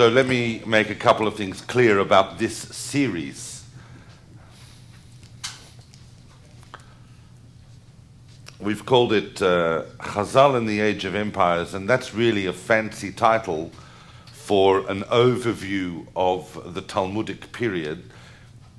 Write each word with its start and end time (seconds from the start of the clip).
So 0.00 0.08
let 0.08 0.26
me 0.26 0.62
make 0.64 0.88
a 0.88 0.94
couple 0.94 1.26
of 1.26 1.36
things 1.36 1.60
clear 1.60 1.98
about 1.98 2.38
this 2.38 2.56
series. 2.56 3.66
We've 8.58 8.86
called 8.86 9.12
it 9.12 9.42
uh, 9.42 9.82
Chazal 9.98 10.56
in 10.56 10.64
the 10.64 10.80
Age 10.80 11.04
of 11.04 11.14
Empires, 11.14 11.74
and 11.74 11.86
that's 11.86 12.14
really 12.14 12.46
a 12.46 12.52
fancy 12.54 13.12
title 13.12 13.72
for 14.32 14.90
an 14.90 15.02
overview 15.02 16.06
of 16.16 16.72
the 16.72 16.80
Talmudic 16.80 17.52
period. 17.52 18.10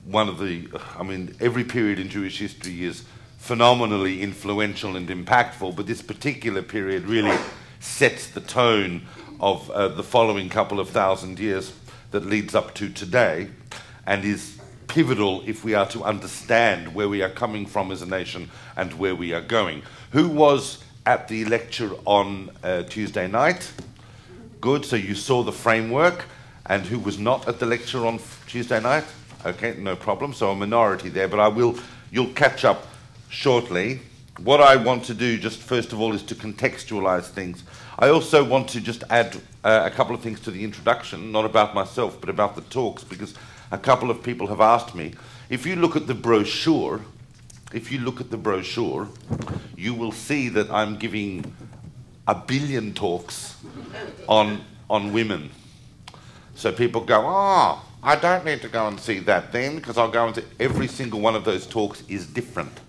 One 0.05 0.27
of 0.27 0.39
the, 0.39 0.69
I 0.97 1.03
mean, 1.03 1.35
every 1.39 1.65
period 1.65 1.99
in 1.99 2.09
Jewish 2.09 2.39
history 2.39 2.83
is 2.83 3.05
phenomenally 3.37 4.23
influential 4.23 4.95
and 4.95 5.07
impactful, 5.07 5.75
but 5.75 5.85
this 5.85 6.01
particular 6.01 6.63
period 6.63 7.05
really 7.05 7.37
sets 7.79 8.27
the 8.27 8.41
tone 8.41 9.03
of 9.41 9.69
uh, 9.71 9.87
the 9.89 10.03
following 10.03 10.47
couple 10.47 10.79
of 10.79 10.89
thousand 10.89 11.39
years 11.39 11.73
that 12.11 12.25
leads 12.25 12.55
up 12.55 12.73
to 12.75 12.89
today 12.89 13.49
and 14.05 14.23
is 14.23 14.59
pivotal 14.87 15.41
if 15.47 15.63
we 15.63 15.73
are 15.73 15.87
to 15.87 16.03
understand 16.03 16.93
where 16.93 17.09
we 17.09 17.23
are 17.23 17.29
coming 17.29 17.65
from 17.65 17.91
as 17.91 18.01
a 18.01 18.05
nation 18.05 18.49
and 18.77 18.93
where 18.93 19.15
we 19.15 19.33
are 19.33 19.41
going. 19.41 19.81
Who 20.11 20.29
was 20.29 20.83
at 21.05 21.27
the 21.27 21.45
lecture 21.45 21.91
on 22.05 22.51
uh, 22.63 22.83
Tuesday 22.83 23.27
night? 23.27 23.71
Good, 24.61 24.85
so 24.85 24.95
you 24.95 25.15
saw 25.15 25.43
the 25.43 25.51
framework. 25.51 26.25
And 26.67 26.85
who 26.85 26.99
was 26.99 27.17
not 27.17 27.47
at 27.47 27.59
the 27.59 27.65
lecture 27.65 28.05
on 28.05 28.19
Tuesday 28.45 28.79
night? 28.79 29.05
Okay, 29.45 29.75
no 29.79 29.95
problem. 29.95 30.33
So 30.33 30.51
a 30.51 30.55
minority 30.55 31.09
there, 31.09 31.27
but 31.27 31.39
I 31.39 31.47
will, 31.47 31.77
you'll 32.11 32.33
catch 32.33 32.63
up 32.63 32.85
shortly. 33.29 34.01
What 34.37 34.61
I 34.61 34.75
want 34.75 35.03
to 35.05 35.15
do, 35.15 35.37
just 35.37 35.59
first 35.59 35.91
of 35.91 35.99
all, 35.99 36.13
is 36.13 36.21
to 36.23 36.35
contextualize 36.35 37.25
things. 37.25 37.63
I 38.01 38.09
also 38.09 38.43
want 38.43 38.67
to 38.69 38.81
just 38.81 39.03
add 39.11 39.35
uh, 39.63 39.83
a 39.85 39.91
couple 39.91 40.15
of 40.15 40.21
things 40.21 40.39
to 40.41 40.51
the 40.51 40.63
introduction, 40.63 41.31
not 41.31 41.45
about 41.45 41.75
myself, 41.75 42.19
but 42.19 42.31
about 42.31 42.55
the 42.55 42.61
talks, 42.61 43.03
because 43.03 43.35
a 43.69 43.77
couple 43.77 44.09
of 44.09 44.23
people 44.23 44.47
have 44.47 44.59
asked 44.59 44.95
me. 44.95 45.13
If 45.51 45.67
you 45.67 45.75
look 45.75 45.95
at 45.95 46.07
the 46.07 46.15
brochure, 46.15 47.01
if 47.71 47.91
you 47.91 47.99
look 47.99 48.19
at 48.19 48.31
the 48.31 48.37
brochure, 48.37 49.07
you 49.77 49.93
will 49.93 50.11
see 50.11 50.49
that 50.49 50.71
I'm 50.71 50.97
giving 50.97 51.53
a 52.27 52.33
billion 52.33 52.95
talks 52.95 53.57
on, 54.27 54.65
on 54.89 55.13
women. 55.13 55.51
So 56.55 56.71
people 56.71 57.01
go, 57.01 57.21
oh, 57.23 57.85
I 58.01 58.15
don't 58.15 58.43
need 58.45 58.63
to 58.63 58.67
go 58.67 58.87
and 58.87 58.99
see 58.99 59.19
that 59.19 59.51
then, 59.51 59.75
because 59.75 59.99
I'll 59.99 60.09
go 60.09 60.25
and 60.25 60.35
see 60.35 60.43
every 60.59 60.87
single 60.87 61.19
one 61.19 61.35
of 61.35 61.45
those 61.45 61.67
talks 61.67 62.01
is 62.09 62.25
different 62.25 62.79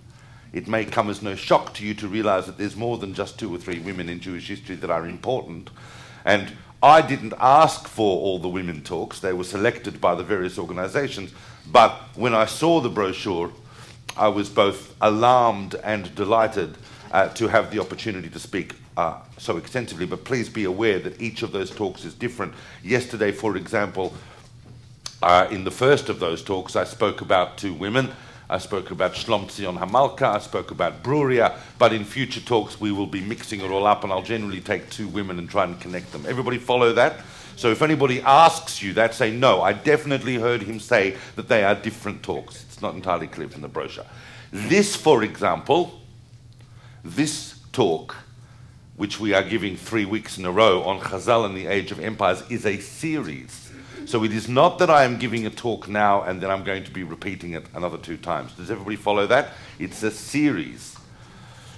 it 0.53 0.67
may 0.67 0.85
come 0.85 1.09
as 1.09 1.23
no 1.23 1.35
shock 1.35 1.73
to 1.73 1.85
you 1.85 1.95
to 1.95 2.07
realize 2.07 2.45
that 2.45 2.59
there's 2.59 2.75
more 2.75 2.99
than 2.99 3.13
just 3.13 3.39
two 3.39 3.53
or 3.53 3.57
three 3.57 3.79
women 3.79 4.07
in 4.07 4.19
Jewish 4.19 4.47
history 4.47 4.75
that 4.75 4.91
are 4.91 5.07
important. 5.07 5.71
And 6.23 6.53
I 6.81 7.01
didn't 7.01 7.33
ask 7.39 7.87
for 7.87 8.21
all 8.21 8.37
the 8.37 8.49
women 8.49 8.83
talks, 8.83 9.19
they 9.19 9.33
were 9.33 9.43
selected 9.43 9.99
by 9.99 10.15
the 10.15 10.23
various 10.23 10.59
organizations. 10.59 11.33
But 11.71 11.93
when 12.15 12.35
I 12.35 12.45
saw 12.45 12.81
the 12.81 12.89
brochure, 12.89 13.51
I 14.15 14.27
was 14.27 14.47
both 14.47 14.95
alarmed 15.01 15.75
and 15.83 16.13
delighted 16.13 16.77
uh, 17.11 17.29
to 17.29 17.47
have 17.47 17.71
the 17.71 17.79
opportunity 17.79 18.29
to 18.29 18.39
speak 18.39 18.75
uh, 18.95 19.19
so 19.37 19.57
extensively. 19.57 20.05
But 20.05 20.23
please 20.23 20.49
be 20.49 20.65
aware 20.65 20.99
that 20.99 21.19
each 21.19 21.41
of 21.41 21.51
those 21.51 21.71
talks 21.71 22.05
is 22.05 22.13
different. 22.13 22.53
Yesterday, 22.83 23.31
for 23.31 23.57
example, 23.57 24.13
uh, 25.23 25.47
in 25.49 25.63
the 25.63 25.71
first 25.71 26.09
of 26.09 26.19
those 26.19 26.43
talks, 26.43 26.75
I 26.75 26.83
spoke 26.83 27.21
about 27.21 27.57
two 27.57 27.73
women. 27.73 28.11
I 28.49 28.57
spoke 28.57 28.91
about 28.91 29.13
Shlom 29.13 29.45
Tzion 29.45 29.79
Hamalka, 29.79 30.35
I 30.35 30.39
spoke 30.39 30.71
about 30.71 31.01
Bruria, 31.01 31.57
but 31.77 31.93
in 31.93 32.03
future 32.03 32.41
talks 32.41 32.79
we 32.79 32.91
will 32.91 33.07
be 33.07 33.21
mixing 33.21 33.61
it 33.61 33.71
all 33.71 33.87
up 33.87 34.03
and 34.03 34.11
I'll 34.11 34.21
generally 34.21 34.61
take 34.61 34.89
two 34.89 35.07
women 35.07 35.39
and 35.39 35.49
try 35.49 35.63
and 35.63 35.79
connect 35.79 36.11
them. 36.11 36.25
Everybody 36.27 36.57
follow 36.57 36.93
that? 36.93 37.21
So 37.55 37.71
if 37.71 37.81
anybody 37.81 38.21
asks 38.21 38.81
you 38.81 38.93
that, 38.93 39.13
say 39.13 39.31
no. 39.31 39.61
I 39.61 39.73
definitely 39.73 40.35
heard 40.35 40.63
him 40.63 40.79
say 40.79 41.15
that 41.35 41.47
they 41.47 41.63
are 41.63 41.75
different 41.75 42.23
talks. 42.23 42.63
It's 42.63 42.81
not 42.81 42.95
entirely 42.95 43.27
clear 43.27 43.47
from 43.47 43.61
the 43.61 43.67
brochure. 43.67 44.05
This, 44.51 44.95
for 44.95 45.23
example, 45.23 46.01
this 47.03 47.59
talk, 47.71 48.15
which 48.95 49.19
we 49.19 49.33
are 49.33 49.43
giving 49.43 49.77
three 49.77 50.05
weeks 50.05 50.37
in 50.37 50.45
a 50.45 50.51
row 50.51 50.83
on 50.83 50.99
Chazal 50.99 51.45
and 51.45 51.55
the 51.55 51.67
Age 51.67 51.91
of 51.91 51.99
Empires, 51.99 52.43
is 52.49 52.65
a 52.65 52.79
series 52.79 53.62
so 54.05 54.23
it 54.23 54.33
is 54.33 54.49
not 54.49 54.79
that 54.79 54.89
I 54.89 55.03
am 55.03 55.17
giving 55.17 55.45
a 55.45 55.49
talk 55.49 55.87
now 55.87 56.23
and 56.23 56.41
then 56.41 56.49
I'm 56.51 56.63
going 56.63 56.83
to 56.83 56.91
be 56.91 57.03
repeating 57.03 57.53
it 57.53 57.65
another 57.73 57.97
two 57.97 58.17
times. 58.17 58.53
Does 58.53 58.69
everybody 58.69 58.95
follow 58.95 59.27
that? 59.27 59.51
It's 59.79 60.03
a 60.03 60.11
series. 60.11 60.97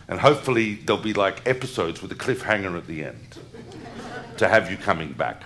And 0.08 0.20
hopefully 0.20 0.76
there'll 0.76 1.02
be 1.02 1.14
like 1.14 1.48
episodes 1.48 2.02
with 2.02 2.12
a 2.12 2.16
cliffhanger 2.16 2.78
at 2.78 2.88
the 2.88 3.04
end 3.06 3.40
to 4.38 4.48
have 4.48 4.70
you 4.70 4.78
coming 4.78 5.14
back. 5.14 5.44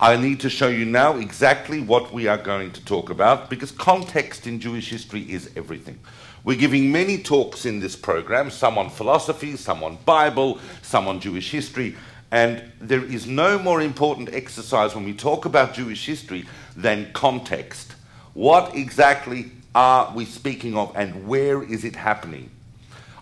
I 0.00 0.16
need 0.16 0.40
to 0.40 0.50
show 0.50 0.68
you 0.68 0.84
now 0.84 1.16
exactly 1.16 1.80
what 1.80 2.12
we 2.12 2.26
are 2.26 2.38
going 2.38 2.72
to 2.72 2.84
talk 2.84 3.10
about 3.10 3.48
because 3.48 3.70
context 3.70 4.46
in 4.46 4.58
Jewish 4.58 4.90
history 4.90 5.22
is 5.30 5.50
everything. 5.54 5.98
We're 6.44 6.58
giving 6.58 6.90
many 6.90 7.22
talks 7.22 7.66
in 7.66 7.78
this 7.78 7.94
program, 7.94 8.50
some 8.50 8.78
on 8.78 8.90
philosophy, 8.90 9.56
some 9.56 9.84
on 9.84 9.98
Bible, 10.04 10.58
some 10.82 11.06
on 11.06 11.20
Jewish 11.20 11.52
history, 11.52 11.94
and 12.32 12.62
there 12.80 13.04
is 13.04 13.26
no 13.26 13.58
more 13.58 13.82
important 13.82 14.32
exercise 14.32 14.94
when 14.94 15.04
we 15.04 15.12
talk 15.12 15.44
about 15.44 15.74
Jewish 15.74 16.06
history 16.06 16.46
than 16.74 17.12
context. 17.12 17.94
What 18.32 18.74
exactly 18.74 19.52
are 19.74 20.10
we 20.14 20.24
speaking 20.24 20.74
of 20.74 20.96
and 20.96 21.28
where 21.28 21.62
is 21.62 21.84
it 21.84 21.94
happening? 21.94 22.50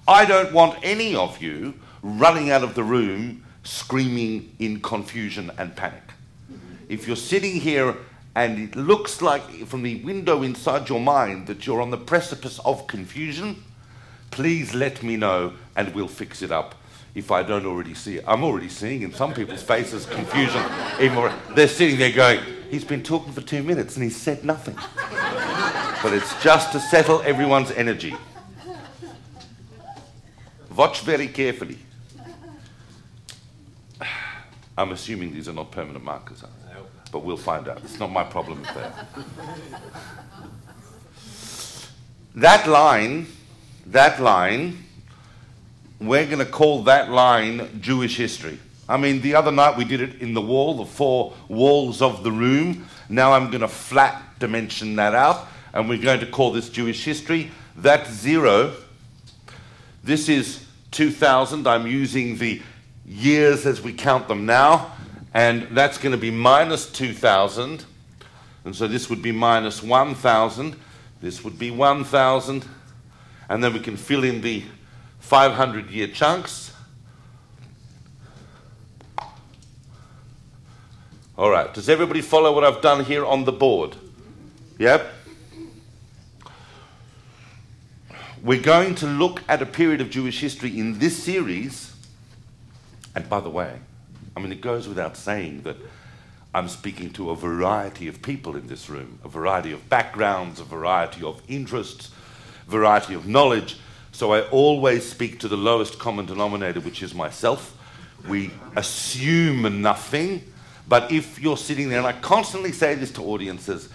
I 0.06 0.24
don't 0.24 0.52
want 0.52 0.78
any 0.84 1.16
of 1.16 1.42
you 1.42 1.74
running 2.02 2.52
out 2.52 2.62
of 2.62 2.76
the 2.76 2.84
room 2.84 3.44
screaming 3.64 4.54
in 4.60 4.80
confusion 4.80 5.50
and 5.58 5.74
panic. 5.74 6.04
If 6.88 7.08
you're 7.08 7.16
sitting 7.16 7.60
here 7.60 7.96
and 8.36 8.60
it 8.60 8.76
looks 8.76 9.20
like 9.20 9.42
from 9.66 9.82
the 9.82 9.96
window 10.04 10.44
inside 10.44 10.88
your 10.88 11.00
mind 11.00 11.48
that 11.48 11.66
you're 11.66 11.80
on 11.80 11.90
the 11.90 11.98
precipice 11.98 12.60
of 12.60 12.86
confusion, 12.86 13.64
please 14.30 14.72
let 14.72 15.02
me 15.02 15.16
know 15.16 15.54
and 15.74 15.92
we'll 15.96 16.06
fix 16.06 16.42
it 16.42 16.52
up 16.52 16.76
if 17.14 17.30
I 17.30 17.42
don't 17.42 17.66
already 17.66 17.94
see 17.94 18.18
it. 18.18 18.24
I'm 18.26 18.44
already 18.44 18.68
seeing 18.68 19.02
in 19.02 19.12
some 19.12 19.34
people's 19.34 19.62
faces 19.62 20.06
confusion. 20.06 20.62
Even 21.00 21.14
more, 21.14 21.32
they're 21.54 21.68
sitting 21.68 21.98
there 21.98 22.12
going, 22.12 22.40
he's 22.70 22.84
been 22.84 23.02
talking 23.02 23.32
for 23.32 23.40
two 23.40 23.62
minutes 23.62 23.96
and 23.96 24.04
he's 24.04 24.16
said 24.16 24.44
nothing. 24.44 24.76
but 26.02 26.12
it's 26.12 26.40
just 26.42 26.72
to 26.72 26.80
settle 26.80 27.20
everyone's 27.22 27.70
energy. 27.72 28.14
Watch 30.74 31.00
very 31.00 31.28
carefully. 31.28 31.78
I'm 34.78 34.92
assuming 34.92 35.34
these 35.34 35.48
are 35.48 35.52
not 35.52 35.70
permanent 35.72 36.04
markers, 36.04 36.42
but 37.12 37.18
we'll 37.18 37.36
find 37.36 37.68
out. 37.68 37.82
It's 37.84 37.98
not 37.98 38.10
my 38.10 38.24
problem 38.24 38.62
if 38.64 38.74
they 38.74 38.80
are. 38.80 39.06
That 42.36 42.68
line, 42.68 43.26
that 43.86 44.20
line 44.20 44.84
we're 46.00 46.26
going 46.26 46.38
to 46.38 46.46
call 46.46 46.82
that 46.84 47.10
line 47.10 47.80
Jewish 47.80 48.16
history. 48.16 48.58
I 48.88 48.96
mean, 48.96 49.20
the 49.20 49.34
other 49.34 49.52
night 49.52 49.76
we 49.76 49.84
did 49.84 50.00
it 50.00 50.20
in 50.20 50.34
the 50.34 50.40
wall, 50.40 50.74
the 50.74 50.86
four 50.86 51.34
walls 51.48 52.02
of 52.02 52.24
the 52.24 52.32
room. 52.32 52.88
Now 53.08 53.34
I'm 53.34 53.48
going 53.50 53.60
to 53.60 53.68
flat 53.68 54.38
dimension 54.38 54.96
that 54.96 55.14
out, 55.14 55.46
and 55.72 55.88
we're 55.88 56.02
going 56.02 56.20
to 56.20 56.26
call 56.26 56.50
this 56.50 56.70
Jewish 56.70 57.04
history. 57.04 57.50
That's 57.76 58.10
zero. 58.10 58.74
This 60.02 60.28
is 60.28 60.64
2000. 60.90 61.66
I'm 61.66 61.86
using 61.86 62.38
the 62.38 62.62
years 63.06 63.66
as 63.66 63.80
we 63.80 63.92
count 63.92 64.26
them 64.26 64.46
now, 64.46 64.92
and 65.34 65.68
that's 65.70 65.98
going 65.98 66.12
to 66.12 66.18
be 66.18 66.30
minus 66.30 66.90
2000. 66.90 67.84
And 68.64 68.74
so 68.74 68.88
this 68.88 69.08
would 69.10 69.22
be 69.22 69.32
minus 69.32 69.82
1000. 69.82 70.76
This 71.20 71.44
would 71.44 71.58
be 71.58 71.70
1000. 71.70 72.64
And 73.48 73.64
then 73.64 73.72
we 73.72 73.80
can 73.80 73.96
fill 73.96 74.24
in 74.24 74.40
the 74.40 74.64
500 75.20 75.90
year 75.90 76.08
chunks. 76.08 76.72
All 81.38 81.50
right, 81.50 81.72
does 81.72 81.88
everybody 81.88 82.20
follow 82.20 82.54
what 82.54 82.64
I've 82.64 82.82
done 82.82 83.04
here 83.04 83.24
on 83.24 83.44
the 83.44 83.52
board? 83.52 83.96
Yep. 84.78 85.10
We're 88.42 88.60
going 88.60 88.94
to 88.96 89.06
look 89.06 89.42
at 89.48 89.62
a 89.62 89.66
period 89.66 90.00
of 90.00 90.10
Jewish 90.10 90.40
history 90.40 90.78
in 90.78 90.98
this 90.98 91.22
series. 91.22 91.94
And 93.14 93.28
by 93.28 93.40
the 93.40 93.50
way, 93.50 93.78
I 94.36 94.40
mean, 94.40 94.52
it 94.52 94.60
goes 94.60 94.88
without 94.88 95.16
saying 95.16 95.62
that 95.62 95.76
I'm 96.54 96.68
speaking 96.68 97.10
to 97.12 97.30
a 97.30 97.36
variety 97.36 98.08
of 98.08 98.22
people 98.22 98.56
in 98.56 98.66
this 98.66 98.90
room, 98.90 99.18
a 99.24 99.28
variety 99.28 99.72
of 99.72 99.88
backgrounds, 99.88 100.58
a 100.58 100.64
variety 100.64 101.22
of 101.22 101.42
interests, 101.48 102.10
variety 102.66 103.14
of 103.14 103.26
knowledge. 103.26 103.78
So 104.20 104.34
I 104.34 104.42
always 104.50 105.08
speak 105.08 105.38
to 105.38 105.48
the 105.48 105.56
lowest 105.56 105.98
common 105.98 106.26
denominator, 106.26 106.80
which 106.80 107.02
is 107.02 107.14
myself. 107.14 107.74
We 108.28 108.50
assume 108.76 109.80
nothing, 109.80 110.44
but 110.86 111.10
if 111.10 111.40
you're 111.40 111.56
sitting 111.56 111.88
there, 111.88 111.96
and 111.96 112.06
I 112.06 112.12
constantly 112.12 112.70
say 112.72 112.94
this 112.96 113.10
to 113.12 113.22
audiences, 113.22 113.88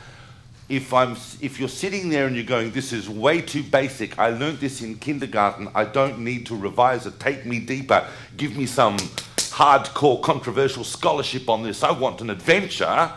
if, 0.67 0.91
I'm, 0.95 1.11
if 1.41 1.59
you're 1.59 1.69
sitting 1.69 2.09
there 2.09 2.25
and 2.25 2.35
you're 2.35 2.43
going, 2.43 2.71
this 2.71 2.91
is 2.91 3.07
way 3.07 3.39
too 3.39 3.61
basic, 3.61 4.17
I 4.17 4.29
learned 4.29 4.57
this 4.57 4.81
in 4.81 4.95
kindergarten, 4.95 5.69
I 5.75 5.85
don't 5.85 6.17
need 6.17 6.47
to 6.47 6.55
revise 6.55 7.05
it, 7.05 7.19
take 7.19 7.45
me 7.45 7.59
deeper, 7.59 8.07
give 8.35 8.57
me 8.57 8.65
some 8.65 8.97
hardcore 9.37 10.23
controversial 10.23 10.83
scholarship 10.83 11.47
on 11.47 11.61
this, 11.61 11.83
I 11.83 11.91
want 11.91 12.21
an 12.21 12.31
adventure, 12.31 13.11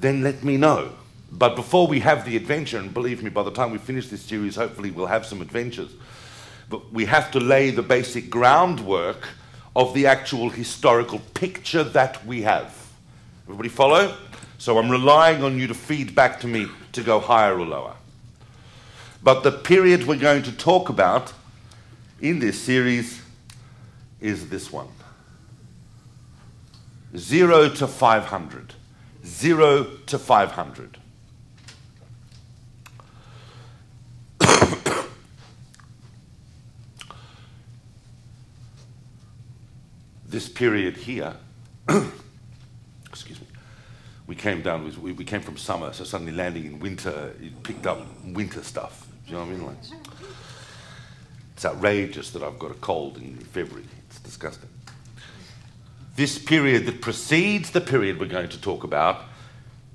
then 0.00 0.24
let 0.24 0.42
me 0.42 0.56
know. 0.56 0.90
But 1.32 1.54
before 1.54 1.86
we 1.86 2.00
have 2.00 2.24
the 2.24 2.36
adventure, 2.36 2.78
and 2.78 2.92
believe 2.92 3.22
me, 3.22 3.30
by 3.30 3.42
the 3.42 3.52
time 3.52 3.70
we 3.70 3.78
finish 3.78 4.08
this 4.08 4.22
series, 4.22 4.56
hopefully 4.56 4.90
we'll 4.90 5.06
have 5.06 5.24
some 5.24 5.40
adventures. 5.40 5.90
But 6.68 6.92
we 6.92 7.04
have 7.06 7.30
to 7.32 7.40
lay 7.40 7.70
the 7.70 7.82
basic 7.82 8.30
groundwork 8.30 9.28
of 9.76 9.94
the 9.94 10.06
actual 10.06 10.50
historical 10.50 11.20
picture 11.34 11.84
that 11.84 12.24
we 12.26 12.42
have. 12.42 12.76
Everybody 13.44 13.68
follow? 13.68 14.16
So 14.58 14.78
I'm 14.78 14.90
relying 14.90 15.42
on 15.42 15.58
you 15.58 15.66
to 15.68 15.74
feed 15.74 16.14
back 16.14 16.40
to 16.40 16.46
me 16.46 16.66
to 16.92 17.02
go 17.02 17.20
higher 17.20 17.58
or 17.58 17.64
lower. 17.64 17.94
But 19.22 19.42
the 19.42 19.52
period 19.52 20.06
we're 20.06 20.16
going 20.16 20.42
to 20.44 20.52
talk 20.52 20.88
about 20.88 21.32
in 22.20 22.38
this 22.38 22.60
series 22.60 23.22
is 24.20 24.48
this 24.48 24.72
one 24.72 24.88
0 27.16 27.70
to 27.70 27.86
500. 27.86 28.74
0 29.24 29.84
to 30.06 30.18
500. 30.18 30.99
This 40.30 40.48
period 40.48 40.96
here, 40.96 41.34
excuse 43.08 43.40
me, 43.40 43.46
we 44.26 44.36
came 44.36 44.62
down, 44.62 44.84
we, 45.02 45.12
we 45.12 45.24
came 45.24 45.40
from 45.40 45.56
summer, 45.56 45.92
so 45.92 46.04
suddenly 46.04 46.32
landing 46.32 46.66
in 46.66 46.80
winter, 46.80 47.34
it 47.40 47.62
picked 47.62 47.86
up 47.86 48.00
winter 48.24 48.62
stuff. 48.62 49.08
Do 49.26 49.32
you 49.32 49.38
know 49.38 49.44
what 49.44 49.52
I 49.52 49.56
mean? 49.56 49.66
Like, 49.66 49.76
it's 51.54 51.64
outrageous 51.64 52.30
that 52.30 52.42
I've 52.42 52.58
got 52.58 52.70
a 52.70 52.74
cold 52.74 53.18
in 53.18 53.36
February. 53.36 53.86
It's 54.06 54.20
disgusting. 54.20 54.68
This 56.16 56.38
period 56.38 56.86
that 56.86 57.00
precedes 57.00 57.70
the 57.70 57.80
period 57.80 58.20
we're 58.20 58.26
going 58.26 58.48
to 58.50 58.60
talk 58.60 58.84
about 58.84 59.24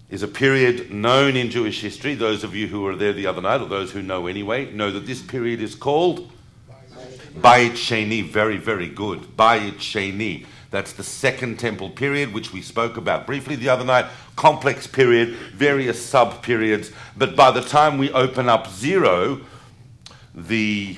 is 0.10 0.22
a 0.22 0.28
period 0.28 0.92
known 0.92 1.36
in 1.36 1.50
Jewish 1.50 1.82
history. 1.82 2.14
Those 2.14 2.44
of 2.44 2.56
you 2.56 2.68
who 2.68 2.82
were 2.82 2.96
there 2.96 3.14
the 3.14 3.28
other 3.28 3.42
night, 3.42 3.62
or 3.62 3.68
those 3.68 3.92
who 3.92 4.02
know 4.02 4.28
anyway, 4.28 4.72
know 4.72 4.92
that 4.92 5.06
this 5.08 5.22
period 5.22 5.62
is 5.62 5.76
called 5.76 6.32
Bayit 7.36 7.72
Sheni, 7.72 8.24
very, 8.24 8.58
very 8.58 8.88
good. 8.88 9.22
Bayit 9.36 9.76
Sheni. 9.76 10.46
That's 10.72 10.94
the 10.94 11.04
second 11.04 11.60
temple 11.60 11.90
period, 11.90 12.34
which 12.34 12.52
we 12.52 12.62
spoke 12.62 12.98
about 12.98 13.26
briefly 13.26 13.56
the 13.56 13.70
other 13.70 13.86
night. 13.86 14.06
Complex 14.36 14.88
period, 14.88 15.30
various 15.54 16.04
sub 16.04 16.42
periods. 16.42 16.92
But 17.16 17.36
by 17.36 17.52
the 17.52 17.62
time 17.62 17.98
we 17.98 18.12
open 18.12 18.50
up 18.50 18.68
zero, 18.70 19.42
the 20.34 20.98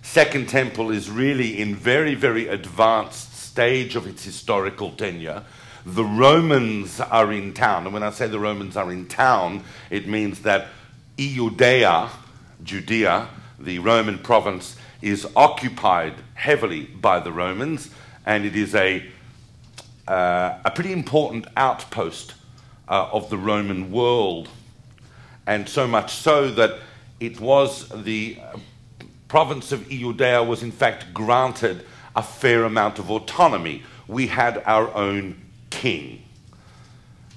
second 0.00 0.48
temple 0.48 0.90
is 0.90 1.10
really 1.10 1.60
in 1.60 1.74
very, 1.74 2.14
very 2.14 2.48
advanced 2.48 3.34
stage 3.36 3.96
of 3.96 4.06
its 4.06 4.24
historical 4.24 4.92
tenure. 4.92 5.44
The 5.84 6.04
Romans 6.04 7.00
are 7.00 7.32
in 7.32 7.52
town. 7.52 7.84
And 7.84 7.92
when 7.92 8.02
I 8.02 8.10
say 8.10 8.26
the 8.26 8.38
Romans 8.38 8.76
are 8.76 8.92
in 8.92 9.06
town, 9.06 9.64
it 9.90 10.06
means 10.06 10.40
that 10.42 10.68
Judea, 11.18 12.10
Judea, 12.62 13.28
the 13.58 13.78
Roman 13.80 14.18
province, 14.18 14.76
is 15.02 15.26
occupied 15.34 16.14
heavily 16.34 16.84
by 16.84 17.18
the 17.18 17.32
Romans, 17.32 17.90
and 18.24 18.44
it 18.44 18.54
is 18.56 18.74
a, 18.74 19.04
uh, 20.06 20.58
a 20.64 20.70
pretty 20.70 20.92
important 20.92 21.46
outpost 21.56 22.34
uh, 22.88 23.08
of 23.12 23.28
the 23.28 23.36
Roman 23.36 23.90
world. 23.90 24.48
And 25.46 25.68
so 25.68 25.88
much 25.88 26.14
so 26.14 26.50
that 26.52 26.78
it 27.18 27.40
was 27.40 27.88
the 27.88 28.38
province 29.26 29.72
of 29.72 29.88
Judea 29.88 30.42
was 30.42 30.62
in 30.62 30.70
fact 30.70 31.12
granted 31.12 31.84
a 32.14 32.22
fair 32.22 32.64
amount 32.64 32.98
of 32.98 33.10
autonomy. 33.10 33.82
We 34.06 34.28
had 34.28 34.62
our 34.66 34.94
own 34.94 35.40
king, 35.70 36.22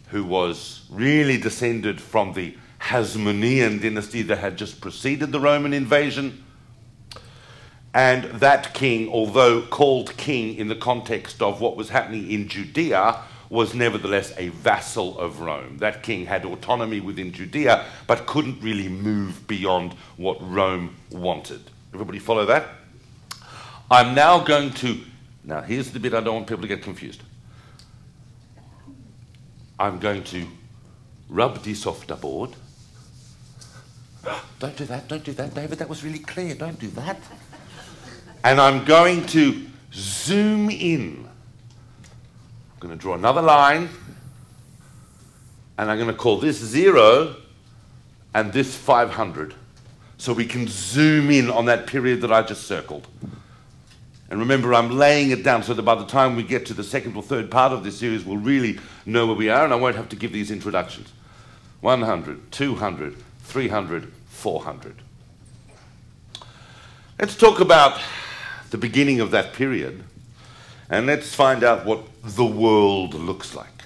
who 0.10 0.24
was 0.24 0.86
really 0.92 1.38
descended 1.38 2.00
from 2.00 2.34
the 2.34 2.56
Hasmonean 2.80 3.82
dynasty 3.82 4.22
that 4.24 4.38
had 4.38 4.58
just 4.58 4.82
preceded 4.82 5.32
the 5.32 5.40
Roman 5.40 5.74
invasion 5.74 6.44
and 7.96 8.26
that 8.42 8.74
king, 8.74 9.08
although 9.08 9.62
called 9.62 10.18
king 10.18 10.56
in 10.56 10.68
the 10.68 10.76
context 10.76 11.42
of 11.42 11.62
what 11.62 11.78
was 11.78 11.88
happening 11.88 12.30
in 12.30 12.50
Judea, 12.50 13.22
was 13.50 13.74
nevertheless 13.74 14.34
a 14.38 14.50
vassal 14.50 15.18
of 15.18 15.40
Rome. 15.40 15.78
That 15.78 16.04
king 16.04 16.26
had 16.26 16.44
autonomy 16.44 17.00
within 17.00 17.32
Judea, 17.32 17.86
but 18.06 18.26
couldn't 18.26 18.62
really 18.62 18.90
move 18.90 19.48
beyond 19.48 19.94
what 20.18 20.38
Rome 20.42 20.98
wanted. 21.10 21.62
Everybody 21.94 22.20
follow 22.20 22.46
that? 22.48 22.68
I'm 23.90 24.14
now 24.14 24.44
going 24.44 24.72
to. 24.72 25.00
Now, 25.46 25.62
here's 25.62 25.92
the 25.92 26.00
bit 26.00 26.14
I 26.14 26.20
don't 26.20 26.36
want 26.36 26.48
people 26.48 26.64
to 26.64 26.68
get 26.68 26.82
confused. 26.82 27.22
I'm 29.80 30.00
going 30.00 30.26
to 30.26 30.46
rub 31.30 31.64
this 31.64 31.86
off 31.86 32.06
the 32.08 32.16
board. 32.16 32.50
Don't 34.60 34.76
do 34.76 34.86
that, 34.86 35.08
don't 35.08 35.24
do 35.24 35.34
that, 35.34 35.54
David. 35.54 35.78
That 35.80 35.90
was 35.90 36.04
really 36.04 36.20
clear. 36.20 36.56
Don't 36.56 36.80
do 36.80 36.88
that 36.92 37.20
and 38.46 38.62
I'm 38.62 38.86
going 38.86 39.26
to 39.28 39.66
zoom 39.92 40.70
in. 40.70 41.28
I'm 42.74 42.80
going 42.80 42.96
to 42.96 43.02
draw 43.02 43.16
another 43.16 43.42
line, 43.42 43.90
and 45.80 45.90
I'm 45.90 45.98
going 45.98 46.12
to 46.12 46.16
call 46.16 46.38
this 46.38 46.58
zero 46.58 47.38
and 48.36 48.54
this 48.54 48.76
500. 48.76 49.56
So 50.20 50.32
we 50.32 50.46
can 50.46 50.68
zoom 50.68 51.32
in 51.32 51.50
on 51.50 51.66
that 51.66 51.88
period 51.88 52.22
that 52.22 52.32
I 52.32 52.44
just 52.44 52.68
circled. 52.68 53.08
And 54.30 54.40
remember, 54.40 54.76
I'm 54.76 54.92
laying 54.92 55.32
it 55.32 55.44
down 55.44 55.64
so 55.64 55.74
that 55.74 55.82
by 55.82 55.96
the 55.96 56.06
time 56.06 56.36
we 56.36 56.44
get 56.44 56.68
to 56.68 56.76
the 56.76 56.84
second 56.84 57.16
or 57.16 57.24
third 57.24 57.50
part 57.50 57.72
of 57.72 57.84
this 57.84 57.98
series, 57.98 58.24
we'll 58.24 58.38
really 58.38 58.80
know 59.08 59.26
where 59.26 59.36
we 59.36 59.50
are, 59.50 59.64
and 59.64 59.74
I 59.74 59.76
won't 59.76 59.96
have 59.96 60.10
to 60.10 60.16
give 60.16 60.32
these 60.32 60.52
introductions 60.52 61.12
100, 61.82 62.52
200, 62.52 63.16
300, 63.40 64.14
400. 64.28 64.96
Let's 67.18 67.36
talk 67.36 67.60
about 67.60 68.00
the 68.76 68.82
beginning 68.82 69.22
of 69.22 69.32
that 69.32 69.54
period, 69.54 70.04
and 70.90 71.06
let's 71.06 71.34
find 71.34 71.64
out 71.64 71.86
what 71.86 72.04
the 72.26 72.44
world 72.44 73.14
looks 73.14 73.56
like. 73.56 73.86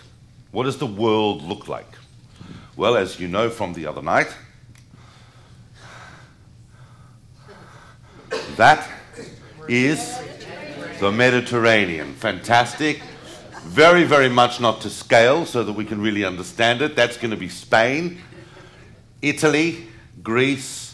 What 0.50 0.64
does 0.64 0.80
the 0.80 0.88
world 0.88 1.44
look 1.44 1.68
like? 1.68 1.94
Well, 2.76 2.98
as 2.98 3.20
you 3.20 3.28
know 3.28 3.52
from 3.52 3.74
the 3.74 3.86
other 3.86 4.02
night, 4.02 4.34
that 8.56 8.90
is 9.68 10.18
the 11.00 11.12
Mediterranean. 11.12 12.16
Fantastic. 12.16 13.04
Very, 13.66 14.06
very 14.06 14.30
much 14.30 14.60
not 14.60 14.82
to 14.82 14.90
scale 14.90 15.46
so 15.46 15.64
that 15.64 15.74
we 15.74 15.86
can 15.86 16.02
really 16.02 16.26
understand 16.26 16.82
it. 16.82 16.96
That's 16.96 17.18
going 17.18 17.30
to 17.30 17.38
be 17.38 17.50
Spain, 17.50 18.18
Italy, 19.22 19.88
Greece, 20.24 20.89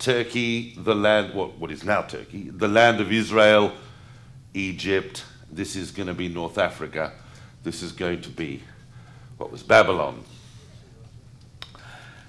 Turkey, 0.00 0.74
the 0.76 0.94
land, 0.94 1.34
what, 1.34 1.58
what 1.58 1.70
is 1.70 1.84
now 1.84 2.02
Turkey, 2.02 2.50
the 2.50 2.66
land 2.66 3.00
of 3.00 3.12
Israel, 3.12 3.72
Egypt. 4.54 5.24
This 5.52 5.76
is 5.76 5.90
going 5.90 6.08
to 6.08 6.14
be 6.14 6.28
North 6.28 6.58
Africa. 6.58 7.12
This 7.62 7.82
is 7.82 7.92
going 7.92 8.22
to 8.22 8.30
be 8.30 8.62
what 9.36 9.52
was 9.52 9.62
Babylon. 9.62 10.24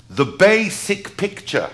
The 0.10 0.26
basic 0.26 1.16
picture 1.16 1.70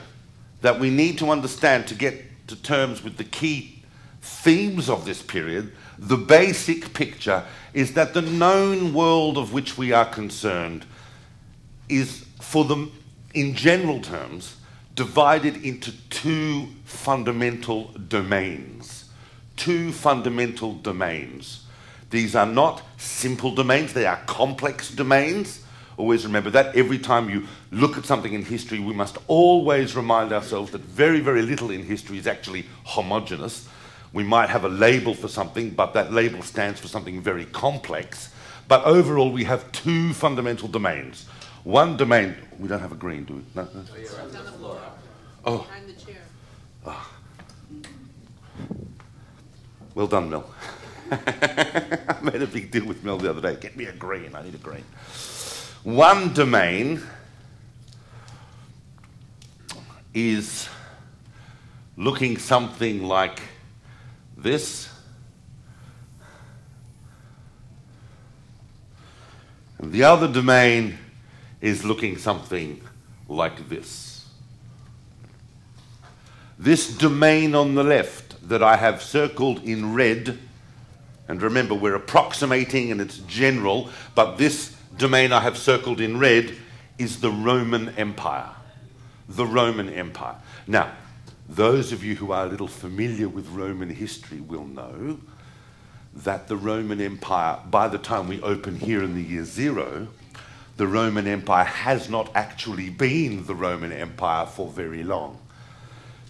that 0.61 0.79
we 0.79 0.89
need 0.91 1.17
to 1.17 1.31
understand 1.31 1.87
to 1.87 1.95
get 1.95 2.23
to 2.47 2.55
terms 2.55 3.03
with 3.03 3.17
the 3.17 3.23
key 3.23 3.81
themes 4.21 4.89
of 4.89 5.05
this 5.05 5.21
period, 5.21 5.71
the 5.97 6.17
basic 6.17 6.93
picture 6.93 7.43
is 7.73 7.93
that 7.93 8.13
the 8.13 8.21
known 8.21 8.93
world 8.93 9.37
of 9.37 9.53
which 9.53 9.77
we 9.77 9.91
are 9.91 10.05
concerned 10.05 10.85
is, 11.89 12.25
for 12.41 12.65
them, 12.65 12.91
in 13.33 13.55
general 13.55 14.01
terms, 14.01 14.57
divided 14.97 15.63
into 15.63 15.91
two 16.09 16.67
fundamental 16.83 17.85
domains. 18.09 19.05
Two 19.55 19.91
fundamental 19.93 20.73
domains. 20.73 21.65
These 22.09 22.35
are 22.35 22.47
not 22.47 22.81
simple 22.97 23.53
domains, 23.53 23.93
they 23.93 24.07
are 24.07 24.19
complex 24.25 24.89
domains. 24.89 25.63
Always 25.97 26.25
remember 26.25 26.49
that. 26.51 26.75
Every 26.75 26.97
time 26.97 27.29
you 27.29 27.47
look 27.71 27.97
at 27.97 28.05
something 28.05 28.33
in 28.33 28.43
history, 28.43 28.79
we 28.79 28.93
must 28.93 29.17
always 29.27 29.95
remind 29.95 30.33
ourselves 30.33 30.71
that 30.71 30.81
very, 30.81 31.19
very 31.19 31.43
little 31.43 31.69
in 31.71 31.83
history 31.83 32.17
is 32.17 32.27
actually 32.27 32.65
homogeneous. 32.83 33.67
We 34.13 34.23
might 34.23 34.49
have 34.49 34.63
a 34.63 34.69
label 34.69 35.13
for 35.13 35.27
something, 35.27 35.71
but 35.71 35.93
that 35.93 36.11
label 36.11 36.41
stands 36.41 36.79
for 36.79 36.87
something 36.87 37.21
very 37.21 37.45
complex. 37.45 38.31
But 38.67 38.83
overall, 38.83 39.31
we 39.31 39.43
have 39.43 39.71
two 39.71 40.13
fundamental 40.13 40.67
domains. 40.67 41.25
One 41.67 41.97
domain, 41.97 42.33
we 42.59 42.69
don't 42.69 42.79
have 42.79 42.93
a 42.93 42.95
green, 42.95 43.25
do 43.25 43.33
we? 43.33 43.41
No, 43.53 43.67
no. 43.73 43.83
Oh. 44.63 44.79
oh. 45.43 45.57
Behind 45.57 45.89
the 45.89 45.93
chair. 46.01 46.21
Oh. 46.85 47.11
Well 49.93 50.07
done, 50.07 50.29
Mel. 50.29 50.49
I 51.11 52.19
made 52.21 52.41
a 52.41 52.47
big 52.47 52.71
deal 52.71 52.85
with 52.85 53.03
Mel 53.03 53.17
the 53.17 53.29
other 53.29 53.41
day. 53.41 53.57
Get 53.59 53.75
me 53.75 53.83
a 53.83 53.91
green. 53.91 54.33
I 54.33 54.43
need 54.43 54.55
a 54.55 54.59
green. 54.59 54.85
One 55.83 56.31
domain 56.31 57.01
is 60.13 60.69
looking 61.97 62.37
something 62.37 63.03
like 63.03 63.41
this. 64.37 64.87
And 69.79 69.91
the 69.91 70.05
other 70.05 70.31
domain 70.31 70.97
is 71.61 71.83
looking 71.83 72.17
something 72.17 72.81
like 73.27 73.69
this. 73.69 74.25
This 76.59 76.95
domain 76.95 77.53
on 77.53 77.75
the 77.75 77.83
left 77.83 78.47
that 78.49 78.63
I 78.63 78.77
have 78.77 79.01
circled 79.01 79.63
in 79.63 79.93
red, 79.93 80.37
and 81.27 81.41
remember 81.41 81.75
we're 81.75 81.95
approximating 81.95 82.91
and 82.91 82.99
it's 82.99 83.19
general, 83.19 83.89
but 84.15 84.37
this 84.37 84.75
domain 84.97 85.31
I 85.31 85.41
have 85.41 85.57
circled 85.57 86.01
in 86.01 86.19
red 86.19 86.55
is 86.97 87.19
the 87.19 87.31
Roman 87.31 87.89
Empire. 87.89 88.49
The 89.29 89.45
Roman 89.45 89.89
Empire. 89.89 90.37
Now, 90.65 90.91
those 91.47 91.91
of 91.91 92.03
you 92.03 92.15
who 92.15 92.31
are 92.31 92.45
a 92.45 92.49
little 92.49 92.67
familiar 92.67 93.29
with 93.29 93.47
Roman 93.49 93.89
history 93.89 94.39
will 94.39 94.65
know 94.65 95.19
that 96.13 96.47
the 96.47 96.57
Roman 96.57 96.99
Empire, 96.99 97.59
by 97.69 97.87
the 97.87 97.97
time 97.97 98.27
we 98.27 98.41
open 98.41 98.77
here 98.77 99.03
in 99.03 99.13
the 99.13 99.21
year 99.21 99.45
zero, 99.45 100.07
the 100.77 100.87
Roman 100.87 101.27
Empire 101.27 101.65
has 101.65 102.09
not 102.09 102.31
actually 102.35 102.89
been 102.89 103.45
the 103.45 103.55
Roman 103.55 103.91
Empire 103.91 104.45
for 104.45 104.69
very 104.69 105.03
long. 105.03 105.39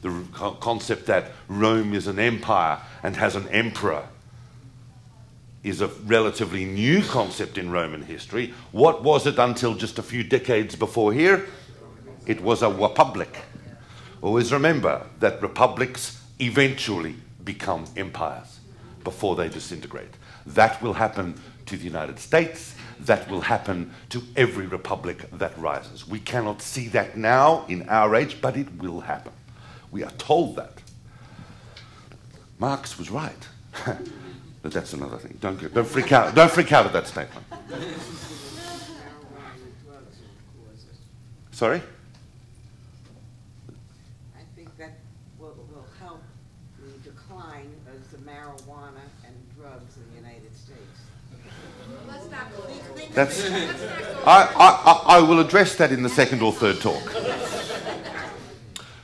The 0.01 0.23
concept 0.61 1.05
that 1.07 1.31
Rome 1.49 1.93
is 1.93 2.07
an 2.07 2.17
empire 2.17 2.79
and 3.03 3.15
has 3.17 3.35
an 3.35 3.47
emperor 3.49 4.07
is 5.63 5.81
a 5.81 5.87
relatively 5.87 6.63
new 6.63 7.03
concept 7.03 7.57
in 7.57 7.71
Roman 7.71 8.03
history. 8.03 8.53
What 8.71 9.03
was 9.03 9.27
it 9.27 9.37
until 9.37 9.73
just 9.73 9.99
a 9.99 10.03
few 10.03 10.23
decades 10.23 10.75
before 10.75 11.11
here? 11.11 11.45
It 12.25 12.39
was 12.41 12.61
a 12.61 12.69
republic. 12.69 13.35
Always 14.21 14.53
remember 14.53 15.05
that 15.19 15.41
republics 15.41 16.23
eventually 16.39 17.15
become 17.43 17.85
empires 17.97 18.59
before 19.03 19.35
they 19.35 19.49
disintegrate. 19.49 20.13
That 20.45 20.81
will 20.81 20.93
happen 20.93 21.35
to 21.65 21.75
the 21.75 21.83
United 21.83 22.19
States. 22.19 22.75
That 23.01 23.29
will 23.29 23.41
happen 23.41 23.93
to 24.09 24.23
every 24.35 24.65
republic 24.65 25.29
that 25.31 25.57
rises. 25.57 26.07
We 26.07 26.19
cannot 26.19 26.61
see 26.61 26.87
that 26.89 27.15
now 27.15 27.65
in 27.67 27.87
our 27.89 28.15
age, 28.15 28.41
but 28.41 28.57
it 28.57 28.67
will 28.79 29.01
happen. 29.01 29.31
We 29.91 30.03
are 30.03 30.11
told 30.11 30.55
that. 30.55 30.81
Marx 32.59 32.97
was 32.97 33.09
right. 33.11 33.47
but 34.61 34.71
that's 34.71 34.93
another 34.93 35.17
thing. 35.17 35.37
Don't, 35.39 35.73
don't, 35.73 35.87
freak 35.87 36.11
out. 36.11 36.33
don't 36.33 36.51
freak 36.51 36.71
out 36.71 36.85
at 36.85 36.93
that 36.93 37.07
statement. 37.07 37.45
Sorry? 41.51 41.81
I 44.35 44.41
think 44.55 44.75
that 44.77 44.99
will, 45.39 45.55
will 45.73 45.87
help 45.99 46.21
the 46.79 47.09
decline 47.09 47.73
of 47.87 48.11
the 48.11 48.17
marijuana 48.17 49.01
and 49.25 49.35
drugs 49.55 49.97
in 49.97 50.03
the 50.11 50.27
United 50.27 50.55
States. 50.55 51.07
That's, 53.17 53.49
I, 54.27 54.47
I, 54.55 55.01
I 55.17 55.21
will 55.21 55.39
address 55.39 55.75
that 55.77 55.91
in 55.91 56.03
the 56.03 56.09
second 56.09 56.43
or 56.43 56.53
third 56.53 56.79
talk. 56.79 57.01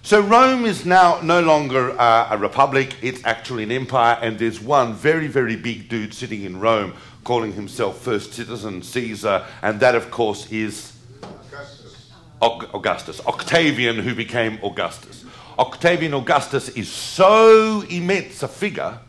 So 0.03 0.21
Rome 0.21 0.65
is 0.65 0.85
now 0.85 1.19
no 1.23 1.41
longer 1.41 1.99
uh, 1.99 2.27
a 2.29 2.37
republic, 2.37 2.95
it's 3.01 3.25
actually 3.25 3.63
an 3.63 3.71
empire, 3.71 4.19
and 4.21 4.37
there's 4.37 4.61
one 4.61 4.93
very, 4.93 5.25
very 5.25 5.55
big 5.55 5.89
dude 5.89 6.13
sitting 6.13 6.43
in 6.43 6.59
Rome 6.59 6.93
calling 7.23 7.53
himself 7.53 8.01
first 8.01 8.33
citizen 8.33 8.83
Caesar, 8.83 9.47
and 9.63 9.79
that, 9.79 9.95
of 9.95 10.11
course, 10.11 10.51
is 10.51 10.95
Augustus. 11.23 12.11
Augustus. 12.39 13.25
Octavian, 13.25 13.97
who 13.97 14.13
became 14.13 14.59
Augustus. 14.63 15.25
Octavian 15.57 16.13
Augustus 16.13 16.69
is 16.69 16.87
so 16.87 17.81
immense 17.89 18.43
a 18.43 18.47
figure, 18.47 18.99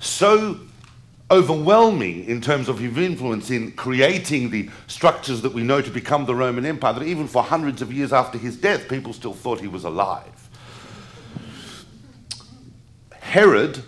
so 0.00 0.58
overwhelming 1.30 2.24
in 2.24 2.40
terms 2.40 2.68
of 2.68 2.78
his 2.78 2.96
influence 2.96 3.50
in 3.50 3.72
creating 3.72 4.50
the 4.50 4.70
structures 4.86 5.42
that 5.42 5.52
we 5.52 5.62
know 5.62 5.82
to 5.82 5.90
become 5.90 6.24
the 6.24 6.34
Roman 6.34 6.64
Empire, 6.64 6.94
that 6.94 7.02
even 7.02 7.28
for 7.28 7.42
hundreds 7.42 7.82
of 7.82 7.92
years 7.92 8.12
after 8.12 8.38
his 8.38 8.56
death, 8.56 8.88
people 8.88 9.12
still 9.12 9.34
thought 9.34 9.60
he 9.60 9.68
was 9.68 9.84
alive. 9.84 10.48
Herod, 13.12 13.82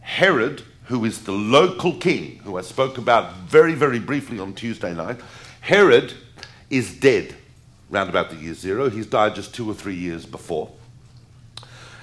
Herod, 0.00 0.62
who 0.84 1.04
is 1.04 1.24
the 1.24 1.32
local 1.32 1.94
king, 1.94 2.40
who 2.44 2.58
I 2.58 2.62
spoke 2.62 2.98
about 2.98 3.34
very, 3.36 3.74
very 3.74 3.98
briefly 3.98 4.38
on 4.38 4.52
Tuesday 4.52 4.94
night, 4.94 5.20
Herod 5.62 6.12
is 6.68 6.94
dead 6.94 7.34
round 7.88 8.10
about 8.10 8.28
the 8.28 8.36
year 8.36 8.52
zero. 8.52 8.90
He's 8.90 9.06
died 9.06 9.34
just 9.34 9.54
two 9.54 9.70
or 9.70 9.74
three 9.74 9.94
years 9.94 10.26
before 10.26 10.70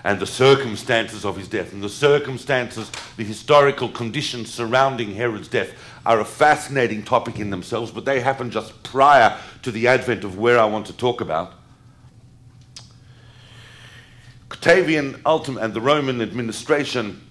and 0.05 0.19
the 0.19 0.27
circumstances 0.27 1.25
of 1.25 1.35
his 1.35 1.47
death. 1.47 1.73
And 1.73 1.81
the 1.81 1.89
circumstances, 1.89 2.91
the 3.17 3.23
historical 3.23 3.89
conditions 3.89 4.53
surrounding 4.53 5.15
Herod's 5.15 5.47
death 5.47 5.73
are 6.05 6.19
a 6.19 6.25
fascinating 6.25 7.01
topic 7.01 7.39
in 7.39 7.49
themselves, 7.49 7.89
but 7.89 8.05
they 8.05 8.19
happen 8.19 8.51
just 8.51 8.83
prior 8.83 9.35
to 9.63 9.71
the 9.71 9.87
advent 9.87 10.23
of 10.23 10.37
where 10.37 10.59
I 10.59 10.65
want 10.65 10.85
to 10.85 10.93
talk 10.93 11.21
about. 11.21 11.53
Octavian 14.51 15.19
and 15.25 15.73
the 15.73 15.81
Roman 15.81 16.21
administration 16.21 17.21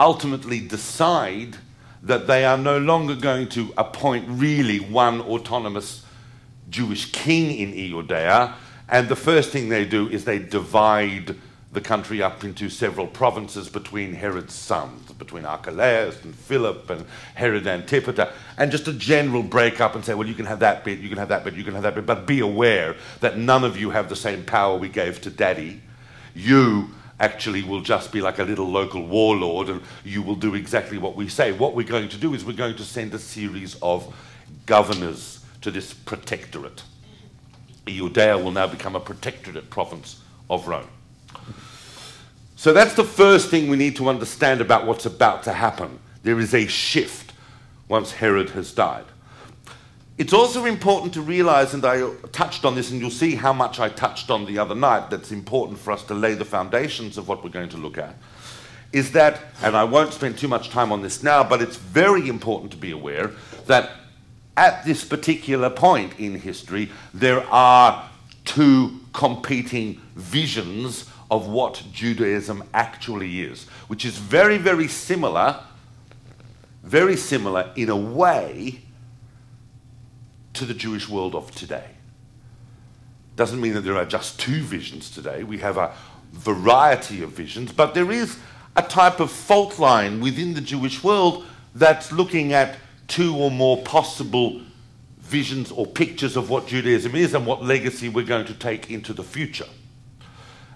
ultimately 0.00 0.58
decide 0.58 1.58
that 2.02 2.26
they 2.26 2.46
are 2.46 2.56
no 2.56 2.78
longer 2.78 3.14
going 3.14 3.46
to 3.50 3.74
appoint 3.76 4.24
really 4.26 4.80
one 4.80 5.20
autonomous 5.20 6.02
Jewish 6.70 7.12
king 7.12 7.54
in 7.54 7.74
Judea, 7.74 8.54
and 8.88 9.10
the 9.10 9.16
first 9.16 9.50
thing 9.50 9.68
they 9.68 9.84
do 9.84 10.08
is 10.08 10.24
they 10.24 10.38
divide 10.38 11.36
the 11.72 11.80
country 11.80 12.20
up 12.20 12.42
into 12.42 12.68
several 12.68 13.06
provinces 13.06 13.68
between 13.68 14.12
Herod's 14.12 14.54
sons, 14.54 15.12
between 15.12 15.44
Archelaus 15.44 16.22
and 16.24 16.34
Philip 16.34 16.90
and 16.90 17.06
Herod 17.34 17.66
Antipater, 17.66 18.32
and 18.56 18.72
just 18.72 18.88
a 18.88 18.92
general 18.92 19.44
break 19.44 19.80
up 19.80 19.94
and 19.94 20.04
say, 20.04 20.14
well, 20.14 20.26
you 20.26 20.34
can 20.34 20.46
have 20.46 20.58
that 20.60 20.84
bit, 20.84 20.98
you 20.98 21.08
can 21.08 21.18
have 21.18 21.28
that 21.28 21.44
bit, 21.44 21.54
you 21.54 21.62
can 21.62 21.74
have 21.74 21.84
that 21.84 21.94
bit, 21.94 22.06
but 22.06 22.26
be 22.26 22.40
aware 22.40 22.96
that 23.20 23.38
none 23.38 23.62
of 23.62 23.78
you 23.78 23.90
have 23.90 24.08
the 24.08 24.16
same 24.16 24.44
power 24.44 24.76
we 24.76 24.88
gave 24.88 25.20
to 25.20 25.30
daddy. 25.30 25.80
You 26.34 26.90
actually 27.20 27.62
will 27.62 27.82
just 27.82 28.10
be 28.10 28.20
like 28.20 28.40
a 28.40 28.44
little 28.44 28.68
local 28.68 29.06
warlord 29.06 29.68
and 29.68 29.82
you 30.04 30.22
will 30.22 30.34
do 30.34 30.56
exactly 30.56 30.98
what 30.98 31.14
we 31.14 31.28
say. 31.28 31.52
What 31.52 31.76
we're 31.76 31.86
going 31.86 32.08
to 32.08 32.16
do 32.16 32.34
is 32.34 32.44
we're 32.44 32.52
going 32.54 32.76
to 32.76 32.84
send 32.84 33.14
a 33.14 33.18
series 33.18 33.76
of 33.80 34.12
governors 34.66 35.44
to 35.60 35.70
this 35.70 35.94
protectorate. 35.94 36.82
Judea 37.86 38.38
will 38.38 38.52
now 38.52 38.66
become 38.66 38.96
a 38.96 39.00
protectorate 39.00 39.70
province 39.70 40.20
of 40.48 40.66
Rome. 40.66 40.88
So 42.60 42.74
that's 42.74 42.92
the 42.92 43.04
first 43.04 43.48
thing 43.48 43.70
we 43.70 43.78
need 43.78 43.96
to 43.96 44.10
understand 44.10 44.60
about 44.60 44.86
what's 44.86 45.06
about 45.06 45.44
to 45.44 45.52
happen. 45.54 45.98
There 46.24 46.38
is 46.38 46.52
a 46.52 46.66
shift 46.66 47.32
once 47.88 48.12
Herod 48.12 48.50
has 48.50 48.70
died. 48.70 49.06
It's 50.18 50.34
also 50.34 50.66
important 50.66 51.14
to 51.14 51.22
realize, 51.22 51.72
and 51.72 51.82
I 51.86 52.12
touched 52.32 52.66
on 52.66 52.74
this, 52.74 52.90
and 52.90 53.00
you'll 53.00 53.10
see 53.10 53.34
how 53.34 53.54
much 53.54 53.80
I 53.80 53.88
touched 53.88 54.30
on 54.30 54.44
the 54.44 54.58
other 54.58 54.74
night, 54.74 55.08
that's 55.08 55.32
important 55.32 55.78
for 55.78 55.90
us 55.90 56.02
to 56.02 56.14
lay 56.14 56.34
the 56.34 56.44
foundations 56.44 57.16
of 57.16 57.28
what 57.28 57.42
we're 57.42 57.48
going 57.48 57.70
to 57.70 57.78
look 57.78 57.96
at, 57.96 58.14
is 58.92 59.12
that, 59.12 59.40
and 59.62 59.74
I 59.74 59.84
won't 59.84 60.12
spend 60.12 60.36
too 60.36 60.48
much 60.48 60.68
time 60.68 60.92
on 60.92 61.00
this 61.00 61.22
now, 61.22 61.42
but 61.42 61.62
it's 61.62 61.76
very 61.76 62.28
important 62.28 62.72
to 62.72 62.76
be 62.76 62.90
aware 62.90 63.30
that 63.68 63.92
at 64.58 64.84
this 64.84 65.02
particular 65.02 65.70
point 65.70 66.12
in 66.20 66.38
history, 66.38 66.90
there 67.14 67.40
are 67.46 68.06
two 68.44 69.00
competing 69.14 69.98
visions 70.14 71.06
of 71.30 71.46
what 71.48 71.82
Judaism 71.92 72.64
actually 72.74 73.42
is, 73.42 73.64
which 73.88 74.04
is 74.04 74.18
very, 74.18 74.58
very 74.58 74.88
similar, 74.88 75.60
very 76.82 77.16
similar 77.16 77.70
in 77.76 77.88
a 77.88 77.96
way 77.96 78.80
to 80.54 80.64
the 80.64 80.74
Jewish 80.74 81.08
world 81.08 81.34
of 81.34 81.50
today. 81.54 81.86
Doesn't 83.36 83.60
mean 83.60 83.74
that 83.74 83.82
there 83.82 83.96
are 83.96 84.04
just 84.04 84.40
two 84.40 84.60
visions 84.60 85.10
today. 85.10 85.44
We 85.44 85.58
have 85.58 85.76
a 85.76 85.94
variety 86.32 87.22
of 87.22 87.30
visions, 87.30 87.72
but 87.72 87.94
there 87.94 88.10
is 88.10 88.38
a 88.76 88.82
type 88.82 89.20
of 89.20 89.30
fault 89.30 89.78
line 89.78 90.20
within 90.20 90.54
the 90.54 90.60
Jewish 90.60 91.02
world 91.02 91.44
that's 91.74 92.12
looking 92.12 92.52
at 92.52 92.76
two 93.08 93.36
or 93.36 93.50
more 93.50 93.82
possible 93.82 94.60
visions 95.18 95.70
or 95.70 95.86
pictures 95.86 96.36
of 96.36 96.50
what 96.50 96.66
Judaism 96.66 97.14
is 97.14 97.34
and 97.34 97.46
what 97.46 97.64
legacy 97.64 98.08
we're 98.08 98.24
going 98.24 98.46
to 98.46 98.54
take 98.54 98.90
into 98.90 99.12
the 99.12 99.22
future. 99.22 99.66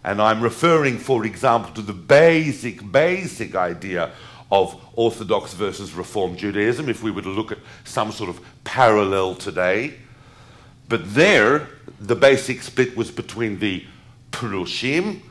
And 0.04 0.20
I'm 0.20 0.42
referring, 0.42 0.99
for 0.99 1.25
example, 1.25 1.73
to 1.73 1.82
the 1.82 1.94
basic, 1.94 2.92
basic 2.92 3.54
idea 3.54 4.12
of 4.52 4.80
Orthodox 4.94 5.54
versus 5.54 5.94
Reform 5.94 6.37
Judaism, 6.37 6.88
if 6.88 7.02
we 7.02 7.11
were 7.11 7.23
to 7.23 7.30
look 7.30 7.50
at 7.50 7.58
some 7.84 8.12
sort 8.12 8.28
of 8.28 8.40
parallel 8.64 9.34
today. 9.34 9.94
But 10.88 11.14
there, 11.14 11.68
the 11.99 12.14
basic 12.14 12.62
split 12.62 12.96
was 12.96 13.11
between 13.11 13.58
the 13.58 13.84
Prushim, 14.30 15.23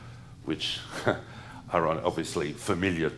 which 0.45 0.79
are 1.71 1.87
obviously 1.87 2.53
familiar 2.53 3.11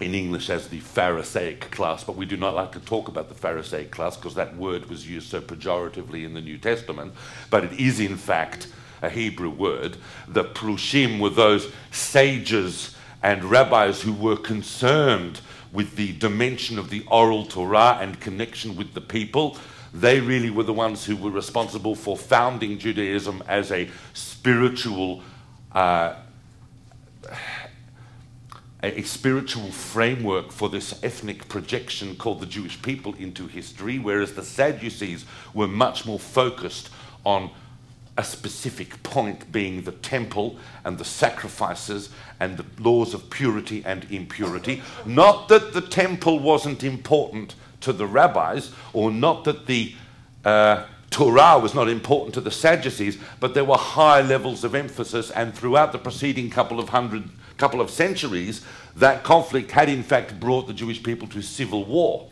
in 0.00 0.14
English 0.14 0.48
as 0.50 0.68
the 0.68 0.80
Pharisaic 0.80 1.70
class, 1.70 2.04
but 2.04 2.16
we 2.16 2.24
do 2.26 2.36
not 2.36 2.54
like 2.54 2.72
to 2.72 2.80
talk 2.80 3.08
about 3.08 3.28
the 3.28 3.34
Pharisaic 3.34 3.90
class 3.90 4.16
because 4.16 4.34
that 4.34 4.56
word 4.56 4.88
was 4.88 5.08
used 5.08 5.30
so 5.30 5.40
pejoratively 5.40 6.24
in 6.24 6.34
the 6.34 6.40
New 6.40 6.58
Testament. 6.58 7.12
But 7.50 7.64
it 7.64 7.72
is, 7.72 8.00
in 8.00 8.16
fact, 8.16 8.68
a 9.02 9.10
Hebrew 9.10 9.50
word. 9.50 9.96
The 10.28 10.44
Prushim 10.44 11.18
were 11.18 11.30
those 11.30 11.70
sages 11.90 12.96
and 13.22 13.44
rabbis 13.44 14.02
who 14.02 14.12
were 14.12 14.36
concerned 14.36 15.40
with 15.72 15.96
the 15.96 16.12
dimension 16.12 16.78
of 16.78 16.90
the 16.90 17.04
oral 17.10 17.46
Torah 17.46 17.98
and 18.00 18.20
connection 18.20 18.76
with 18.76 18.94
the 18.94 19.00
people. 19.00 19.56
They 19.92 20.20
really 20.20 20.50
were 20.50 20.62
the 20.62 20.72
ones 20.72 21.04
who 21.04 21.16
were 21.16 21.30
responsible 21.30 21.94
for 21.94 22.16
founding 22.16 22.78
Judaism 22.78 23.42
as 23.46 23.70
a 23.72 23.88
spiritual, 24.14 25.22
uh, 25.72 26.14
a, 28.82 29.00
a 29.00 29.02
spiritual 29.02 29.70
framework 29.70 30.52
for 30.52 30.68
this 30.68 31.02
ethnic 31.02 31.48
projection 31.48 32.16
called 32.16 32.40
the 32.40 32.46
Jewish 32.46 32.80
people 32.82 33.14
into 33.14 33.46
history, 33.46 33.98
whereas 33.98 34.34
the 34.34 34.44
Sadducees 34.44 35.24
were 35.54 35.68
much 35.68 36.06
more 36.06 36.20
focused 36.20 36.90
on 37.24 37.50
a 38.20 38.24
specific 38.24 39.02
point 39.02 39.50
being 39.50 39.82
the 39.82 39.92
temple 39.92 40.56
and 40.84 40.98
the 40.98 41.04
sacrifices 41.04 42.10
and 42.38 42.58
the 42.58 42.66
laws 42.78 43.14
of 43.14 43.30
purity 43.30 43.82
and 43.86 44.06
impurity. 44.10 44.82
Not 45.06 45.48
that 45.48 45.72
the 45.72 45.80
temple 45.80 46.38
wasn't 46.38 46.84
important 46.84 47.54
to 47.80 47.94
the 47.94 48.06
rabbis, 48.06 48.72
or 48.92 49.10
not 49.10 49.44
that 49.44 49.64
the 49.64 49.94
uh, 50.44 50.84
Torah 51.08 51.58
was 51.58 51.74
not 51.74 51.88
important 51.88 52.34
to 52.34 52.42
the 52.42 52.50
Sadducees, 52.50 53.16
but 53.40 53.54
there 53.54 53.64
were 53.64 53.78
high 53.78 54.20
levels 54.20 54.64
of 54.64 54.74
emphasis, 54.74 55.30
and 55.30 55.54
throughout 55.54 55.92
the 55.92 55.98
preceding 55.98 56.50
couple 56.50 56.78
of 56.78 56.90
hundred, 56.90 57.24
couple 57.56 57.80
of 57.80 57.88
centuries, 57.88 58.62
that 58.96 59.24
conflict 59.24 59.70
had 59.70 59.88
in 59.88 60.02
fact 60.02 60.38
brought 60.38 60.66
the 60.66 60.74
Jewish 60.74 61.02
people 61.02 61.26
to 61.28 61.40
civil 61.40 61.86
war 61.86 62.28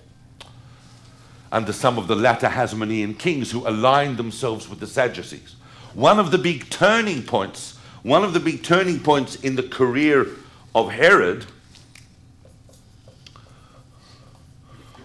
under 1.50 1.73
some 1.73 1.97
of 1.97 2.09
the 2.09 2.16
latter 2.16 2.49
Hasmonean 2.49 3.18
kings 3.18 3.50
who 3.50 3.66
aligned 3.66 4.18
themselves 4.18 4.68
with 4.68 4.80
the 4.80 4.87
Sadducees. 4.87 5.57
One 5.95 6.18
of 6.18 6.30
the 6.30 6.38
big 6.38 6.71
turning 6.71 7.23
points, 7.23 7.76
one 8.02 8.23
of 8.23 8.33
the 8.33 8.40
big 8.40 8.62
turning 8.62 9.00
points 9.00 9.37
in 9.37 9.57
the 9.57 9.62
career 9.62 10.28
of 10.75 10.90
Herod 10.90 11.47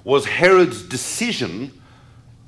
was 0.04 0.26
Herod's 0.26 0.84
decision, 0.84 1.82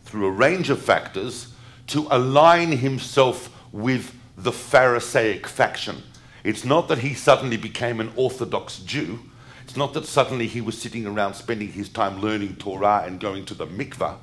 through 0.03 0.25
a 0.25 0.31
range 0.31 0.69
of 0.69 0.81
factors, 0.81 1.53
to 1.87 2.07
align 2.11 2.73
himself 2.73 3.49
with 3.71 4.13
the 4.37 4.51
Pharisaic 4.51 5.47
faction. 5.47 6.03
It's 6.43 6.65
not 6.65 6.87
that 6.89 6.99
he 6.99 7.13
suddenly 7.13 7.57
became 7.57 7.99
an 7.99 8.11
Orthodox 8.15 8.79
Jew. 8.79 9.19
It's 9.63 9.77
not 9.77 9.93
that 9.93 10.05
suddenly 10.05 10.47
he 10.47 10.61
was 10.61 10.79
sitting 10.79 11.07
around 11.07 11.33
spending 11.33 11.71
his 11.71 11.89
time 11.89 12.21
learning 12.21 12.57
Torah 12.57 13.03
and 13.05 13.19
going 13.19 13.45
to 13.45 13.53
the 13.53 13.65
mikvah, 13.65 14.17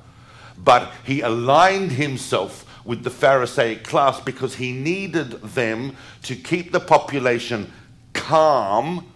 but 0.57 0.91
he 1.03 1.21
aligned 1.21 1.91
himself 1.91 2.65
with 2.85 3.03
the 3.03 3.09
Pharisaic 3.09 3.83
class 3.83 4.19
because 4.19 4.55
he 4.55 4.71
needed 4.71 5.31
them 5.41 5.95
to 6.23 6.35
keep 6.35 6.71
the 6.71 6.79
population 6.79 7.71
calm 8.13 9.11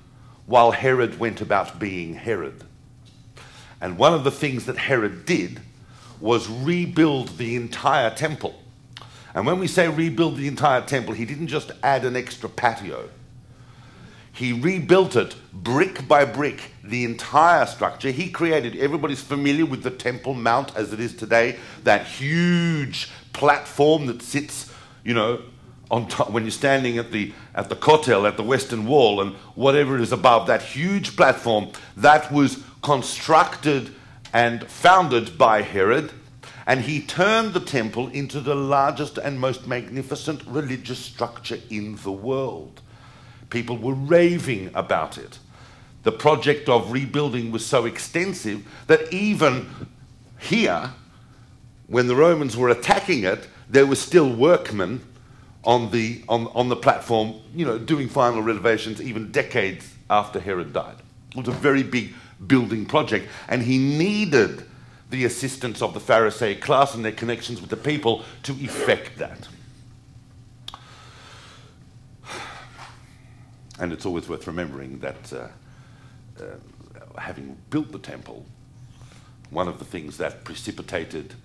while 0.45 0.71
Herod 0.71 1.19
went 1.19 1.41
about 1.41 1.79
being 1.79 2.13
Herod. 2.13 2.63
And 3.81 3.97
one 3.97 4.13
of 4.13 4.23
the 4.23 4.31
things 4.31 4.65
that 4.65 4.77
Herod 4.77 5.25
did 5.25 5.61
was 6.19 6.49
rebuild 6.49 7.37
the 7.37 7.55
entire 7.55 8.09
temple. 8.09 8.55
And 9.35 9.45
when 9.45 9.59
we 9.59 9.67
say 9.67 9.87
rebuild 9.87 10.37
the 10.37 10.47
entire 10.47 10.81
temple, 10.81 11.13
he 11.13 11.25
didn't 11.25 11.47
just 11.47 11.71
add 11.83 12.05
an 12.05 12.15
extra 12.15 12.49
patio. 12.49 13.09
He 14.31 14.53
rebuilt 14.53 15.15
it 15.15 15.35
brick 15.51 16.07
by 16.07 16.23
brick, 16.23 16.71
the 16.83 17.05
entire 17.05 17.65
structure. 17.65 18.11
He 18.11 18.29
created, 18.29 18.75
everybody's 18.77 19.21
familiar 19.21 19.65
with 19.65 19.81
the 19.81 19.89
Temple 19.89 20.35
Mount 20.35 20.75
as 20.75 20.93
it 20.93 20.99
is 20.99 21.15
today, 21.15 21.57
that 21.83 22.05
huge 22.05 23.09
platform 23.37 24.07
that 24.07 24.21
sits, 24.21 24.71
you 25.03 25.13
know, 25.13 25.41
on 25.89 26.07
top, 26.07 26.31
when 26.31 26.43
you're 26.43 26.51
standing 26.51 26.97
at 26.97 27.11
the, 27.11 27.33
at 27.55 27.69
the 27.69 27.75
Kotel, 27.75 28.27
at 28.27 28.35
the 28.35 28.43
Western 28.43 28.85
Wall, 28.85 29.21
and 29.21 29.33
whatever 29.55 29.97
is 29.97 30.11
above 30.11 30.47
that 30.47 30.61
huge 30.61 31.15
platform, 31.15 31.69
that 31.95 32.31
was 32.31 32.63
constructed 32.81 33.93
and 34.33 34.67
founded 34.67 35.37
by 35.37 35.61
Herod, 35.61 36.11
and 36.65 36.81
he 36.81 36.99
turned 37.01 37.53
the 37.53 37.61
temple 37.61 38.09
into 38.09 38.41
the 38.41 38.55
largest 38.55 39.17
and 39.17 39.39
most 39.39 39.65
magnificent 39.67 40.43
religious 40.45 40.99
structure 40.99 41.59
in 41.69 41.95
the 42.03 42.11
world. 42.11 42.81
People 43.49 43.77
were 43.77 43.93
raving 43.93 44.71
about 44.73 45.17
it. 45.17 45.39
The 46.03 46.11
project 46.11 46.67
of 46.67 46.91
rebuilding 46.91 47.51
was 47.51 47.65
so 47.65 47.85
extensive 47.85 48.65
that 48.87 49.13
even 49.13 49.87
here, 50.39 50.91
when 51.87 52.07
the 52.07 52.15
Romans 52.15 52.55
were 52.55 52.69
attacking 52.69 53.23
it, 53.23 53.47
there 53.69 53.85
were 53.85 53.95
still 53.95 54.33
workmen 54.33 55.01
on 55.63 55.91
the, 55.91 56.23
on, 56.29 56.47
on 56.47 56.69
the 56.69 56.75
platform, 56.75 57.35
you 57.53 57.65
know, 57.65 57.77
doing 57.77 58.07
final 58.07 58.41
renovations 58.41 59.01
even 59.01 59.31
decades 59.31 59.93
after 60.09 60.39
Herod 60.39 60.73
died. 60.73 60.95
It 61.31 61.37
was 61.37 61.47
a 61.47 61.51
very 61.51 61.83
big 61.83 62.13
building 62.45 62.85
project. 62.85 63.27
And 63.47 63.61
he 63.61 63.77
needed 63.77 64.63
the 65.09 65.25
assistance 65.25 65.81
of 65.81 65.93
the 65.93 65.99
Pharisaic 65.99 66.61
class 66.61 66.93
and 66.93 67.03
their 67.03 67.11
connections 67.11 67.61
with 67.61 67.69
the 67.69 67.77
people 67.77 68.23
to 68.43 68.53
effect 68.53 69.17
that. 69.17 69.47
And 73.79 73.93
it's 73.93 74.05
always 74.05 74.27
worth 74.27 74.47
remembering 74.47 74.99
that 74.99 75.33
uh, 75.33 75.47
uh, 76.41 77.19
having 77.19 77.57
built 77.69 77.91
the 77.91 77.99
temple, 77.99 78.45
one 79.49 79.67
of 79.67 79.79
the 79.79 79.85
things 79.85 80.17
that 80.17 80.43
precipitated 80.43 81.35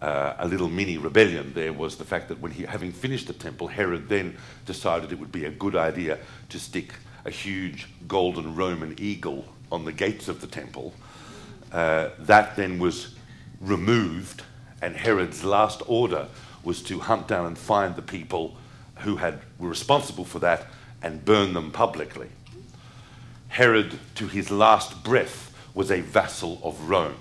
uh, 0.00 0.34
a 0.38 0.48
little 0.48 0.68
mini 0.68 0.96
rebellion 0.96 1.52
there 1.54 1.72
was 1.72 1.96
the 1.96 2.04
fact 2.04 2.28
that 2.28 2.40
when 2.40 2.52
he, 2.52 2.64
having 2.64 2.92
finished 2.92 3.26
the 3.26 3.32
temple, 3.32 3.68
Herod 3.68 4.08
then 4.08 4.36
decided 4.66 5.12
it 5.12 5.18
would 5.18 5.32
be 5.32 5.44
a 5.44 5.50
good 5.50 5.76
idea 5.76 6.18
to 6.48 6.58
stick 6.58 6.94
a 7.24 7.30
huge 7.30 7.88
golden 8.08 8.54
Roman 8.54 8.94
eagle 8.98 9.44
on 9.70 9.84
the 9.84 9.92
gates 9.92 10.28
of 10.28 10.40
the 10.40 10.46
temple. 10.46 10.94
Uh, 11.70 12.10
that 12.18 12.56
then 12.56 12.78
was 12.78 13.14
removed, 13.60 14.42
and 14.80 14.96
Herod's 14.96 15.44
last 15.44 15.82
order 15.86 16.28
was 16.64 16.82
to 16.84 17.00
hunt 17.00 17.28
down 17.28 17.46
and 17.46 17.56
find 17.56 17.94
the 17.94 18.02
people 18.02 18.56
who 19.00 19.16
had, 19.16 19.40
were 19.58 19.68
responsible 19.68 20.24
for 20.24 20.38
that 20.40 20.66
and 21.02 21.24
burn 21.24 21.52
them 21.52 21.70
publicly. 21.70 22.28
Herod, 23.48 23.98
to 24.16 24.28
his 24.28 24.50
last 24.50 25.02
breath, 25.02 25.54
was 25.74 25.90
a 25.90 26.00
vassal 26.00 26.60
of 26.62 26.88
Rome. 26.88 27.16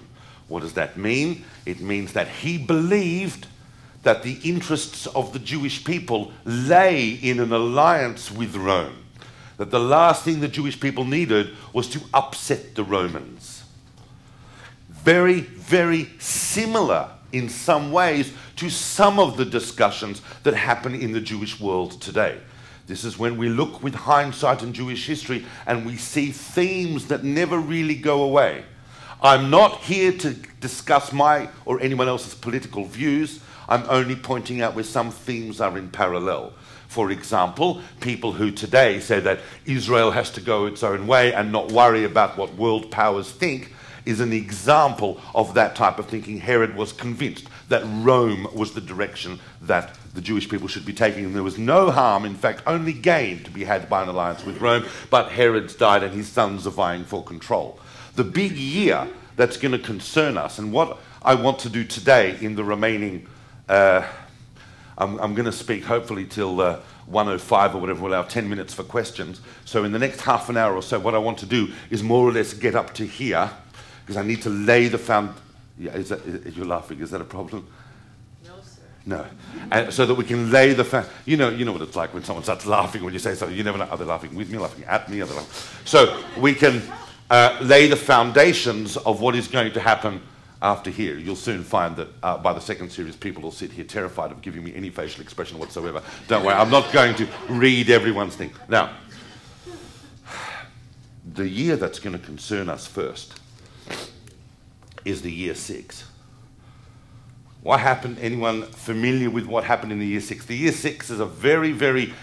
What 0.49 0.61
does 0.61 0.73
that 0.73 0.97
mean? 0.97 1.45
It 1.65 1.79
means 1.79 2.13
that 2.13 2.27
he 2.27 2.57
believed 2.57 3.47
that 4.03 4.23
the 4.23 4.39
interests 4.43 5.07
of 5.07 5.31
the 5.31 5.39
Jewish 5.39 5.85
people 5.85 6.33
lay 6.43 7.09
in 7.09 7.39
an 7.39 7.53
alliance 7.53 8.29
with 8.31 8.55
Rome 8.55 9.05
that 9.59 9.71
the 9.71 9.79
last 9.79 10.23
thing 10.23 10.39
the 10.39 10.47
Jewish 10.47 10.79
people 10.79 11.03
needed 11.03 11.49
was 11.73 11.89
to 11.89 11.99
upset 12.13 12.75
the 12.75 12.83
Romans. 12.83 13.65
Very, 14.89 15.41
very 15.41 16.09
similar 16.17 17.09
in 17.33 17.49
some 17.49 17.91
ways 17.91 18.31
to 18.55 18.69
some 18.69 19.19
of 19.19 19.35
the 19.35 19.43
discussions 19.43 20.21
that 20.43 20.53
happen 20.53 20.95
in 20.95 21.11
the 21.11 21.19
Jewish 21.19 21.59
world 21.59 21.99
today. 22.01 22.39
This 22.87 23.03
is 23.03 23.19
when 23.19 23.37
we 23.37 23.49
look 23.49 23.83
with 23.83 23.95
hindsight 23.95 24.63
in 24.63 24.71
Jewish 24.71 25.05
history 25.05 25.45
and 25.67 25.85
we 25.85 25.97
see 25.97 26.31
themes 26.31 27.07
that 27.07 27.25
never 27.25 27.59
really 27.59 27.95
go 27.95 28.23
away. 28.23 28.63
I'm 29.21 29.49
not 29.49 29.79
here 29.81 30.13
to 30.13 30.33
discuss 30.61 31.11
my 31.11 31.49
or 31.65 31.81
anyone 31.81 32.07
else's 32.07 32.35
political 32.35 32.85
views. 32.85 33.41
I'm 33.67 33.83
only 33.89 34.15
pointing 34.15 34.61
out 34.61 34.75
where 34.75 34.83
some 34.85 35.11
themes 35.11 35.59
are 35.59 35.77
in 35.77 35.89
parallel. 35.89 36.53
For 36.87 37.11
example, 37.11 37.81
people 37.99 38.31
who 38.31 38.49
today 38.49 39.01
say 39.01 39.19
that 39.19 39.41
Israel 39.65 40.11
has 40.11 40.31
to 40.31 40.41
go 40.41 40.67
its 40.67 40.83
own 40.83 41.05
way 41.05 41.33
and 41.33 41.51
not 41.51 41.69
worry 41.71 42.05
about 42.05 42.37
what 42.37 42.55
world 42.55 42.91
powers 42.91 43.29
think 43.29 43.73
is 44.05 44.21
an 44.21 44.31
example 44.31 45.19
of 45.35 45.53
that 45.53 45.75
type 45.75 45.99
of 45.99 46.07
thinking. 46.07 46.39
Herod 46.39 46.75
was 46.75 46.93
convinced 46.93 47.47
that 47.67 47.83
Rome 47.85 48.47
was 48.55 48.73
the 48.73 48.81
direction 48.81 49.39
that 49.63 49.95
the 50.15 50.21
Jewish 50.21 50.49
people 50.49 50.69
should 50.69 50.85
be 50.85 50.93
taking, 50.93 51.25
and 51.25 51.35
there 51.35 51.43
was 51.43 51.57
no 51.57 51.91
harm, 51.91 52.25
in 52.25 52.35
fact, 52.35 52.63
only 52.65 52.93
gain 52.93 53.43
to 53.43 53.51
be 53.51 53.65
had 53.65 53.89
by 53.89 54.01
an 54.01 54.09
alliance 54.09 54.43
with 54.45 54.61
Rome. 54.61 54.85
But 55.09 55.31
Herod's 55.31 55.75
died, 55.75 56.03
and 56.03 56.13
his 56.13 56.27
sons 56.27 56.65
are 56.65 56.71
vying 56.71 57.03
for 57.03 57.23
control. 57.23 57.79
The 58.15 58.23
big 58.23 58.53
year 58.53 59.07
that's 59.35 59.57
going 59.57 59.71
to 59.71 59.79
concern 59.79 60.37
us, 60.37 60.59
and 60.59 60.71
what 60.71 60.99
I 61.21 61.35
want 61.35 61.59
to 61.59 61.69
do 61.69 61.83
today 61.83 62.37
in 62.41 62.55
the 62.55 62.63
remaining. 62.63 63.27
Uh, 63.67 64.05
I'm, 64.97 65.17
I'm 65.19 65.33
going 65.33 65.45
to 65.45 65.51
speak 65.53 65.85
hopefully 65.85 66.25
till 66.25 66.59
uh, 66.59 66.79
105 67.09 67.75
or 67.75 67.81
whatever, 67.81 68.01
we'll 68.01 68.11
allow 68.11 68.21
10 68.21 68.49
minutes 68.49 68.73
for 68.73 68.83
questions. 68.83 69.41
So 69.65 69.83
in 69.83 69.91
the 69.91 69.99
next 69.99 70.21
half 70.21 70.49
an 70.49 70.57
hour 70.57 70.75
or 70.75 70.83
so, 70.83 70.99
what 70.99 71.15
I 71.15 71.17
want 71.17 71.39
to 71.39 71.45
do 71.45 71.69
is 71.89 72.03
more 72.03 72.27
or 72.27 72.31
less 72.31 72.53
get 72.53 72.75
up 72.75 72.93
to 72.95 73.05
here, 73.05 73.49
because 74.01 74.17
I 74.17 74.23
need 74.23 74.41
to 74.43 74.49
lay 74.49 74.87
the 74.87 74.97
found. 74.97 75.33
Yeah, 75.77 75.93
is 75.93 76.09
that, 76.09 76.19
is, 76.25 76.55
you're 76.55 76.65
laughing, 76.65 76.99
is 76.99 77.11
that 77.11 77.21
a 77.21 77.25
problem? 77.25 77.65
No, 78.45 78.51
sir. 78.61 78.81
No. 79.05 79.25
And 79.71 79.93
so 79.93 80.05
that 80.05 80.13
we 80.13 80.25
can 80.25 80.51
lay 80.51 80.73
the 80.73 80.83
fa- 80.83 81.07
you 81.25 81.37
know, 81.37 81.49
you 81.49 81.65
know 81.65 81.71
what 81.71 81.81
it's 81.81 81.95
like 81.95 82.13
when 82.13 82.23
someone 82.23 82.43
starts 82.43 82.65
laughing 82.65 83.03
when 83.03 83.13
you 83.13 83.19
say 83.19 83.33
something. 83.33 83.57
You 83.57 83.63
never 83.63 83.77
know, 83.77 83.85
are 83.85 83.97
they 83.97 84.05
laughing 84.05 84.35
with 84.35 84.49
me, 84.49 84.57
laughing 84.57 84.83
at 84.83 85.09
me? 85.09 85.21
Are 85.21 85.25
they 85.25 85.35
laughing? 85.35 85.85
So 85.85 86.21
we 86.37 86.53
can 86.53 86.81
uh, 87.29 87.57
lay 87.61 87.87
the 87.87 87.95
foundations 87.95 88.97
of 88.97 89.21
what 89.21 89.35
is 89.35 89.47
going 89.47 89.73
to 89.73 89.79
happen 89.79 90.21
after 90.61 90.89
here, 90.89 91.17
you'll 91.17 91.35
soon 91.35 91.63
find 91.63 91.95
that 91.95 92.09
uh, 92.21 92.37
by 92.37 92.51
the 92.51 92.59
second 92.59 92.91
series, 92.91 93.15
people 93.15 93.41
will 93.41 93.51
sit 93.51 93.71
here 93.71 93.85
terrified 93.85 94.31
of 94.31 94.41
giving 94.41 94.63
me 94.63 94.75
any 94.75 94.89
facial 94.89 95.21
expression 95.21 95.57
whatsoever. 95.57 96.01
Don't 96.27 96.43
worry, 96.43 96.55
I'm 96.55 96.69
not 96.69 96.91
going 96.91 97.15
to 97.15 97.27
read 97.47 97.89
everyone's 97.89 98.35
thing. 98.35 98.51
Now, 98.67 98.93
the 101.33 101.47
year 101.47 101.77
that's 101.77 101.99
going 101.99 102.17
to 102.17 102.25
concern 102.25 102.67
us 102.67 102.87
first 102.87 103.39
is 105.05 105.21
the 105.21 105.31
year 105.31 105.55
six. 105.55 106.05
What 107.61 107.79
happened? 107.79 108.17
Anyone 108.19 108.63
familiar 108.63 109.29
with 109.29 109.45
what 109.45 109.63
happened 109.63 109.91
in 109.91 109.99
the 109.99 110.07
year 110.07 110.21
six? 110.21 110.45
The 110.45 110.55
year 110.55 110.71
six 110.71 111.09
is 111.09 111.19
a 111.19 111.25
very, 111.25 111.71
very 111.71 112.13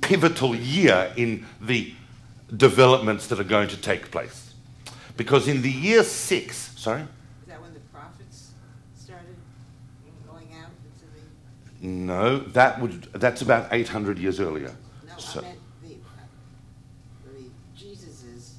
pivotal 0.00 0.54
year 0.54 1.12
in 1.16 1.46
the 1.60 1.94
developments 2.56 3.26
that 3.28 3.40
are 3.40 3.44
going 3.44 3.68
to 3.68 3.76
take 3.76 4.10
place. 4.10 4.54
Because 5.16 5.48
in 5.48 5.62
the 5.62 5.70
year 5.70 6.02
six, 6.04 6.72
sorry? 6.76 7.02
Is 7.02 7.08
that 7.48 7.60
when 7.60 7.72
the 7.74 7.80
prophets 7.92 8.52
started 8.98 9.36
going 10.28 10.48
out 10.60 10.70
into 10.84 11.06
the, 11.80 11.86
No, 11.86 12.38
that 12.38 12.80
would, 12.80 13.04
that's 13.14 13.42
about 13.42 13.68
800 13.72 14.18
years 14.18 14.40
earlier. 14.40 14.74
no, 15.06 15.16
So- 15.18 15.40
I 15.40 15.42
meant 15.44 15.58
the, 15.82 15.88
uh, 15.94 17.32
the 17.34 17.44
Jesus's. 17.76 18.54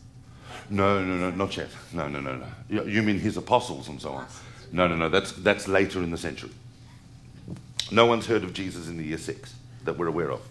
No, 0.70 1.04
no, 1.04 1.18
no, 1.18 1.32
not 1.32 1.58
yet. 1.58 1.70
No, 1.92 2.08
no, 2.08 2.20
no, 2.20 2.36
no. 2.36 2.48
You, 2.70 2.84
you 2.86 3.02
mean 3.04 3.20
his 3.20 3.38
apostles 3.38 3.88
and 3.90 4.02
so 4.02 4.14
on? 4.14 4.28
No, 4.72 4.88
no, 4.88 4.96
no. 4.96 5.10
That's, 5.10 5.32
that's 5.34 5.68
later 5.68 6.00
in 6.02 6.10
the 6.12 6.18
century. 6.18 6.52
No 7.92 8.06
one's 8.06 8.26
heard 8.26 8.44
of 8.44 8.54
Jesus 8.54 8.88
in 8.88 8.98
the 8.98 9.04
year 9.04 9.18
six 9.20 9.54
that 9.86 9.98
we're 9.98 10.08
aware 10.08 10.32
of. 10.32 10.42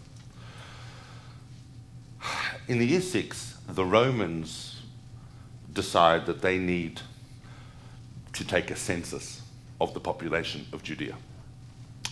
In 2.72 2.78
the 2.78 2.86
year 2.86 3.02
six, 3.02 3.58
the 3.68 3.84
Romans 3.84 4.80
decide 5.74 6.24
that 6.24 6.40
they 6.40 6.56
need 6.56 7.02
to 8.32 8.46
take 8.46 8.70
a 8.70 8.76
census 8.76 9.42
of 9.78 9.92
the 9.92 10.00
population 10.00 10.64
of 10.72 10.82
Judea. 10.82 11.14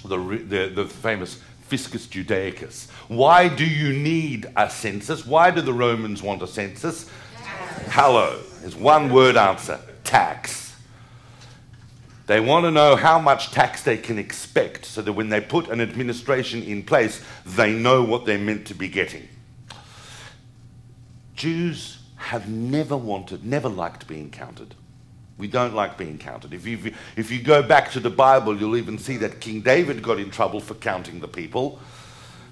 The, 0.04 0.18
the, 0.18 0.70
the 0.74 0.84
famous 0.84 1.40
Fiscus 1.62 2.06
Judaicus. 2.06 2.90
Why 3.08 3.48
do 3.48 3.64
you 3.64 3.94
need 3.94 4.52
a 4.54 4.68
census? 4.68 5.24
Why 5.24 5.50
do 5.50 5.62
the 5.62 5.72
Romans 5.72 6.22
want 6.22 6.42
a 6.42 6.46
census? 6.46 7.08
Hello 7.86 8.38
is 8.62 8.76
one 8.76 9.10
word 9.10 9.38
answer 9.38 9.80
tax. 10.04 10.76
They 12.26 12.38
want 12.38 12.66
to 12.66 12.70
know 12.70 12.96
how 12.96 13.18
much 13.18 13.50
tax 13.50 13.82
they 13.82 13.96
can 13.96 14.18
expect 14.18 14.84
so 14.84 15.00
that 15.00 15.14
when 15.14 15.30
they 15.30 15.40
put 15.40 15.70
an 15.70 15.80
administration 15.80 16.62
in 16.62 16.82
place, 16.82 17.24
they 17.46 17.72
know 17.72 18.04
what 18.04 18.26
they're 18.26 18.38
meant 18.38 18.66
to 18.66 18.74
be 18.74 18.88
getting. 18.88 19.26
Jews 21.40 21.96
have 22.16 22.50
never 22.50 22.94
wanted, 22.94 23.46
never 23.46 23.70
liked 23.70 24.06
being 24.06 24.30
counted. 24.30 24.74
We 25.38 25.48
don't 25.48 25.74
like 25.74 25.96
being 25.96 26.18
counted. 26.18 26.52
If 26.52 26.66
you, 26.66 26.92
if 27.16 27.30
you 27.30 27.40
go 27.40 27.62
back 27.62 27.90
to 27.92 28.00
the 28.00 28.10
Bible, 28.10 28.60
you'll 28.60 28.76
even 28.76 28.98
see 28.98 29.16
that 29.16 29.40
King 29.40 29.62
David 29.62 30.02
got 30.02 30.20
in 30.20 30.30
trouble 30.30 30.60
for 30.60 30.74
counting 30.74 31.18
the 31.18 31.28
people. 31.28 31.78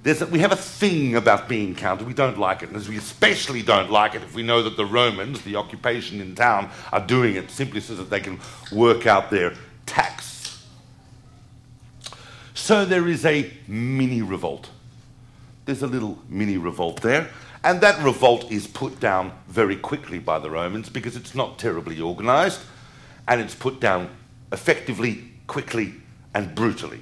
There's 0.04 0.22
a, 0.22 0.26
we 0.26 0.38
have 0.38 0.52
a 0.52 0.56
thing 0.56 1.16
about 1.16 1.50
being 1.50 1.74
counted. 1.74 2.06
We 2.06 2.14
don't 2.14 2.38
like 2.38 2.62
it. 2.62 2.70
And 2.70 2.88
we 2.88 2.96
especially 2.96 3.60
don't 3.60 3.90
like 3.90 4.14
it 4.14 4.22
if 4.22 4.34
we 4.34 4.42
know 4.42 4.62
that 4.62 4.78
the 4.78 4.86
Romans, 4.86 5.42
the 5.42 5.56
occupation 5.56 6.22
in 6.22 6.34
town, 6.34 6.70
are 6.90 7.06
doing 7.06 7.36
it 7.36 7.50
simply 7.50 7.80
so 7.80 7.94
that 7.94 8.08
they 8.08 8.20
can 8.20 8.40
work 8.72 9.06
out 9.06 9.28
their 9.30 9.52
tax. 9.84 10.64
So 12.54 12.86
there 12.86 13.06
is 13.06 13.26
a 13.26 13.52
mini 13.66 14.22
revolt. 14.22 14.70
There's 15.66 15.82
a 15.82 15.86
little 15.86 16.18
mini 16.30 16.56
revolt 16.56 17.02
there. 17.02 17.28
And 17.64 17.80
that 17.80 18.02
revolt 18.02 18.50
is 18.50 18.66
put 18.66 19.00
down 19.00 19.32
very 19.48 19.76
quickly 19.76 20.18
by 20.18 20.38
the 20.38 20.50
Romans 20.50 20.88
because 20.88 21.16
it's 21.16 21.34
not 21.34 21.58
terribly 21.58 22.00
organized 22.00 22.60
and 23.26 23.40
it's 23.40 23.54
put 23.54 23.80
down 23.80 24.10
effectively, 24.52 25.24
quickly, 25.46 25.94
and 26.34 26.54
brutally. 26.54 27.00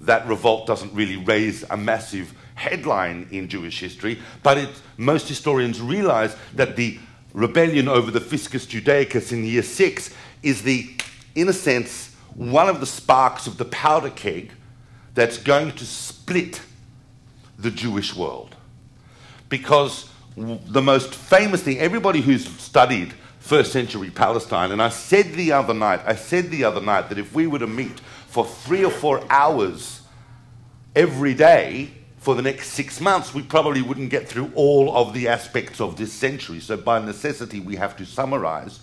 That 0.00 0.26
revolt 0.26 0.66
doesn't 0.66 0.92
really 0.92 1.16
raise 1.16 1.64
a 1.70 1.76
massive 1.76 2.34
headline 2.54 3.28
in 3.30 3.48
Jewish 3.48 3.78
history, 3.80 4.18
but 4.42 4.58
it, 4.58 4.68
most 4.96 5.28
historians 5.28 5.80
realize 5.80 6.36
that 6.54 6.76
the 6.76 6.98
rebellion 7.32 7.88
over 7.88 8.10
the 8.10 8.20
Fiscus 8.20 8.66
Judaicus 8.66 9.32
in 9.32 9.44
year 9.44 9.62
six 9.62 10.12
is 10.42 10.62
the, 10.62 10.90
in 11.34 11.48
a 11.48 11.52
sense, 11.52 12.14
one 12.34 12.68
of 12.68 12.80
the 12.80 12.86
sparks 12.86 13.46
of 13.46 13.58
the 13.58 13.64
powder 13.64 14.10
keg 14.10 14.50
that's 15.14 15.38
going 15.38 15.72
to 15.72 15.84
split 15.84 16.60
the 17.58 17.70
Jewish 17.70 18.14
world 18.14 18.56
because 19.48 20.10
the 20.36 20.82
most 20.82 21.14
famous 21.14 21.62
thing, 21.62 21.78
everybody 21.78 22.20
who's 22.20 22.48
studied 22.60 23.12
first 23.40 23.72
century 23.72 24.10
Palestine, 24.10 24.72
and 24.72 24.82
I 24.82 24.90
said 24.90 25.32
the 25.32 25.52
other 25.52 25.74
night, 25.74 26.00
I 26.04 26.14
said 26.14 26.50
the 26.50 26.64
other 26.64 26.80
night 26.80 27.08
that 27.08 27.18
if 27.18 27.34
we 27.34 27.46
were 27.46 27.58
to 27.58 27.66
meet 27.66 27.98
for 28.28 28.44
three 28.44 28.84
or 28.84 28.90
four 28.90 29.22
hours 29.30 30.02
every 30.94 31.34
day 31.34 31.90
for 32.18 32.34
the 32.34 32.42
next 32.42 32.68
six 32.70 33.00
months, 33.00 33.32
we 33.32 33.42
probably 33.42 33.82
wouldn't 33.82 34.10
get 34.10 34.28
through 34.28 34.52
all 34.54 34.94
of 34.94 35.14
the 35.14 35.28
aspects 35.28 35.80
of 35.80 35.96
this 35.96 36.12
century. 36.12 36.60
So 36.60 36.76
by 36.76 36.98
necessity, 36.98 37.60
we 37.60 37.76
have 37.76 37.96
to 37.96 38.04
summarize. 38.04 38.80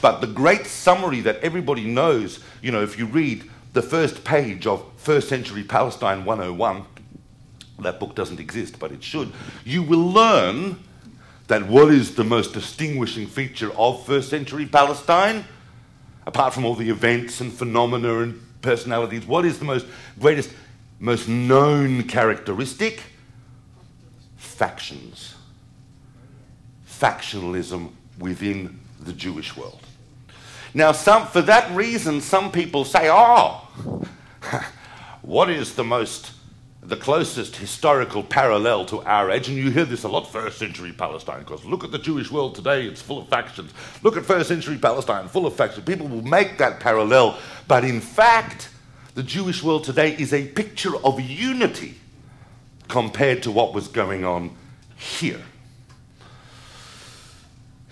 But 0.00 0.20
the 0.20 0.26
great 0.26 0.66
summary 0.66 1.20
that 1.20 1.38
everybody 1.38 1.84
knows, 1.84 2.40
you 2.62 2.72
know, 2.72 2.82
if 2.82 2.98
you 2.98 3.06
read 3.06 3.48
the 3.74 3.82
first 3.82 4.24
page 4.24 4.66
of 4.66 4.84
First 4.96 5.28
Century 5.28 5.62
Palestine 5.62 6.24
101, 6.24 6.84
that 7.80 7.98
book 7.98 8.14
doesn't 8.14 8.40
exist, 8.40 8.78
but 8.78 8.92
it 8.92 9.02
should, 9.02 9.32
you 9.64 9.82
will 9.82 10.10
learn 10.10 10.78
that 11.48 11.66
what 11.66 11.92
is 11.92 12.14
the 12.14 12.24
most 12.24 12.54
distinguishing 12.54 13.26
feature 13.26 13.72
of 13.76 14.04
first 14.06 14.30
century 14.30 14.66
Palestine, 14.66 15.44
apart 16.26 16.54
from 16.54 16.64
all 16.64 16.74
the 16.74 16.88
events 16.88 17.40
and 17.40 17.52
phenomena 17.52 18.20
and 18.20 18.40
personalities, 18.62 19.26
what 19.26 19.44
is 19.44 19.58
the 19.58 19.64
most 19.64 19.86
greatest, 20.18 20.50
most 20.98 21.28
known 21.28 22.04
characteristic? 22.04 23.02
Factions. 24.36 25.34
Factionalism 26.88 27.90
within 28.18 28.80
the 29.00 29.12
Jewish 29.12 29.56
world. 29.56 29.80
Now, 30.72 30.92
some, 30.92 31.26
for 31.26 31.42
that 31.42 31.74
reason, 31.76 32.20
some 32.20 32.50
people 32.50 32.84
say, 32.84 33.08
oh, 33.10 33.68
what 35.22 35.50
is 35.50 35.74
the 35.74 35.84
most 35.84 36.32
the 36.86 36.96
closest 36.96 37.56
historical 37.56 38.22
parallel 38.22 38.84
to 38.84 39.00
our 39.02 39.30
age, 39.30 39.48
and 39.48 39.56
you 39.56 39.70
hear 39.70 39.86
this 39.86 40.04
a 40.04 40.08
lot 40.08 40.30
first 40.30 40.58
century 40.58 40.92
Palestine, 40.92 41.40
because 41.40 41.64
look 41.64 41.82
at 41.82 41.90
the 41.90 41.98
Jewish 41.98 42.30
world 42.30 42.54
today, 42.54 42.86
it's 42.86 43.00
full 43.00 43.20
of 43.20 43.28
factions. 43.28 43.72
Look 44.02 44.18
at 44.18 44.26
first 44.26 44.48
century 44.48 44.76
Palestine, 44.76 45.28
full 45.28 45.46
of 45.46 45.56
factions. 45.56 45.86
People 45.86 46.08
will 46.08 46.22
make 46.22 46.58
that 46.58 46.80
parallel, 46.80 47.38
but 47.66 47.84
in 47.84 48.00
fact, 48.00 48.68
the 49.14 49.22
Jewish 49.22 49.62
world 49.62 49.84
today 49.84 50.14
is 50.16 50.34
a 50.34 50.46
picture 50.46 50.94
of 51.04 51.20
unity 51.20 51.94
compared 52.88 53.42
to 53.44 53.50
what 53.50 53.72
was 53.72 53.88
going 53.88 54.26
on 54.26 54.54
here. 54.96 55.40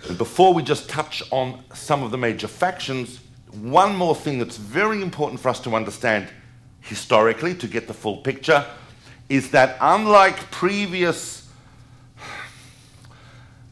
And 0.07 0.17
before 0.17 0.53
we 0.53 0.61
just 0.61 0.87
touch 0.87 1.23
on 1.31 1.63
some 1.73 2.03
of 2.03 2.11
the 2.11 2.17
major 2.17 2.47
factions, 2.47 3.21
one 3.53 3.95
more 3.95 4.15
thing 4.15 4.37
that's 4.37 4.57
very 4.57 5.01
important 5.01 5.39
for 5.39 5.49
us 5.49 5.59
to 5.61 5.75
understand 5.75 6.27
historically 6.81 7.55
to 7.55 7.67
get 7.67 7.87
the 7.87 7.93
full 7.93 8.17
picture 8.17 8.65
is 9.29 9.51
that 9.51 9.77
unlike 9.81 10.51
previous, 10.51 11.49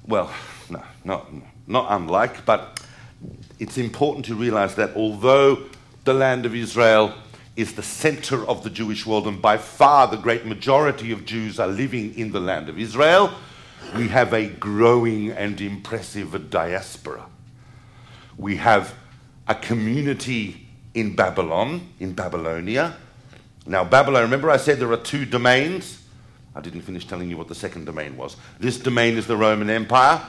well, 0.08 0.32
no, 0.70 0.84
not, 1.04 1.28
not 1.68 1.88
unlike, 1.90 2.46
but 2.46 2.82
it's 3.60 3.78
important 3.78 4.26
to 4.26 4.36
realize 4.36 4.76
that 4.76 4.96
although 4.96 5.64
the 6.04 6.14
land 6.14 6.46
of 6.46 6.56
Israel 6.56 7.14
is 7.56 7.74
the 7.74 7.84
center 7.84 8.46
of 8.48 8.64
the 8.64 8.70
Jewish 8.70 9.06
world, 9.06 9.28
and 9.28 9.42
by 9.42 9.58
far 9.58 10.08
the 10.08 10.18
great 10.18 10.46
majority 10.46 11.12
of 11.12 11.26
Jews 11.26 11.60
are 11.60 11.68
living 11.68 12.18
in 12.18 12.32
the 12.32 12.40
land 12.40 12.70
of 12.70 12.80
Israel, 12.80 13.32
we 13.96 14.08
have 14.08 14.34
a 14.34 14.48
growing 14.48 15.32
and 15.32 15.60
impressive 15.60 16.50
diaspora. 16.50 17.26
We 18.38 18.56
have 18.58 18.96
a 19.48 19.56
community 19.56 20.68
in 20.94 21.16
Babylon, 21.16 21.90
in 22.00 22.14
Babylonia. 22.14 22.96
Now, 23.66 23.84
Babylon, 23.84 24.24
remember 24.24 24.50
I 24.50 24.58
said 24.58 24.80
there 24.80 24.92
are 24.92 24.98
two 24.98 25.26
domains? 25.26 26.02
I 26.56 26.62
didn't 26.62 26.82
finish 26.82 27.06
telling 27.06 27.30
you 27.30 27.38
what 27.38 27.48
the 27.48 27.56
second 27.56 27.86
domain 27.86 28.18
was. 28.18 28.36
This 28.60 28.78
domain 28.78 29.18
is 29.18 29.28
the 29.28 29.38
Roman 29.38 29.70
Empire. 29.70 30.22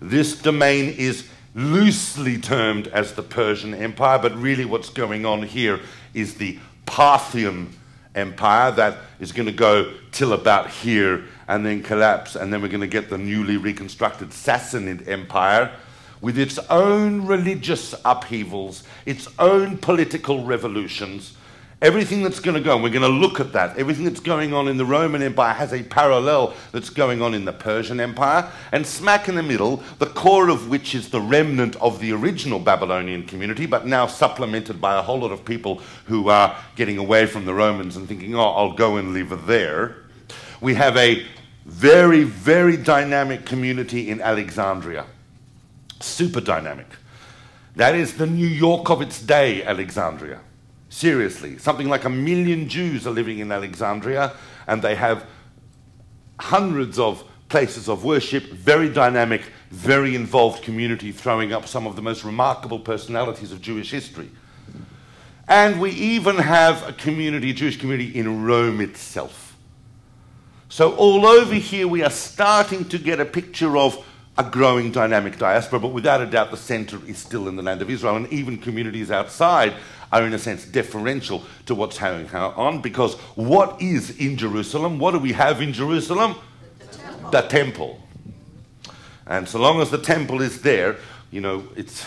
This 0.00 0.40
domain 0.40 0.94
is 0.98 1.28
loosely 1.54 2.38
termed 2.38 2.88
as 2.88 3.14
the 3.14 3.22
Persian 3.22 3.72
Empire, 3.72 4.18
but 4.18 4.34
really 4.36 4.64
what's 4.64 4.90
going 4.90 5.24
on 5.24 5.42
here 5.42 5.80
is 6.12 6.34
the 6.34 6.58
Parthian 6.84 7.72
Empire 8.14 8.70
that 8.72 8.98
is 9.20 9.32
going 9.32 9.46
to 9.46 9.52
go 9.52 9.92
till 10.12 10.32
about 10.32 10.68
here 10.68 11.24
and 11.48 11.64
then 11.64 11.82
collapse, 11.82 12.36
and 12.36 12.52
then 12.52 12.60
we're 12.60 12.68
going 12.68 12.80
to 12.80 12.86
get 12.86 13.08
the 13.08 13.18
newly 13.18 13.56
reconstructed 13.56 14.30
Sassanid 14.30 15.08
Empire 15.08 15.70
with 16.20 16.38
its 16.38 16.58
own 16.70 17.26
religious 17.26 17.94
upheavals, 18.04 18.82
its 19.04 19.28
own 19.38 19.78
political 19.78 20.44
revolutions. 20.44 21.36
Everything 21.82 22.22
that's 22.22 22.40
going 22.40 22.54
to 22.54 22.62
go, 22.62 22.74
and 22.74 22.82
we're 22.82 22.88
going 22.88 23.02
to 23.02 23.08
look 23.08 23.38
at 23.38 23.52
that. 23.52 23.76
Everything 23.76 24.06
that's 24.06 24.20
going 24.20 24.54
on 24.54 24.66
in 24.66 24.78
the 24.78 24.84
Roman 24.86 25.20
Empire 25.20 25.52
has 25.52 25.74
a 25.74 25.82
parallel 25.82 26.54
that's 26.72 26.88
going 26.88 27.20
on 27.20 27.34
in 27.34 27.44
the 27.44 27.52
Persian 27.52 28.00
Empire. 28.00 28.50
And 28.72 28.86
smack 28.86 29.28
in 29.28 29.34
the 29.34 29.42
middle, 29.42 29.82
the 29.98 30.06
core 30.06 30.48
of 30.48 30.70
which 30.70 30.94
is 30.94 31.10
the 31.10 31.20
remnant 31.20 31.76
of 31.76 32.00
the 32.00 32.12
original 32.12 32.58
Babylonian 32.58 33.24
community, 33.24 33.66
but 33.66 33.86
now 33.86 34.06
supplemented 34.06 34.80
by 34.80 34.96
a 34.96 35.02
whole 35.02 35.20
lot 35.20 35.32
of 35.32 35.44
people 35.44 35.82
who 36.06 36.30
are 36.30 36.56
getting 36.76 36.96
away 36.96 37.26
from 37.26 37.44
the 37.44 37.52
Romans 37.52 37.96
and 37.96 38.08
thinking, 38.08 38.34
oh, 38.34 38.40
I'll 38.40 38.72
go 38.72 38.96
and 38.96 39.12
live 39.12 39.46
there. 39.46 39.96
We 40.62 40.74
have 40.74 40.96
a 40.96 41.26
very, 41.66 42.22
very 42.22 42.78
dynamic 42.78 43.44
community 43.44 44.08
in 44.08 44.22
Alexandria. 44.22 45.04
Super 46.00 46.40
dynamic. 46.40 46.86
That 47.74 47.94
is 47.94 48.16
the 48.16 48.26
New 48.26 48.46
York 48.46 48.88
of 48.88 49.02
its 49.02 49.20
day, 49.20 49.62
Alexandria. 49.62 50.40
Seriously. 50.96 51.58
Something 51.58 51.90
like 51.90 52.06
a 52.06 52.08
million 52.08 52.70
Jews 52.70 53.06
are 53.06 53.10
living 53.10 53.40
in 53.40 53.52
Alexandria, 53.52 54.32
and 54.66 54.80
they 54.80 54.94
have 54.94 55.26
hundreds 56.40 56.98
of 56.98 57.22
places 57.50 57.86
of 57.90 58.02
worship, 58.02 58.44
very 58.44 58.88
dynamic, 58.88 59.42
very 59.70 60.14
involved 60.14 60.62
community, 60.62 61.12
throwing 61.12 61.52
up 61.52 61.68
some 61.68 61.86
of 61.86 61.96
the 61.96 62.00
most 62.00 62.24
remarkable 62.24 62.78
personalities 62.78 63.52
of 63.52 63.60
Jewish 63.60 63.90
history. 63.90 64.30
And 65.46 65.82
we 65.82 65.90
even 65.90 66.36
have 66.36 66.88
a 66.88 66.94
community, 66.94 67.52
Jewish 67.52 67.78
community 67.78 68.18
in 68.18 68.44
Rome 68.44 68.80
itself. 68.80 69.54
So 70.70 70.96
all 70.96 71.26
over 71.26 71.56
here 71.56 71.86
we 71.86 72.04
are 72.04 72.10
starting 72.10 72.86
to 72.88 72.96
get 72.96 73.20
a 73.20 73.26
picture 73.26 73.76
of 73.76 74.02
a 74.38 74.44
growing 74.44 74.92
dynamic 74.92 75.38
diaspora, 75.38 75.80
but 75.80 75.88
without 75.88 76.20
a 76.20 76.26
doubt 76.26 76.50
the 76.50 76.56
center 76.56 76.98
is 77.06 77.18
still 77.18 77.48
in 77.48 77.56
the 77.56 77.62
land 77.62 77.80
of 77.80 77.88
Israel, 77.88 78.16
and 78.16 78.30
even 78.32 78.58
communities 78.58 79.10
outside 79.10 79.72
are 80.12 80.22
in 80.24 80.32
a 80.34 80.38
sense 80.38 80.64
deferential 80.64 81.42
to 81.64 81.74
what's 81.74 81.98
going 81.98 82.28
on, 82.34 82.80
because 82.80 83.14
what 83.34 83.80
is 83.80 84.18
in 84.18 84.36
Jerusalem? 84.36 84.98
What 84.98 85.12
do 85.12 85.18
we 85.18 85.32
have 85.32 85.60
in 85.60 85.72
Jerusalem? 85.72 86.36
The 86.78 86.86
temple. 86.86 87.30
The 87.30 87.40
temple. 87.42 88.02
And 89.26 89.48
so 89.48 89.58
long 89.58 89.80
as 89.80 89.90
the 89.90 89.98
temple 89.98 90.40
is 90.42 90.62
there, 90.62 90.96
you 91.30 91.40
know, 91.40 91.64
it's, 91.74 92.06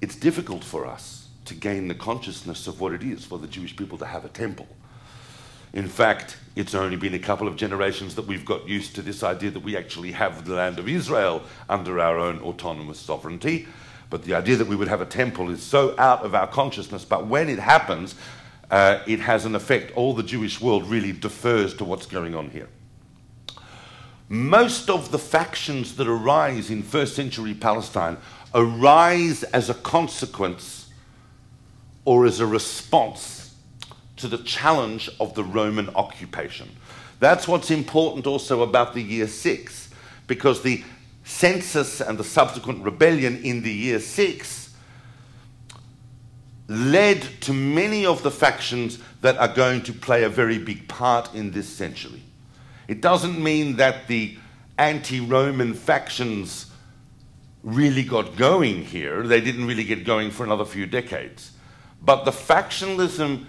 it's 0.00 0.14
difficult 0.14 0.62
for 0.62 0.86
us 0.86 1.28
to 1.46 1.54
gain 1.54 1.88
the 1.88 1.94
consciousness 1.94 2.68
of 2.68 2.80
what 2.80 2.92
it 2.92 3.02
is 3.02 3.24
for 3.24 3.38
the 3.38 3.48
Jewish 3.48 3.74
people 3.74 3.98
to 3.98 4.06
have 4.06 4.24
a 4.24 4.28
temple. 4.28 4.68
In 5.72 5.86
fact, 5.86 6.36
it's 6.56 6.74
only 6.74 6.96
been 6.96 7.14
a 7.14 7.18
couple 7.18 7.46
of 7.46 7.56
generations 7.56 8.16
that 8.16 8.26
we've 8.26 8.44
got 8.44 8.68
used 8.68 8.94
to 8.96 9.02
this 9.02 9.22
idea 9.22 9.50
that 9.50 9.62
we 9.62 9.76
actually 9.76 10.12
have 10.12 10.44
the 10.44 10.54
land 10.54 10.78
of 10.78 10.88
Israel 10.88 11.42
under 11.68 12.00
our 12.00 12.18
own 12.18 12.40
autonomous 12.40 12.98
sovereignty. 12.98 13.68
But 14.10 14.24
the 14.24 14.34
idea 14.34 14.56
that 14.56 14.66
we 14.66 14.74
would 14.74 14.88
have 14.88 15.00
a 15.00 15.06
temple 15.06 15.50
is 15.50 15.62
so 15.62 15.94
out 15.96 16.24
of 16.24 16.34
our 16.34 16.48
consciousness. 16.48 17.04
But 17.04 17.28
when 17.28 17.48
it 17.48 17.60
happens, 17.60 18.16
uh, 18.68 19.00
it 19.06 19.20
has 19.20 19.44
an 19.44 19.54
effect. 19.54 19.92
All 19.96 20.12
the 20.12 20.24
Jewish 20.24 20.60
world 20.60 20.86
really 20.86 21.12
defers 21.12 21.74
to 21.74 21.84
what's 21.84 22.06
going 22.06 22.34
on 22.34 22.50
here. 22.50 22.68
Most 24.28 24.90
of 24.90 25.12
the 25.12 25.18
factions 25.18 25.96
that 25.96 26.08
arise 26.08 26.70
in 26.70 26.82
first 26.82 27.14
century 27.14 27.54
Palestine 27.54 28.16
arise 28.54 29.44
as 29.44 29.70
a 29.70 29.74
consequence 29.74 30.88
or 32.04 32.26
as 32.26 32.40
a 32.40 32.46
response 32.46 33.39
to 34.20 34.28
the 34.28 34.38
challenge 34.38 35.10
of 35.18 35.34
the 35.34 35.44
Roman 35.44 35.88
occupation. 35.90 36.68
That's 37.18 37.46
what's 37.46 37.70
important 37.70 38.26
also 38.26 38.62
about 38.62 38.94
the 38.94 39.02
year 39.02 39.28
six, 39.28 39.90
because 40.26 40.62
the 40.62 40.82
census 41.24 42.00
and 42.00 42.18
the 42.18 42.24
subsequent 42.24 42.82
rebellion 42.84 43.42
in 43.42 43.62
the 43.62 43.72
year 43.72 44.00
six 44.00 44.74
led 46.68 47.22
to 47.40 47.52
many 47.52 48.06
of 48.06 48.22
the 48.22 48.30
factions 48.30 48.98
that 49.22 49.36
are 49.38 49.52
going 49.52 49.82
to 49.82 49.92
play 49.92 50.22
a 50.22 50.28
very 50.28 50.58
big 50.58 50.88
part 50.88 51.34
in 51.34 51.50
this 51.50 51.68
century. 51.68 52.22
It 52.88 53.00
doesn't 53.00 53.42
mean 53.42 53.76
that 53.76 54.06
the 54.06 54.36
anti 54.78 55.20
Roman 55.20 55.74
factions 55.74 56.70
really 57.62 58.02
got 58.02 58.36
going 58.36 58.84
here, 58.84 59.22
they 59.26 59.40
didn't 59.40 59.66
really 59.66 59.84
get 59.84 60.04
going 60.04 60.30
for 60.30 60.44
another 60.44 60.64
few 60.64 60.86
decades. 60.86 61.52
But 62.00 62.24
the 62.24 62.30
factionalism 62.30 63.44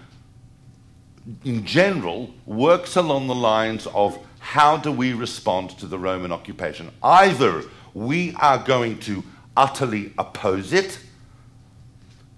in 1.43 1.65
general, 1.65 2.33
works 2.45 2.95
along 2.95 3.27
the 3.27 3.35
lines 3.35 3.87
of 3.87 4.17
how 4.39 4.77
do 4.77 4.91
we 4.91 5.13
respond 5.13 5.71
to 5.79 5.85
the 5.85 5.99
Roman 5.99 6.31
occupation? 6.31 6.91
Either 7.03 7.63
we 7.93 8.33
are 8.35 8.57
going 8.57 8.97
to 8.99 9.23
utterly 9.55 10.13
oppose 10.17 10.73
it, 10.73 10.99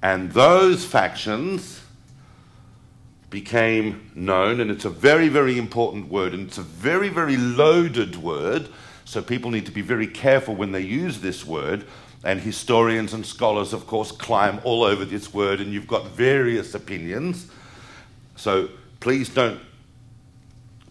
and 0.02 0.32
those 0.32 0.84
factions 0.84 1.82
became 3.30 4.12
known, 4.14 4.60
and 4.60 4.70
it's 4.70 4.86
a 4.86 4.90
very, 4.90 5.28
very 5.30 5.58
important 5.58 6.10
word, 6.10 6.34
and 6.34 6.48
it's 6.48 6.58
a 6.58 6.64
very, 6.64 7.10
very 7.10 7.38
loaded 7.38 8.16
word, 8.18 8.68
so 9.06 9.22
people 9.22 9.50
need 9.50 9.66
to 9.66 9.72
be 9.72 9.82
very 9.82 10.08
careful 10.08 10.56
when 10.56 10.72
they 10.72 10.82
use 10.82 11.20
this 11.20 11.46
word. 11.46 11.86
And 12.26 12.40
historians 12.40 13.14
and 13.14 13.26
scholars, 13.26 13.74
of 13.74 13.86
course, 13.86 14.12
climb 14.12 14.62
all 14.64 14.84
over 14.84 15.04
this 15.04 15.34
word, 15.34 15.60
and 15.60 15.74
you've 15.74 15.88
got 15.88 16.08
various 16.08 16.74
opinions. 16.74 17.48
So 18.36 18.70
please 19.00 19.30
don't 19.30 19.60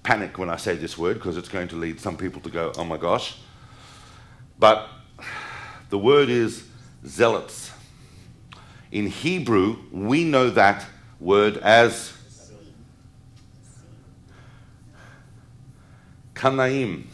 panic 0.02 0.38
when 0.38 0.50
I 0.50 0.56
say 0.56 0.74
this 0.74 0.98
word 0.98 1.14
because 1.14 1.36
it's 1.36 1.48
going 1.48 1.68
to 1.68 1.76
lead 1.76 2.00
some 2.00 2.16
people 2.16 2.40
to 2.42 2.50
go, 2.50 2.72
oh 2.76 2.84
my 2.84 2.96
gosh. 2.96 3.38
But 4.58 4.88
the 5.90 5.98
word 5.98 6.28
is 6.28 6.64
zealots. 7.06 7.72
In 8.90 9.06
Hebrew, 9.06 9.78
we 9.90 10.24
know 10.24 10.50
that 10.50 10.84
word 11.20 11.56
as 11.58 12.12
Kanaim, 16.34 17.04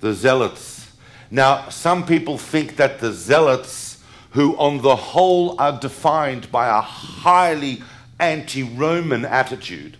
the 0.00 0.12
zealots. 0.12 0.90
Now, 1.30 1.68
some 1.68 2.04
people 2.04 2.36
think 2.36 2.76
that 2.76 2.98
the 2.98 3.12
zealots, 3.12 4.02
who 4.30 4.56
on 4.56 4.82
the 4.82 4.96
whole 4.96 5.60
are 5.60 5.78
defined 5.78 6.50
by 6.50 6.66
a 6.66 6.80
highly 6.80 7.82
anti 8.20 8.62
Roman 8.62 9.24
attitude 9.24 9.96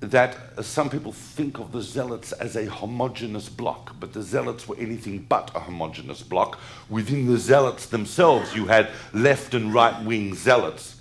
that 0.00 0.36
some 0.64 0.90
people 0.90 1.12
think 1.12 1.58
of 1.58 1.70
the 1.70 1.80
Zealots 1.80 2.32
as 2.32 2.56
a 2.56 2.66
homogenous 2.66 3.48
block, 3.48 3.94
but 4.00 4.12
the 4.12 4.22
Zealots 4.22 4.66
were 4.66 4.76
anything 4.76 5.20
but 5.28 5.52
a 5.54 5.60
homogenous 5.60 6.22
block. 6.22 6.58
Within 6.90 7.26
the 7.26 7.38
Zealots 7.38 7.86
themselves, 7.86 8.54
you 8.54 8.66
had 8.66 8.88
left 9.12 9.54
and 9.54 9.72
right 9.72 10.04
wing 10.04 10.34
Zealots. 10.34 11.00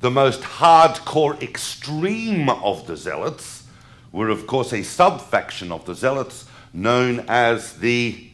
The 0.00 0.10
most 0.10 0.40
hardcore 0.40 1.40
extreme 1.40 2.48
of 2.48 2.86
the 2.88 2.96
Zealots 2.96 3.64
were, 4.10 4.30
of 4.30 4.48
course, 4.48 4.72
a 4.72 4.82
sub 4.82 5.20
faction 5.20 5.70
of 5.70 5.84
the 5.84 5.94
Zealots 5.94 6.46
known 6.72 7.24
as 7.28 7.74
the. 7.74 8.24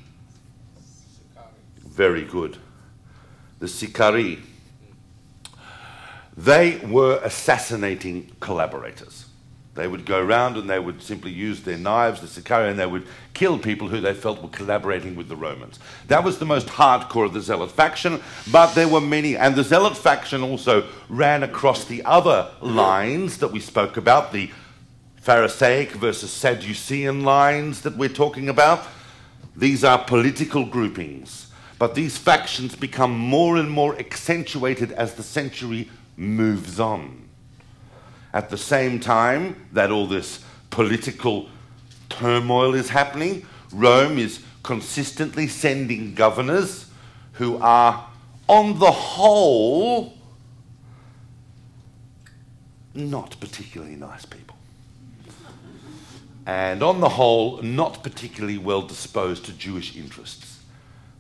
Very 1.79 2.25
good. 2.25 2.57
The 3.59 3.69
Sicarii 3.69 4.43
they 6.37 6.79
were 6.79 7.21
assassinating 7.23 8.31
collaborators. 8.41 9.27
They 9.75 9.89
would 9.89 10.07
go 10.07 10.21
around 10.21 10.57
and 10.57 10.71
they 10.71 10.79
would 10.79 11.03
simply 11.03 11.33
use 11.33 11.63
their 11.63 11.77
knives, 11.77 12.21
the 12.21 12.29
Sicarii, 12.29 12.71
and 12.71 12.79
they 12.79 12.87
would 12.87 13.07
kill 13.35 13.59
people 13.59 13.89
who 13.89 14.01
they 14.01 14.15
felt 14.15 14.41
were 14.41 14.49
collaborating 14.49 15.17
with 15.17 15.29
the 15.29 15.37
Romans. 15.37 15.81
That 16.07 16.23
was 16.23 16.39
the 16.39 16.45
most 16.45 16.69
hardcore 16.69 17.27
of 17.27 17.33
the 17.33 17.41
Zealot 17.41 17.73
faction, 17.73 18.23
but 18.53 18.75
there 18.75 18.89
were 18.89 19.01
many, 19.01 19.37
and 19.37 19.57
the 19.57 19.65
Zealot 19.65 19.97
faction 19.97 20.43
also 20.43 20.87
ran 21.09 21.43
across 21.43 21.85
the 21.85 22.05
other 22.05 22.51
lines 22.61 23.39
that 23.39 23.49
we 23.49 23.59
spoke 23.59 23.97
about, 23.97 24.33
the 24.33 24.51
Pharisaic 25.17 25.93
versus 25.93 26.31
Sadducean 26.31 27.25
lines 27.25 27.81
that 27.81 27.97
we're 27.97 28.09
talking 28.09 28.49
about. 28.49 28.87
These 29.57 29.83
are 29.83 29.99
political 29.99 30.67
groupings, 30.67 31.49
but 31.81 31.97
these 31.97 32.17
factions 32.17 32.77
become 32.77 33.17
more 33.17 33.57
and 33.57 33.71
more 33.71 33.99
accentuated 33.99 34.93
as 34.93 35.15
the 35.15 35.23
century 35.25 35.89
moves 36.17 36.81
on. 36.81 37.29
At 38.33 38.51
the 38.51 38.59
same 38.59 39.01
time 39.01 39.67
that 39.73 39.91
all 39.91 40.07
this 40.07 40.45
political 40.71 41.49
turmoil 42.09 42.75
is 42.75 42.89
happening, 42.89 43.47
Rome 43.73 44.19
is 44.19 44.41
consistently 44.63 45.47
sending 45.47 46.15
governors 46.15 46.91
who 47.33 47.59
are, 47.59 48.09
on 48.49 48.79
the 48.79 48.91
whole, 48.91 50.15
not 52.95 53.37
particularly 53.41 53.97
nice 53.97 54.25
people. 54.25 54.57
And 56.47 56.83
on 56.83 57.01
the 57.01 57.09
whole, 57.09 57.63
not 57.63 58.03
particularly 58.03 58.59
well 58.59 58.83
disposed 58.83 59.47
to 59.47 59.53
Jewish 59.53 59.97
interests. 59.97 60.61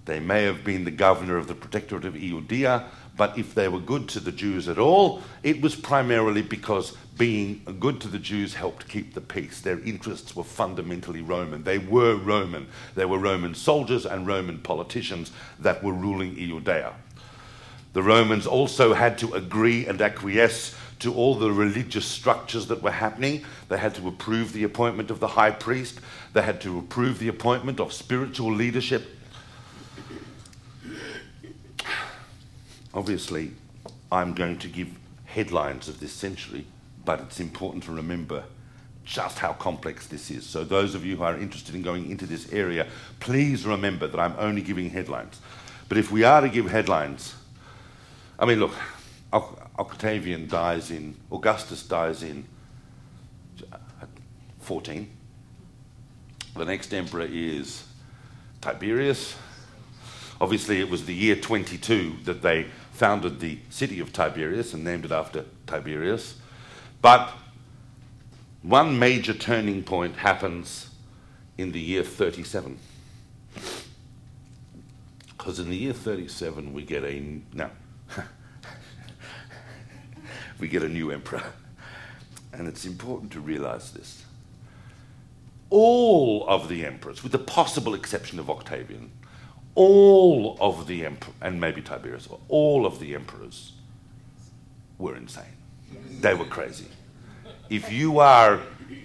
They 0.04 0.20
may 0.20 0.44
have 0.44 0.64
been 0.64 0.84
the 0.84 0.90
governor 0.90 1.38
of 1.38 1.48
the 1.48 1.54
Protectorate 1.54 2.04
of 2.04 2.14
Iudea, 2.14 2.84
but 3.16 3.38
if 3.38 3.54
they 3.54 3.68
were 3.68 3.80
good 3.80 4.08
to 4.10 4.20
the 4.20 4.32
Jews 4.32 4.68
at 4.68 4.78
all, 4.78 5.22
it 5.42 5.60
was 5.60 5.76
primarily 5.76 6.42
because 6.42 6.96
being 7.16 7.62
good 7.78 8.00
to 8.00 8.08
the 8.08 8.18
Jews 8.18 8.54
helped 8.54 8.88
keep 8.88 9.14
the 9.14 9.20
peace. 9.20 9.60
Their 9.60 9.78
interests 9.80 10.34
were 10.34 10.44
fundamentally 10.44 11.22
Roman. 11.22 11.62
They 11.62 11.78
were 11.78 12.16
Roman. 12.16 12.66
They 12.96 13.04
were 13.04 13.18
Roman 13.18 13.54
soldiers 13.54 14.04
and 14.04 14.26
Roman 14.26 14.58
politicians 14.58 15.30
that 15.60 15.82
were 15.82 15.92
ruling 15.92 16.34
Iudea. 16.34 16.92
The 17.92 18.02
Romans 18.02 18.48
also 18.48 18.94
had 18.94 19.18
to 19.18 19.34
agree 19.34 19.86
and 19.86 20.00
acquiesce 20.02 20.74
to 20.98 21.14
all 21.14 21.36
the 21.36 21.52
religious 21.52 22.04
structures 22.04 22.66
that 22.66 22.82
were 22.82 22.90
happening. 22.90 23.44
They 23.68 23.78
had 23.78 23.94
to 23.96 24.08
approve 24.08 24.52
the 24.52 24.64
appointment 24.64 25.12
of 25.12 25.20
the 25.20 25.28
high 25.28 25.52
priest. 25.52 26.00
They 26.32 26.42
had 26.42 26.60
to 26.62 26.78
approve 26.78 27.20
the 27.20 27.28
appointment 27.28 27.78
of 27.78 27.92
spiritual 27.92 28.52
leadership 28.52 29.13
Obviously, 32.94 33.50
I'm 34.12 34.34
going 34.34 34.58
to 34.58 34.68
give 34.68 34.88
headlines 35.24 35.88
of 35.88 35.98
this 35.98 36.12
century, 36.12 36.64
but 37.04 37.20
it's 37.20 37.40
important 37.40 37.82
to 37.84 37.92
remember 37.92 38.44
just 39.04 39.40
how 39.40 39.52
complex 39.52 40.06
this 40.06 40.30
is. 40.30 40.46
So, 40.46 40.64
those 40.64 40.94
of 40.94 41.04
you 41.04 41.16
who 41.16 41.24
are 41.24 41.36
interested 41.36 41.74
in 41.74 41.82
going 41.82 42.10
into 42.10 42.24
this 42.24 42.52
area, 42.52 42.86
please 43.18 43.66
remember 43.66 44.06
that 44.06 44.18
I'm 44.18 44.34
only 44.38 44.62
giving 44.62 44.90
headlines. 44.90 45.40
But 45.88 45.98
if 45.98 46.10
we 46.10 46.22
are 46.24 46.40
to 46.40 46.48
give 46.48 46.70
headlines, 46.70 47.34
I 48.38 48.46
mean, 48.46 48.60
look, 48.60 48.74
Octavian 49.78 50.48
dies 50.48 50.90
in, 50.90 51.16
Augustus 51.32 51.82
dies 51.82 52.22
in 52.22 52.46
14. 54.60 55.10
The 56.56 56.64
next 56.64 56.94
emperor 56.94 57.26
is 57.28 57.84
Tiberius. 58.60 59.36
Obviously, 60.40 60.80
it 60.80 60.88
was 60.88 61.04
the 61.04 61.14
year 61.14 61.36
22 61.36 62.18
that 62.24 62.40
they 62.40 62.66
founded 62.94 63.40
the 63.40 63.58
city 63.70 63.98
of 63.98 64.12
Tiberias 64.12 64.72
and 64.72 64.84
named 64.84 65.04
it 65.04 65.10
after 65.10 65.44
Tiberius. 65.66 66.36
But 67.02 67.32
one 68.62 68.98
major 68.98 69.34
turning 69.34 69.82
point 69.82 70.16
happens 70.16 70.90
in 71.58 71.72
the 71.72 71.80
year 71.80 72.04
37. 72.04 72.78
Because 75.26 75.58
in 75.58 75.68
the 75.70 75.76
year 75.76 75.92
37, 75.92 76.72
we 76.72 76.84
get 76.84 77.04
a. 77.04 77.40
No. 77.52 77.68
we 80.58 80.68
get 80.68 80.82
a 80.82 80.88
new 80.88 81.10
emperor. 81.10 81.42
And 82.52 82.68
it's 82.68 82.84
important 82.84 83.32
to 83.32 83.40
realize 83.40 83.90
this. 83.90 84.24
All 85.68 86.46
of 86.48 86.68
the 86.68 86.86
emperors, 86.86 87.24
with 87.24 87.32
the 87.32 87.38
possible 87.38 87.94
exception 87.94 88.38
of 88.38 88.48
Octavian, 88.48 89.10
all 89.74 90.56
of 90.60 90.86
the 90.86 91.04
emperors, 91.04 91.34
and 91.40 91.60
maybe 91.60 91.82
Tiberius, 91.82 92.28
all 92.48 92.86
of 92.86 93.00
the 93.00 93.14
emperors 93.14 93.72
were 94.98 95.16
insane. 95.16 95.44
They 96.20 96.34
were 96.34 96.44
crazy. 96.44 96.86
If 97.70 97.90
you 97.90 98.20
are 98.20 98.60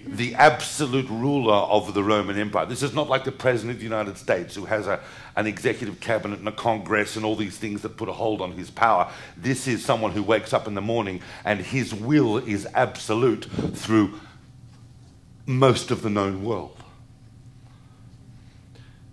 the 0.06 0.34
absolute 0.34 1.08
ruler 1.08 1.54
of 1.54 1.94
the 1.94 2.04
Roman 2.04 2.38
Empire, 2.38 2.66
this 2.66 2.82
is 2.82 2.94
not 2.94 3.08
like 3.08 3.24
the 3.24 3.32
President 3.32 3.72
of 3.72 3.78
the 3.78 3.84
United 3.84 4.16
States 4.16 4.54
who 4.54 4.64
has 4.66 4.86
a, 4.86 5.00
an 5.36 5.46
executive 5.46 6.00
cabinet 6.00 6.38
and 6.38 6.48
a 6.48 6.52
Congress 6.52 7.16
and 7.16 7.24
all 7.24 7.36
these 7.36 7.56
things 7.56 7.82
that 7.82 7.96
put 7.96 8.08
a 8.08 8.12
hold 8.12 8.40
on 8.40 8.52
his 8.52 8.70
power. 8.70 9.10
This 9.36 9.66
is 9.66 9.84
someone 9.84 10.12
who 10.12 10.22
wakes 10.22 10.52
up 10.52 10.66
in 10.66 10.74
the 10.74 10.80
morning 10.80 11.20
and 11.44 11.60
his 11.60 11.94
will 11.94 12.38
is 12.38 12.66
absolute 12.74 13.46
through 13.74 14.20
most 15.46 15.90
of 15.90 16.02
the 16.02 16.10
known 16.10 16.44
world. 16.44 16.76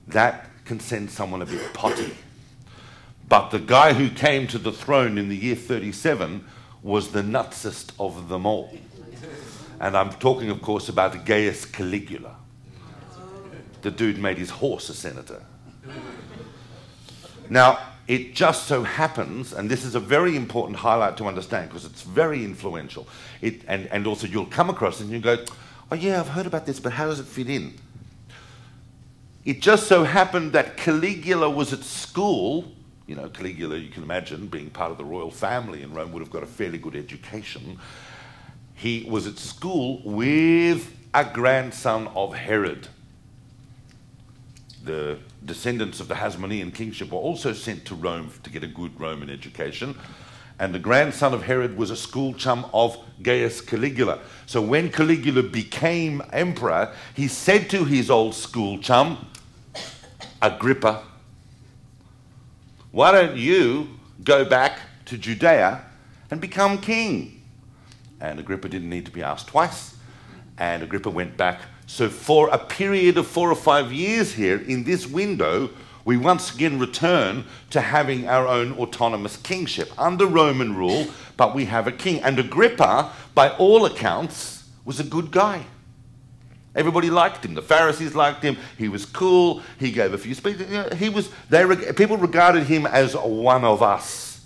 That 0.08 0.50
can 0.68 0.80
send 0.80 1.10
someone 1.10 1.42
a 1.42 1.46
bit 1.46 1.74
potty. 1.74 2.16
But 3.28 3.50
the 3.50 3.60
guy 3.60 3.94
who 3.94 4.10
came 4.10 4.48
to 4.48 4.58
the 4.58 4.72
throne 4.72 5.18
in 5.18 5.30
the 5.30 5.36
year 5.36 5.56
37 5.56 6.46
was 6.84 7.12
the 7.12 7.22
nutsest 7.22 7.92
of 8.00 8.30
them 8.30 8.46
all. 8.46 8.78
And 9.80 9.98
I'm 9.98 10.12
talking, 10.14 10.50
of 10.50 10.62
course, 10.62 10.90
about 10.90 11.26
Gaius 11.26 11.66
Caligula. 11.66 12.36
The 13.82 13.92
dude 13.92 14.18
made 14.18 14.38
his 14.38 14.50
horse 14.50 14.90
a 14.90 14.94
senator. 14.94 15.44
Now, 17.50 17.80
it 18.08 18.34
just 18.34 18.68
so 18.68 18.84
happens, 18.84 19.54
and 19.54 19.70
this 19.70 19.84
is 19.84 19.96
a 19.96 20.00
very 20.00 20.36
important 20.36 20.78
highlight 20.78 21.18
to 21.18 21.26
understand 21.26 21.70
because 21.70 21.86
it's 21.86 22.02
very 22.02 22.44
influential, 22.44 23.08
it, 23.42 23.62
and, 23.68 23.88
and 23.88 24.08
also 24.08 24.28
you'll 24.28 24.46
come 24.46 24.70
across 24.70 25.00
it 25.00 25.04
and 25.04 25.12
you 25.12 25.20
go, 25.20 25.44
oh 25.92 25.96
yeah, 25.96 26.20
I've 26.20 26.30
heard 26.30 26.48
about 26.48 26.66
this, 26.66 26.80
but 26.80 26.94
how 26.94 27.08
does 27.08 27.20
it 27.20 27.26
fit 27.26 27.50
in? 27.50 27.74
It 29.48 29.62
just 29.62 29.88
so 29.88 30.04
happened 30.04 30.52
that 30.52 30.76
Caligula 30.76 31.50
was 31.50 31.72
at 31.72 31.82
school. 31.82 32.70
You 33.06 33.16
know, 33.16 33.30
Caligula, 33.30 33.78
you 33.78 33.90
can 33.90 34.04
imagine, 34.04 34.48
being 34.48 34.70
part 34.70 34.92
of 34.92 34.98
the 34.98 35.06
royal 35.06 35.32
family 35.32 35.84
in 35.84 35.94
Rome, 35.94 36.12
would 36.12 36.20
have 36.20 36.30
got 36.30 36.44
a 36.44 36.48
fairly 36.48 36.78
good 36.78 36.98
education. 36.98 37.80
He 38.76 39.08
was 39.10 39.26
at 39.26 39.38
school 39.38 40.02
with 40.04 40.94
a 41.14 41.24
grandson 41.24 42.10
of 42.10 42.36
Herod. 42.36 42.90
The 44.84 45.18
descendants 45.46 46.02
of 46.02 46.10
the 46.10 46.16
Hasmonean 46.16 46.74
kingship 46.76 47.14
were 47.14 47.18
also 47.18 47.54
sent 47.54 47.86
to 47.86 47.96
Rome 47.96 48.30
to 48.44 48.50
get 48.50 48.66
a 48.66 48.68
good 48.68 49.00
Roman 49.00 49.30
education. 49.30 49.98
And 50.60 50.76
the 50.76 50.80
grandson 50.80 51.34
of 51.34 51.44
Herod 51.44 51.78
was 51.78 51.90
a 51.90 51.96
school 51.96 52.34
chum 52.34 52.66
of 52.74 52.98
Gaius 53.22 53.62
Caligula. 53.62 54.20
So 54.46 54.62
when 54.62 54.92
Caligula 54.92 55.44
became 55.44 56.22
emperor, 56.34 56.94
he 57.14 57.30
said 57.30 57.70
to 57.70 57.86
his 57.86 58.10
old 58.10 58.36
school 58.36 58.80
chum, 58.80 59.26
Agrippa, 60.42 61.04
why 62.92 63.12
don't 63.12 63.38
you 63.38 63.90
go 64.24 64.46
back 64.46 64.80
to 65.06 65.18
Judea 65.18 65.84
and 66.30 66.40
become 66.40 66.80
king? 66.80 67.42
And 68.22 68.40
Agrippa 68.40 68.70
didn't 68.70 68.90
need 68.90 69.06
to 69.06 69.12
be 69.12 69.24
asked 69.24 69.48
twice. 69.48 69.96
And 70.58 70.84
Agrippa 70.84 71.10
went 71.10 71.38
back. 71.38 71.62
So, 71.88 72.10
for 72.10 72.50
a 72.50 72.58
period 72.58 73.18
of 73.18 73.28
four 73.28 73.50
or 73.52 73.56
five 73.56 73.94
years 73.94 74.34
here, 74.34 74.58
in 74.58 74.84
this 74.84 75.08
window, 75.08 75.70
we 76.04 76.18
once 76.18 76.54
again 76.54 76.80
return 76.80 77.46
to 77.70 77.82
having 77.82 78.28
our 78.28 78.48
own 78.48 78.74
autonomous 78.74 79.38
kingship 79.38 79.92
under 79.98 80.26
Roman 80.26 80.76
rule, 80.76 81.08
but 81.36 81.56
we 81.56 81.66
have 81.66 81.88
a 81.88 81.92
king. 81.92 82.22
And 82.22 82.38
Agrippa, 82.40 83.12
by 83.34 83.52
all 83.52 83.86
accounts, 83.86 84.70
was 84.86 85.00
a 85.00 85.04
good 85.04 85.32
guy. 85.32 85.66
Everybody 86.78 87.10
liked 87.10 87.44
him. 87.44 87.56
The 87.56 87.62
Pharisees 87.64 88.14
liked 88.14 88.44
him. 88.44 88.56
He 88.78 88.88
was 88.88 89.04
cool. 89.04 89.64
He 89.80 89.92
gave 89.92 90.14
a 90.14 90.18
few 90.18 90.36
speeches. 90.36 90.94
he 90.98 91.10
was, 91.10 91.32
they, 91.50 91.66
people 91.94 92.18
regarded 92.18 92.64
him 92.66 92.86
as 92.86 93.16
one 93.16 93.66
of 93.66 93.82
us. 93.82 94.46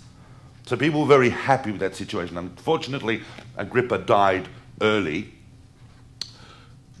So 0.64 0.76
people 0.76 1.02
were 1.02 1.06
very 1.06 1.28
happy 1.28 1.70
with 1.70 1.80
that 1.80 1.94
situation. 1.94 2.38
Unfortunately, 2.38 3.22
Agrippa 3.58 3.98
died 3.98 4.48
early. 4.80 5.34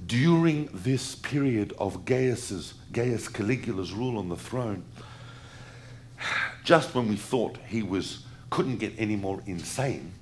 During 0.04 0.68
this 0.74 1.14
period 1.14 1.72
of 1.78 2.04
Gaius's, 2.04 2.74
Gaius 2.92 3.26
Caligula's 3.26 3.92
rule 3.92 4.18
on 4.18 4.28
the 4.28 4.36
throne, 4.36 4.84
just 6.62 6.94
when 6.94 7.08
we 7.08 7.16
thought 7.16 7.56
he 7.66 7.82
was 7.82 8.24
couldn't 8.50 8.76
get 8.76 8.92
any 8.98 9.16
more 9.16 9.42
insane, 9.46 10.12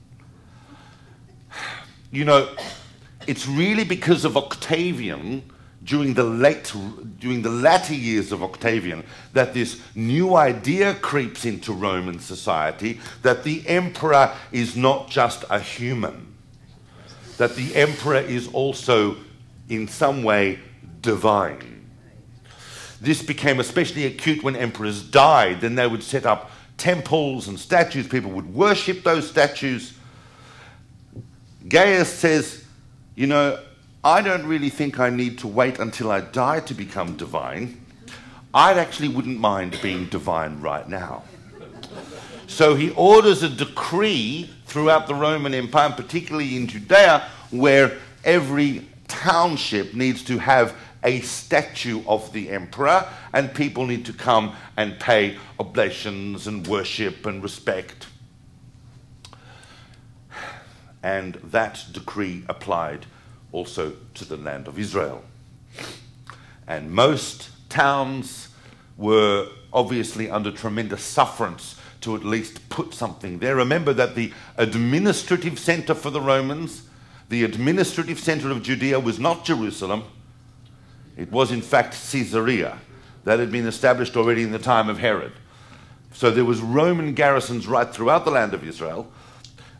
you 2.12 2.24
know, 2.24 2.48
it's 3.30 3.46
really 3.46 3.84
because 3.84 4.24
of 4.24 4.36
Octavian 4.36 5.44
during 5.84 6.14
the 6.14 6.24
late 6.24 6.74
during 7.20 7.42
the 7.42 7.48
latter 7.48 7.94
years 7.94 8.32
of 8.32 8.42
Octavian 8.42 9.04
that 9.34 9.54
this 9.54 9.80
new 9.94 10.34
idea 10.34 10.94
creeps 10.94 11.44
into 11.44 11.72
Roman 11.72 12.18
society 12.18 12.98
that 13.22 13.44
the 13.44 13.64
emperor 13.68 14.34
is 14.50 14.74
not 14.74 15.08
just 15.08 15.44
a 15.48 15.60
human 15.60 16.34
that 17.36 17.54
the 17.54 17.72
emperor 17.76 18.18
is 18.18 18.48
also 18.48 19.16
in 19.68 19.86
some 19.86 20.24
way 20.24 20.58
divine. 21.00 21.86
This 23.00 23.22
became 23.22 23.60
especially 23.60 24.06
acute 24.06 24.42
when 24.42 24.56
emperors 24.56 25.04
died 25.04 25.60
then 25.60 25.76
they 25.76 25.86
would 25.86 26.02
set 26.02 26.26
up 26.26 26.50
temples 26.76 27.46
and 27.46 27.60
statues 27.60 28.08
people 28.08 28.32
would 28.32 28.52
worship 28.52 29.04
those 29.04 29.30
statues. 29.30 29.94
Gaius 31.68 32.12
says 32.12 32.64
you 33.14 33.26
know, 33.26 33.58
I 34.02 34.22
don't 34.22 34.46
really 34.46 34.70
think 34.70 34.98
I 34.98 35.10
need 35.10 35.38
to 35.40 35.48
wait 35.48 35.78
until 35.78 36.10
I 36.10 36.20
die 36.20 36.60
to 36.60 36.74
become 36.74 37.16
divine. 37.16 37.84
I 38.54 38.72
actually 38.74 39.08
wouldn't 39.08 39.38
mind 39.38 39.78
being 39.82 40.06
divine 40.06 40.60
right 40.60 40.88
now. 40.88 41.24
So 42.46 42.74
he 42.74 42.90
orders 42.90 43.42
a 43.42 43.48
decree 43.48 44.50
throughout 44.66 45.06
the 45.06 45.14
Roman 45.14 45.54
Empire, 45.54 45.90
particularly 45.90 46.56
in 46.56 46.66
Judea, 46.66 47.28
where 47.50 47.98
every 48.24 48.86
township 49.06 49.94
needs 49.94 50.24
to 50.24 50.38
have 50.38 50.74
a 51.04 51.20
statue 51.20 52.02
of 52.06 52.32
the 52.32 52.50
emperor, 52.50 53.06
and 53.32 53.54
people 53.54 53.86
need 53.86 54.04
to 54.06 54.12
come 54.12 54.54
and 54.76 54.98
pay 54.98 55.36
oblations 55.58 56.46
and 56.46 56.66
worship 56.66 57.26
and 57.26 57.42
respect 57.42 58.06
and 61.02 61.34
that 61.36 61.84
decree 61.92 62.44
applied 62.48 63.06
also 63.52 63.94
to 64.14 64.24
the 64.24 64.36
land 64.36 64.68
of 64.68 64.78
Israel. 64.78 65.24
And 66.66 66.90
most 66.92 67.50
towns 67.68 68.48
were 68.96 69.48
obviously 69.72 70.30
under 70.30 70.52
tremendous 70.52 71.02
sufferance 71.02 71.76
to 72.02 72.14
at 72.14 72.24
least 72.24 72.68
put 72.68 72.94
something 72.94 73.38
there. 73.38 73.56
Remember 73.56 73.92
that 73.92 74.14
the 74.14 74.32
administrative 74.56 75.58
center 75.58 75.94
for 75.94 76.10
the 76.10 76.20
Romans, 76.20 76.82
the 77.28 77.44
administrative 77.44 78.18
center 78.18 78.50
of 78.50 78.62
Judea, 78.62 79.00
was 79.00 79.18
not 79.18 79.44
Jerusalem, 79.44 80.04
it 81.16 81.30
was 81.30 81.50
in 81.50 81.62
fact 81.62 81.96
Caesarea. 82.10 82.78
That 83.24 83.38
had 83.38 83.52
been 83.52 83.66
established 83.66 84.16
already 84.16 84.42
in 84.42 84.52
the 84.52 84.58
time 84.58 84.88
of 84.88 84.98
Herod. 84.98 85.32
So 86.12 86.30
there 86.30 86.44
was 86.44 86.60
Roman 86.62 87.12
garrisons 87.12 87.66
right 87.66 87.92
throughout 87.92 88.24
the 88.24 88.30
land 88.30 88.54
of 88.54 88.64
Israel 88.66 89.12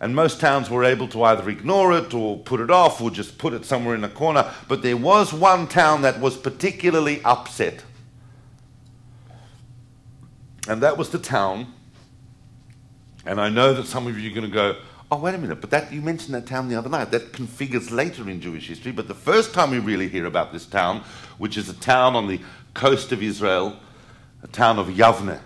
and 0.01 0.15
most 0.15 0.41
towns 0.41 0.71
were 0.71 0.83
able 0.83 1.07
to 1.09 1.23
either 1.25 1.49
ignore 1.51 1.93
it 1.93 2.15
or 2.15 2.39
put 2.39 2.61
it 2.61 2.71
off 2.71 3.03
or 3.03 3.11
just 3.11 3.37
put 3.37 3.53
it 3.53 3.67
somewhere 3.67 3.95
in 3.95 4.03
a 4.03 4.09
corner. 4.09 4.51
But 4.67 4.83
there 4.83 4.97
was 4.97 5.33
one 5.33 5.69
town 5.69 6.03
that 6.03 6.21
was 6.21 6.39
particularly 6.39 7.23
upset. 7.23 7.85
And 10.67 10.83
that 10.83 10.97
was 10.97 11.11
the 11.11 11.19
town. 11.19 11.75
And 13.27 13.39
I 13.39 13.51
know 13.51 13.75
that 13.75 13.87
some 13.87 14.07
of 14.07 14.19
you 14.19 14.31
are 14.31 14.35
going 14.35 14.51
to 14.51 14.55
go, 14.55 14.77
oh, 15.13 15.19
wait 15.19 15.35
a 15.35 15.39
minute, 15.39 15.61
but 15.61 15.69
that 15.71 15.93
you 15.93 16.01
mentioned 16.01 16.35
that 16.35 16.47
town 16.47 16.69
the 16.69 16.77
other 16.77 16.89
night. 16.89 17.11
That 17.11 17.33
configures 17.33 17.91
later 17.91 18.29
in 18.31 18.41
Jewish 18.41 18.69
history. 18.69 18.93
But 18.93 19.07
the 19.07 19.15
first 19.15 19.53
time 19.53 19.71
we 19.71 19.81
really 19.81 20.09
hear 20.09 20.25
about 20.25 20.51
this 20.51 20.65
town, 20.65 21.03
which 21.37 21.59
is 21.59 21.69
a 21.69 21.75
town 21.75 22.17
on 22.17 22.27
the 22.27 22.41
coast 22.73 23.13
of 23.13 23.23
Israel, 23.23 23.77
a 24.43 24.47
town 24.47 24.79
of 24.79 24.87
Yavne. 24.87 25.41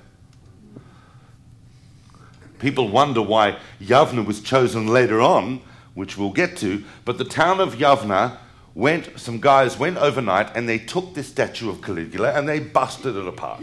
People 2.59 2.89
wonder 2.89 3.21
why 3.21 3.59
Yavna 3.81 4.25
was 4.25 4.41
chosen 4.41 4.87
later 4.87 5.21
on, 5.21 5.61
which 5.95 6.17
we'll 6.17 6.31
get 6.31 6.57
to, 6.59 6.85
but 7.05 7.19
the 7.19 7.25
town 7.25 7.61
of 7.61 7.77
Yavna 7.77 8.39
went, 8.75 9.19
some 9.19 9.41
guys 9.41 9.79
went 9.79 9.97
overnight 9.99 10.55
and 10.57 10.69
they 10.69 10.79
took 10.79 11.15
this 11.15 11.29
statue 11.29 11.71
of 11.71 11.81
Caligula 11.83 12.33
and 12.33 12.49
they 12.49 12.61
busted 12.61 13.17
it 13.17 13.27
apart. 13.27 13.63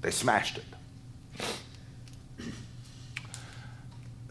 They 0.00 0.10
smashed 0.10 0.58
it. 0.58 0.64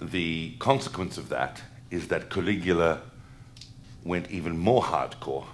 The 0.02 0.56
consequence 0.60 1.18
of 1.18 1.30
that 1.30 1.62
is 1.90 2.08
that 2.08 2.30
Caligula 2.30 3.02
went 4.04 4.32
even 4.32 4.58
more 4.58 4.82
hardcore 4.82 5.46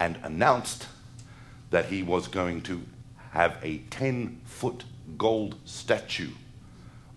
and 0.00 0.18
announced 0.22 0.88
that 1.70 1.86
he 1.86 2.02
was 2.02 2.26
going 2.26 2.62
to 2.62 2.82
have 3.32 3.58
a 3.62 3.78
10 3.90 4.40
foot 4.44 4.84
gold 5.16 5.56
statue 5.64 6.30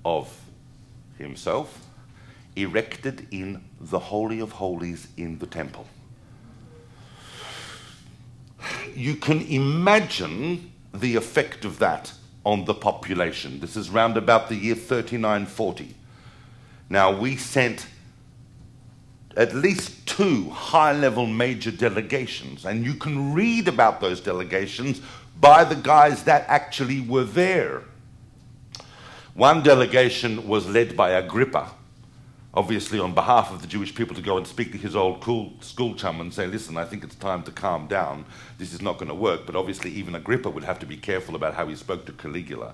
of 0.05 0.35
himself 1.17 1.85
erected 2.55 3.27
in 3.31 3.63
the 3.79 3.99
Holy 3.99 4.39
of 4.39 4.53
Holies 4.53 5.07
in 5.17 5.39
the 5.39 5.47
temple. 5.47 5.87
You 8.95 9.15
can 9.15 9.41
imagine 9.41 10.71
the 10.93 11.15
effect 11.15 11.65
of 11.65 11.79
that 11.79 12.13
on 12.45 12.65
the 12.65 12.73
population. 12.73 13.59
This 13.59 13.75
is 13.75 13.89
round 13.89 14.17
about 14.17 14.49
the 14.49 14.55
year 14.55 14.75
3940. 14.75 15.95
Now, 16.89 17.11
we 17.11 17.37
sent 17.37 17.87
at 19.35 19.55
least 19.55 20.05
two 20.05 20.49
high 20.49 20.93
level 20.93 21.25
major 21.25 21.71
delegations, 21.71 22.65
and 22.65 22.85
you 22.85 22.93
can 22.93 23.33
read 23.33 23.67
about 23.67 23.99
those 23.99 24.21
delegations 24.21 25.01
by 25.43 25.65
the 25.65 25.75
guys 25.75 26.23
that 26.23 26.45
actually 26.47 27.01
were 27.01 27.25
there. 27.25 27.83
One 29.33 29.61
delegation 29.61 30.47
was 30.47 30.65
led 30.65 30.95
by 30.95 31.09
Agrippa, 31.09 31.69
obviously 32.53 32.97
on 32.97 33.13
behalf 33.13 33.51
of 33.51 33.59
the 33.59 33.67
Jewish 33.67 33.93
people 33.93 34.15
to 34.15 34.21
go 34.21 34.37
and 34.37 34.47
speak 34.47 34.71
to 34.71 34.77
his 34.77 34.95
old 34.95 35.19
cool 35.19 35.51
school 35.59 35.95
chum 35.95 36.21
and 36.21 36.33
say, 36.33 36.47
listen, 36.47 36.77
I 36.77 36.85
think 36.85 37.03
it's 37.03 37.15
time 37.15 37.43
to 37.43 37.51
calm 37.51 37.87
down. 37.87 38.23
This 38.57 38.71
is 38.71 38.81
not 38.81 38.97
going 38.97 39.09
to 39.09 39.15
work. 39.15 39.45
But 39.45 39.57
obviously, 39.57 39.91
even 39.91 40.15
Agrippa 40.15 40.49
would 40.49 40.63
have 40.63 40.79
to 40.79 40.85
be 40.85 40.95
careful 40.95 41.35
about 41.35 41.55
how 41.55 41.67
he 41.67 41.75
spoke 41.75 42.05
to 42.05 42.13
Caligula. 42.13 42.73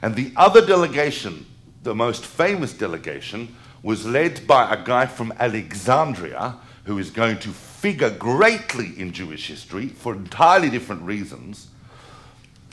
And 0.00 0.14
the 0.14 0.32
other 0.36 0.64
delegation, 0.64 1.44
the 1.82 1.94
most 1.94 2.24
famous 2.24 2.72
delegation, 2.72 3.54
was 3.82 4.06
led 4.06 4.46
by 4.46 4.72
a 4.72 4.82
guy 4.82 5.04
from 5.04 5.34
Alexandria 5.38 6.56
who 6.88 6.98
is 6.98 7.10
going 7.10 7.38
to 7.38 7.50
figure 7.50 8.08
greatly 8.08 8.98
in 8.98 9.12
Jewish 9.12 9.46
history 9.46 9.88
for 9.88 10.14
entirely 10.14 10.70
different 10.70 11.02
reasons. 11.02 11.68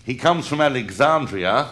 He 0.05 0.15
comes 0.15 0.47
from 0.47 0.61
Alexandria 0.61 1.71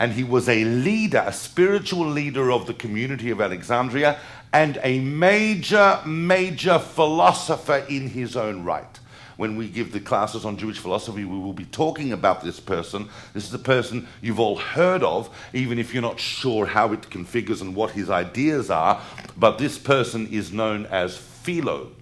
and 0.00 0.10
he 0.10 0.24
was 0.24 0.48
a 0.48 0.64
leader, 0.64 1.22
a 1.24 1.32
spiritual 1.32 2.08
leader 2.08 2.50
of 2.50 2.66
the 2.66 2.74
community 2.74 3.30
of 3.30 3.40
Alexandria, 3.40 4.18
and 4.52 4.80
a 4.82 4.98
major, 4.98 6.00
major 6.04 6.80
philosopher 6.80 7.86
in 7.88 8.08
his 8.08 8.36
own 8.36 8.64
right. 8.64 8.98
When 9.36 9.54
we 9.54 9.68
give 9.68 9.92
the 9.92 10.00
classes 10.00 10.44
on 10.44 10.56
Jewish 10.56 10.78
philosophy, 10.78 11.24
we 11.24 11.38
will 11.38 11.52
be 11.52 11.66
talking 11.66 12.12
about 12.12 12.42
this 12.42 12.58
person. 12.58 13.08
This 13.34 13.46
is 13.46 13.54
a 13.54 13.58
person 13.58 14.08
you've 14.20 14.40
all 14.40 14.56
heard 14.56 15.04
of, 15.04 15.30
even 15.52 15.78
if 15.78 15.94
you're 15.94 16.02
not 16.02 16.18
sure 16.18 16.66
how 16.66 16.92
it 16.92 17.02
configures 17.02 17.60
and 17.60 17.76
what 17.76 17.92
his 17.92 18.10
ideas 18.10 18.68
are. 18.68 19.00
But 19.36 19.58
this 19.58 19.78
person 19.78 20.26
is 20.32 20.52
known 20.52 20.86
as 20.86 21.33
Philo. 21.44 21.92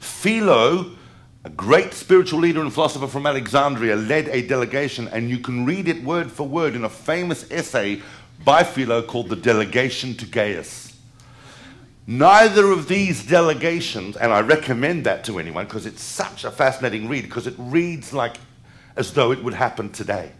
Philo 0.00 0.92
a 1.44 1.50
great 1.50 1.92
spiritual 1.92 2.40
leader 2.40 2.62
and 2.62 2.72
philosopher 2.72 3.06
from 3.06 3.26
Alexandria 3.26 3.96
led 3.96 4.28
a 4.28 4.40
delegation, 4.46 5.08
and 5.08 5.28
you 5.28 5.38
can 5.38 5.66
read 5.66 5.88
it 5.88 6.02
word 6.02 6.32
for 6.32 6.48
word 6.48 6.74
in 6.74 6.84
a 6.84 6.88
famous 6.88 7.50
essay 7.50 8.00
by 8.42 8.64
Philo 8.64 9.02
called 9.02 9.28
The 9.28 9.36
Delegation 9.36 10.14
to 10.16 10.26
Gaius. 10.26 10.96
Neither 12.06 12.70
of 12.70 12.88
these 12.88 13.26
delegations, 13.26 14.16
and 14.16 14.32
I 14.32 14.40
recommend 14.40 15.04
that 15.04 15.24
to 15.24 15.38
anyone 15.38 15.66
because 15.66 15.84
it's 15.84 16.02
such 16.02 16.44
a 16.44 16.50
fascinating 16.50 17.08
read, 17.08 17.24
because 17.24 17.46
it 17.46 17.54
reads 17.58 18.14
like 18.14 18.36
as 18.96 19.12
though 19.12 19.32
it 19.32 19.44
would 19.44 19.54
happen 19.54 19.90
today. 19.90 20.32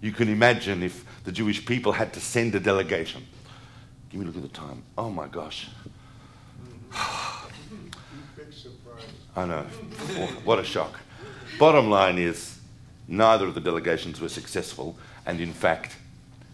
You 0.00 0.10
can 0.10 0.28
imagine 0.28 0.82
if 0.82 1.04
the 1.22 1.30
Jewish 1.30 1.64
people 1.64 1.92
had 1.92 2.12
to 2.14 2.20
send 2.20 2.54
a 2.56 2.60
delegation. 2.60 3.24
Give 4.10 4.20
me 4.20 4.26
a 4.26 4.30
look 4.30 4.36
at 4.36 4.42
the 4.42 4.56
time. 4.56 4.82
Oh 4.98 5.10
my 5.10 5.28
gosh. 5.28 5.68
I 9.36 9.46
know. 9.46 9.62
what 10.44 10.58
a 10.58 10.64
shock. 10.64 11.00
Bottom 11.58 11.90
line 11.90 12.18
is, 12.18 12.58
neither 13.08 13.46
of 13.46 13.54
the 13.54 13.60
delegations 13.60 14.20
were 14.20 14.28
successful, 14.28 14.96
and 15.26 15.40
in 15.40 15.52
fact, 15.52 15.96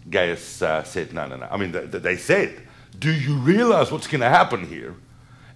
Gaius 0.09 0.61
uh, 0.61 0.83
said, 0.83 1.13
no, 1.13 1.27
no, 1.27 1.37
no. 1.37 1.47
I 1.51 1.57
mean, 1.57 1.71
they, 1.71 1.85
they 1.85 2.17
said, 2.17 2.61
do 2.97 3.11
you 3.11 3.35
realize 3.37 3.91
what's 3.91 4.07
going 4.07 4.21
to 4.21 4.29
happen 4.29 4.67
here? 4.67 4.95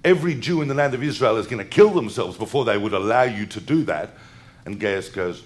Every 0.03 0.35
Jew 0.35 0.61
in 0.61 0.67
the 0.67 0.75
land 0.75 0.93
of 0.93 1.01
Israel 1.01 1.37
is 1.37 1.47
going 1.47 1.63
to 1.63 1.69
kill 1.69 1.89
themselves 1.89 2.37
before 2.37 2.63
they 2.63 2.77
would 2.77 2.93
allow 2.93 3.23
you 3.23 3.45
to 3.47 3.59
do 3.59 3.83
that. 3.85 4.11
And 4.65 4.79
Gaius 4.79 5.09
goes, 5.09 5.43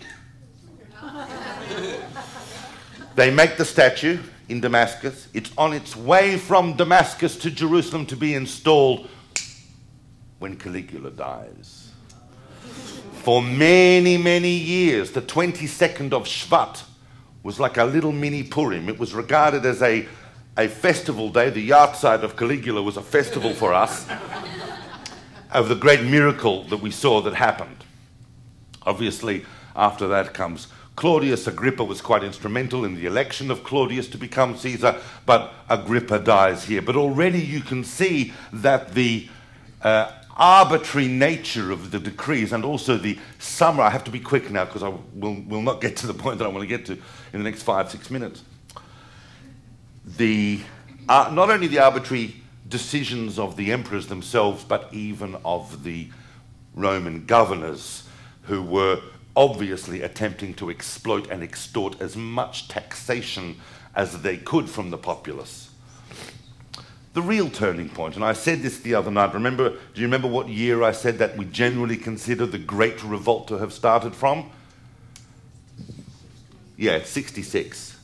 they 3.15 3.31
make 3.31 3.57
the 3.57 3.65
statue 3.65 4.19
in 4.49 4.59
Damascus. 4.59 5.29
It's 5.33 5.51
on 5.57 5.73
its 5.73 5.95
way 5.95 6.37
from 6.37 6.75
Damascus 6.75 7.37
to 7.37 7.51
Jerusalem 7.51 8.05
to 8.07 8.17
be 8.17 8.33
installed 8.33 9.09
when 10.39 10.55
Caligula 10.55 11.11
dies. 11.11 11.91
For 13.23 13.41
many, 13.41 14.17
many 14.17 14.51
years, 14.51 15.11
the 15.11 15.21
22nd 15.21 16.13
of 16.13 16.23
Shvat 16.23 16.83
was 17.43 17.59
like 17.59 17.77
a 17.77 17.83
little 17.83 18.11
mini 18.11 18.43
Purim. 18.43 18.89
It 18.89 18.97
was 18.97 19.13
regarded 19.13 19.65
as 19.65 19.81
a, 19.81 20.07
a 20.57 20.67
festival 20.67 21.29
day. 21.29 21.49
The 21.49 21.69
yahrzeit 21.69 22.23
of 22.23 22.35
Caligula 22.35 22.81
was 22.81 22.97
a 22.97 23.01
festival 23.01 23.53
for 23.53 23.73
us 23.73 24.07
of 25.51 25.69
the 25.69 25.75
great 25.75 26.03
miracle 26.03 26.63
that 26.65 26.77
we 26.77 26.91
saw 26.91 27.21
that 27.21 27.33
happened. 27.33 27.83
Obviously, 28.83 29.45
after 29.75 30.07
that 30.07 30.33
comes 30.33 30.67
Claudius. 30.99 31.47
Agrippa 31.47 31.83
was 31.83 32.01
quite 32.01 32.25
instrumental 32.25 32.83
in 32.83 32.95
the 32.95 33.05
election 33.05 33.49
of 33.51 33.63
Claudius 33.63 34.09
to 34.09 34.17
become 34.17 34.57
Caesar, 34.57 34.99
but 35.25 35.53
Agrippa 35.69 36.19
dies 36.19 36.65
here. 36.65 36.81
But 36.81 36.97
already 36.97 37.39
you 37.39 37.61
can 37.61 37.85
see 37.85 38.33
that 38.51 38.93
the 38.93 39.29
uh, 39.81 40.11
arbitrary 40.39 41.09
nature 41.09 41.71
of 41.71 41.91
the 41.91 41.99
decrees 41.99 42.53
and 42.53 42.63
also 42.63 42.97
the 42.97 43.19
summary. 43.37 43.83
I 43.83 43.89
have 43.89 44.05
to 44.05 44.11
be 44.11 44.21
quick 44.21 44.49
now 44.49 44.65
because 44.65 44.81
I 44.81 44.87
will, 44.87 45.35
will 45.41 45.61
not 45.61 45.81
get 45.81 45.97
to 45.97 46.07
the 46.07 46.13
point 46.13 46.39
that 46.39 46.45
I 46.45 46.47
want 46.47 46.61
to 46.61 46.67
get 46.67 46.85
to 46.85 46.93
in 46.93 47.43
the 47.43 47.49
next 47.49 47.63
five, 47.63 47.91
six 47.91 48.09
minutes. 48.09 48.43
The, 50.17 50.61
uh, 51.09 51.29
not 51.33 51.49
only 51.49 51.67
the 51.67 51.79
arbitrary 51.79 52.35
decisions 52.69 53.37
of 53.37 53.57
the 53.57 53.71
emperors 53.71 54.07
themselves, 54.07 54.63
but 54.63 54.87
even 54.93 55.35
of 55.43 55.83
the 55.83 56.09
Roman 56.73 57.25
governors 57.25 58.07
who 58.43 58.63
were 58.63 59.01
obviously 59.35 60.01
attempting 60.01 60.53
to 60.55 60.69
exploit 60.69 61.29
and 61.29 61.43
extort 61.43 61.99
as 62.01 62.15
much 62.15 62.67
taxation 62.67 63.59
as 63.93 64.21
they 64.21 64.37
could 64.37 64.69
from 64.69 64.89
the 64.89 64.97
populace 64.97 65.68
the 67.13 67.21
real 67.21 67.49
turning 67.49 67.89
point, 67.89 68.15
and 68.15 68.23
I 68.23 68.33
said 68.33 68.61
this 68.61 68.79
the 68.79 68.95
other 68.95 69.09
night. 69.09 69.33
Remember, 69.33 69.69
do 69.69 70.01
you 70.01 70.07
remember 70.07 70.27
what 70.27 70.47
year 70.47 70.83
I 70.83 70.91
said 70.91 71.17
that 71.17 71.37
we 71.37 71.45
generally 71.45 71.97
consider 71.97 72.45
the 72.45 72.59
Great 72.59 73.03
Revolt 73.03 73.47
to 73.47 73.57
have 73.57 73.73
started 73.73 74.13
from? 74.13 74.49
Yeah, 76.77 77.03
66. 77.03 77.97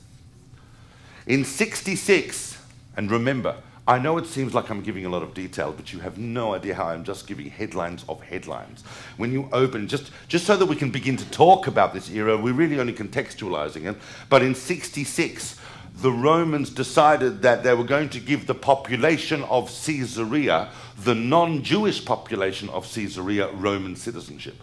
In 1.28 1.46
66, 1.46 2.58
and 2.98 3.10
remember, 3.10 3.58
I 3.88 4.00
know 4.00 4.18
it 4.18 4.26
seems 4.26 4.56
like 4.56 4.72
I'm 4.72 4.82
giving 4.82 5.06
a 5.06 5.10
lot 5.10 5.22
of 5.22 5.36
detail, 5.36 5.72
but 5.72 5.94
you 5.94 6.00
have 6.00 6.18
no 6.18 6.56
idea 6.56 6.74
how 6.74 6.88
I'm 6.88 7.04
just 7.04 7.28
giving 7.28 7.52
headlines 7.52 8.04
of 8.10 8.22
headlines. 8.24 8.84
When 9.18 9.32
you 9.32 9.48
open, 9.54 9.88
just, 9.88 10.12
just 10.28 10.46
so 10.46 10.58
that 10.58 10.66
we 10.66 10.76
can 10.76 10.90
begin 10.90 11.18
to 11.18 11.30
talk 11.30 11.68
about 11.68 11.94
this 11.94 12.10
era, 12.10 12.36
we're 12.36 12.54
really 12.54 12.80
only 12.80 12.94
contextualizing 12.94 13.90
it. 13.90 13.96
But 14.28 14.42
in 14.42 14.56
66, 14.56 15.60
the 15.98 16.12
Romans 16.12 16.70
decided 16.70 17.42
that 17.44 17.64
they 17.64 17.74
were 17.74 17.84
going 17.84 18.10
to 18.10 18.20
give 18.20 18.48
the 18.48 18.56
population 18.56 19.44
of 19.44 19.70
Caesarea, 19.86 20.70
the 21.00 21.16
non 21.16 21.64
Jewish 21.64 22.04
population 22.04 22.70
of 22.70 22.92
Caesarea, 22.94 23.50
Roman 23.54 23.96
citizenship, 23.96 24.56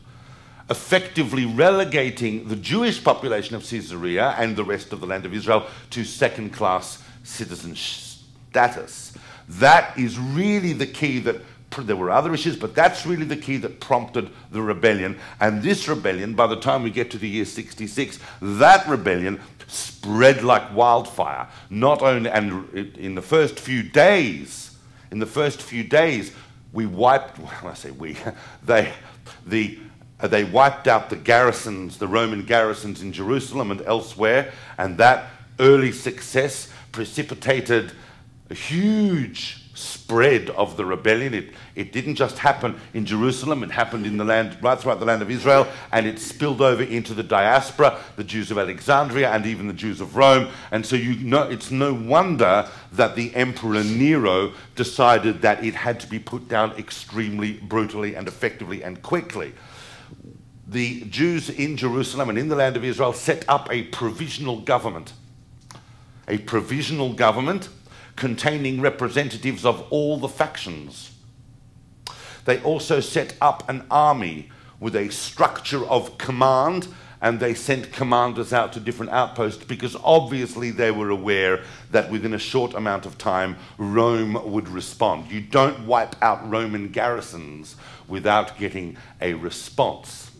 effectively 0.69 1.47
relegating 1.47 2.49
the 2.49 2.57
Jewish 2.57 3.03
population 3.03 3.57
of 3.57 3.69
Caesarea 3.69 4.35
and 4.39 4.57
the 4.57 4.65
rest 4.65 4.93
of 4.93 5.01
the 5.01 5.07
land 5.07 5.25
of 5.25 5.33
Israel 5.33 5.67
to 5.91 6.05
second 6.05 6.53
class 6.53 7.03
citizen 7.23 7.75
status. 7.77 9.15
That 9.49 9.99
is 9.99 10.19
really 10.19 10.73
the 10.73 10.87
key 10.87 11.19
that 11.21 11.41
there 11.81 11.97
were 11.97 12.11
other 12.11 12.35
issues, 12.35 12.57
but 12.57 12.75
that's 12.75 13.07
really 13.07 13.25
the 13.25 13.37
key 13.37 13.57
that 13.59 13.81
prompted 13.81 14.31
the 14.51 14.61
rebellion. 14.61 15.19
And 15.41 15.63
this 15.63 15.89
rebellion, 15.89 16.35
by 16.35 16.47
the 16.47 16.57
time 16.57 16.83
we 16.83 16.91
get 16.91 17.11
to 17.13 17.19
the 17.19 17.29
year 17.29 17.45
66, 17.45 18.19
that 18.41 18.87
rebellion 18.87 19.41
spread 19.67 20.43
like 20.43 20.75
wildfire. 20.75 21.49
Not 21.71 22.03
only, 22.03 22.31
and 22.31 22.69
in 22.97 23.15
the 23.15 23.23
first 23.23 23.59
few 23.59 23.83
days, 23.83 24.77
in 25.11 25.19
the 25.19 25.27
first 25.27 25.63
few 25.63 25.83
days, 25.83 26.33
we 26.73 26.87
wiped, 26.87 27.39
well, 27.39 27.53
I 27.65 27.75
say 27.75 27.91
we, 27.91 28.17
they, 28.65 28.93
the, 29.47 29.79
uh, 30.21 30.29
they 30.29 30.45
wiped 30.45 30.89
out 30.89 31.11
the 31.11 31.17
garrisons, 31.17 31.99
the 31.99 32.09
Roman 32.09 32.45
garrisons 32.45 33.03
in 33.03 33.13
Jerusalem 33.13 33.71
and 33.71 33.83
elsewhere, 33.83 34.53
and 34.79 34.99
that 34.99 35.31
early 35.59 35.93
success 35.93 36.69
precipitated 36.93 37.93
a 38.51 38.55
huge 38.55 39.62
spread 39.83 40.51
of 40.51 40.77
the 40.77 40.85
rebellion. 40.85 41.35
It, 41.35 41.51
it 41.75 41.93
didn't 41.93 42.15
just 42.15 42.39
happen 42.39 42.81
in 42.95 43.05
Jerusalem, 43.05 43.63
it 43.63 43.71
happened 43.71 44.07
in 44.07 44.17
the 44.17 44.25
land, 44.25 44.57
right 44.63 44.79
throughout 44.79 45.01
the 45.01 45.07
land 45.07 45.23
of 45.23 45.31
Israel, 45.31 45.67
and 45.91 46.07
it 46.07 46.19
spilled 46.19 46.61
over 46.61 46.83
into 46.83 47.15
the 47.15 47.23
diaspora, 47.23 47.99
the 48.17 48.25
Jews 48.25 48.51
of 48.51 48.59
Alexandria, 48.59 49.31
and 49.31 49.47
even 49.47 49.67
the 49.67 49.73
Jews 49.73 50.01
of 50.01 50.17
Rome. 50.17 50.49
And 50.71 50.85
so 50.85 50.97
you 50.97 51.17
know, 51.17 51.43
it's 51.43 51.71
no 51.71 51.93
wonder 51.93 52.69
that 52.93 53.17
the 53.17 53.35
Emperor 53.35 53.83
Nero 53.83 54.53
decided 54.77 55.43
that 55.43 55.65
it 55.65 55.75
had 55.75 56.01
to 56.01 56.07
be 56.07 56.19
put 56.19 56.49
down 56.49 56.73
extremely 56.73 57.55
brutally 57.55 58.15
and 58.15 58.29
effectively 58.29 58.83
and 58.83 59.03
quickly. 59.03 59.53
The 60.67 61.03
Jews 61.03 61.51
in 61.51 61.77
Jerusalem 61.77 62.31
and 62.31 62.39
in 62.39 62.49
the 62.49 62.57
land 62.57 62.77
of 62.77 62.85
Israel 62.85 63.13
set 63.13 63.45
up 63.49 63.71
a 63.71 63.83
provisional 63.85 64.61
government. 64.61 65.13
A 66.29 66.39
provisional 66.39 67.13
government 67.13 67.69
containing 68.23 68.81
representatives 68.81 69.65
of 69.65 69.85
all 69.91 70.17
the 70.17 70.29
factions. 70.29 71.11
They 72.45 72.63
also 72.63 73.01
set 73.01 73.35
up 73.41 73.69
an 73.69 73.85
army 73.91 74.49
with 74.79 74.95
a 74.95 75.09
structure 75.09 75.85
of 75.87 76.19
command 76.19 76.87
and 77.21 77.41
they 77.41 77.53
sent 77.53 77.93
commanders 77.93 78.53
out 78.53 78.73
to 78.75 78.79
different 78.79 79.11
outposts 79.11 79.65
because 79.65 79.97
obviously 80.05 80.71
they 80.71 80.93
were 80.93 81.11
aware 81.11 81.65
that 81.91 82.13
within 82.13 82.33
a 82.33 82.39
short 82.39 82.75
amount 82.75 83.07
of 83.07 83.19
time 83.19 83.57
Rome 83.77 84.39
would 84.53 84.69
respond. 84.69 85.29
You 85.33 85.41
don't 85.41 85.85
wipe 85.85 86.15
out 86.23 86.49
Roman 86.49 86.91
garrisons 86.91 87.75
without 88.07 88.57
getting 88.57 88.97
a 89.21 89.35
response. 89.35 90.31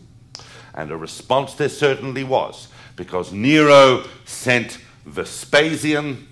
And 0.73 0.89
a 0.89 0.95
response 0.95 1.53
there 1.55 1.67
certainly 1.67 2.23
was 2.23 2.69
because 2.95 3.33
Nero 3.33 4.05
sent 4.23 4.77
Vespasian 5.05 6.29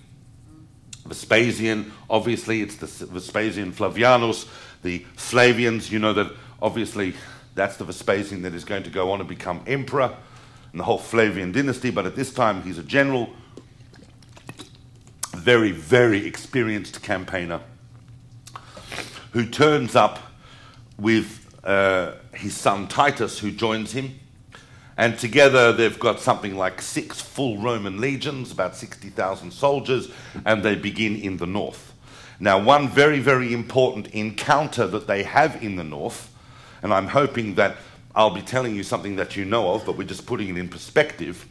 Vespasian, 1.06 1.92
obviously, 2.08 2.62
it's 2.62 2.76
the 2.76 3.06
Vespasian 3.06 3.72
Flavianus, 3.72 4.46
the 4.82 5.04
Flavians, 5.16 5.90
you 5.90 5.98
know 5.98 6.12
that 6.12 6.32
obviously 6.60 7.14
that's 7.54 7.76
the 7.76 7.84
Vespasian 7.84 8.42
that 8.42 8.54
is 8.54 8.64
going 8.64 8.82
to 8.84 8.90
go 8.90 9.10
on 9.10 9.20
and 9.20 9.28
become 9.28 9.62
emperor 9.66 10.16
in 10.72 10.78
the 10.78 10.84
whole 10.84 10.98
Flavian 10.98 11.52
dynasty, 11.52 11.90
but 11.90 12.06
at 12.06 12.16
this 12.16 12.32
time 12.32 12.62
he's 12.62 12.78
a 12.78 12.82
general, 12.82 13.30
very, 15.36 15.72
very 15.72 16.26
experienced 16.26 17.02
campaigner 17.02 17.60
who 19.32 19.46
turns 19.46 19.96
up 19.96 20.18
with 20.98 21.46
uh, 21.64 22.12
his 22.34 22.56
son 22.56 22.86
Titus, 22.86 23.38
who 23.38 23.50
joins 23.50 23.92
him. 23.92 24.18
And 25.02 25.18
together 25.18 25.72
they've 25.72 25.98
got 25.98 26.20
something 26.20 26.56
like 26.56 26.80
six 26.80 27.20
full 27.20 27.58
Roman 27.58 28.00
legions, 28.00 28.52
about 28.52 28.76
60,000 28.76 29.50
soldiers, 29.50 30.08
and 30.44 30.62
they 30.62 30.76
begin 30.76 31.16
in 31.16 31.38
the 31.38 31.46
north. 31.46 31.92
Now, 32.38 32.62
one 32.62 32.88
very, 32.88 33.18
very 33.18 33.52
important 33.52 34.06
encounter 34.14 34.86
that 34.86 35.08
they 35.08 35.24
have 35.24 35.60
in 35.60 35.74
the 35.74 35.82
north, 35.82 36.32
and 36.84 36.94
I'm 36.94 37.08
hoping 37.08 37.56
that 37.56 37.78
I'll 38.14 38.30
be 38.30 38.42
telling 38.42 38.76
you 38.76 38.84
something 38.84 39.16
that 39.16 39.34
you 39.34 39.44
know 39.44 39.74
of, 39.74 39.84
but 39.84 39.98
we're 39.98 40.06
just 40.06 40.24
putting 40.24 40.50
it 40.50 40.56
in 40.56 40.68
perspective. 40.68 41.48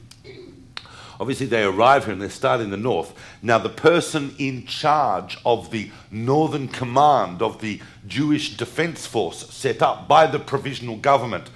Obviously, 1.20 1.48
they 1.48 1.66
arrive 1.66 2.06
here 2.06 2.14
and 2.14 2.22
they 2.22 2.30
start 2.30 2.62
in 2.62 2.70
the 2.70 2.78
north. 2.78 3.14
Now, 3.42 3.58
the 3.58 3.68
person 3.68 4.34
in 4.40 4.66
charge 4.66 5.38
of 5.46 5.72
the 5.72 5.92
northern 6.10 6.70
command 6.70 7.42
of 7.42 7.60
the 7.60 7.82
Jewish 8.08 8.56
defense 8.56 9.06
force 9.06 9.50
set 9.50 9.82
up 9.82 10.08
by 10.08 10.26
the 10.26 10.40
provisional 10.40 10.96
government 10.96 11.50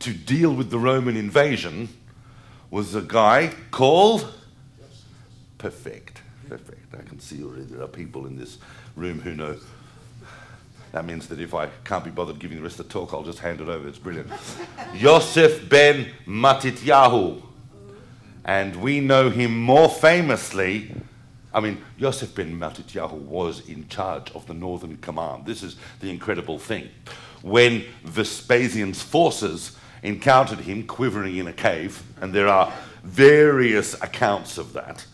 to 0.00 0.12
deal 0.12 0.52
with 0.52 0.70
the 0.70 0.78
Roman 0.78 1.16
invasion 1.16 1.88
was 2.70 2.94
a 2.94 3.02
guy 3.02 3.52
called 3.70 4.32
Perfect. 5.60 6.22
Perfect. 6.48 6.94
I 6.94 7.02
can 7.02 7.20
see 7.20 7.44
already 7.44 7.64
there 7.64 7.82
are 7.82 7.86
people 7.86 8.24
in 8.24 8.38
this 8.38 8.56
room 8.96 9.20
who 9.20 9.34
know. 9.34 9.56
That 10.92 11.04
means 11.04 11.28
that 11.28 11.38
if 11.38 11.52
I 11.52 11.66
can't 11.84 12.02
be 12.02 12.10
bothered 12.10 12.38
giving 12.38 12.56
the 12.56 12.62
rest 12.62 12.80
of 12.80 12.88
the 12.88 12.92
talk, 12.92 13.12
I'll 13.12 13.22
just 13.22 13.40
hand 13.40 13.60
it 13.60 13.68
over. 13.68 13.86
It's 13.86 13.98
brilliant. 13.98 14.30
Yosef 14.94 15.68
ben 15.68 16.08
Matityahu. 16.26 17.42
And 18.46 18.76
we 18.76 19.00
know 19.00 19.28
him 19.28 19.60
more 19.60 19.90
famously. 19.90 20.94
I 21.52 21.60
mean, 21.60 21.84
Yosef 21.98 22.34
ben 22.34 22.58
Matityahu 22.58 23.12
was 23.12 23.68
in 23.68 23.86
charge 23.88 24.30
of 24.30 24.46
the 24.46 24.54
northern 24.54 24.96
command. 24.96 25.44
This 25.44 25.62
is 25.62 25.76
the 26.00 26.08
incredible 26.08 26.58
thing. 26.58 26.88
When 27.42 27.84
Vespasian's 28.02 29.02
forces 29.02 29.76
encountered 30.02 30.60
him 30.60 30.86
quivering 30.86 31.36
in 31.36 31.46
a 31.46 31.52
cave, 31.52 32.02
and 32.20 32.32
there 32.32 32.48
are 32.48 32.72
various 33.02 33.94
accounts 34.02 34.58
of 34.58 34.72
that. 34.74 35.06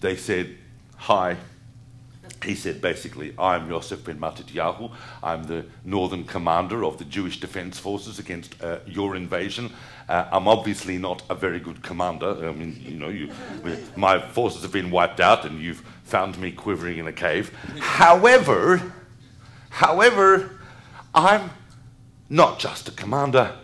They 0.00 0.16
said, 0.16 0.56
Hi. 0.96 1.36
He 2.44 2.54
said 2.54 2.80
basically, 2.80 3.34
I'm 3.38 3.68
Yosef 3.68 4.04
ben 4.04 4.18
Matityahu. 4.18 4.92
I'm 5.22 5.44
the 5.44 5.64
northern 5.84 6.24
commander 6.24 6.84
of 6.84 6.98
the 6.98 7.04
Jewish 7.04 7.40
defense 7.40 7.78
forces 7.78 8.18
against 8.18 8.62
uh, 8.62 8.80
your 8.86 9.16
invasion. 9.16 9.72
Uh, 10.08 10.28
I'm 10.30 10.46
obviously 10.46 10.98
not 10.98 11.22
a 11.30 11.34
very 11.34 11.58
good 11.58 11.82
commander. 11.82 12.48
I 12.48 12.52
mean, 12.52 12.78
you 12.80 12.98
know, 12.98 13.08
you, 13.08 13.32
my 13.96 14.20
forces 14.20 14.62
have 14.62 14.72
been 14.72 14.90
wiped 14.90 15.18
out 15.18 15.44
and 15.44 15.60
you've 15.60 15.82
found 16.04 16.38
me 16.38 16.52
quivering 16.52 16.98
in 16.98 17.06
a 17.06 17.12
cave. 17.12 17.52
However, 17.80 18.92
however, 19.70 20.60
I'm 21.14 21.50
not 22.28 22.58
just 22.58 22.88
a 22.88 22.92
commander, 22.92 23.56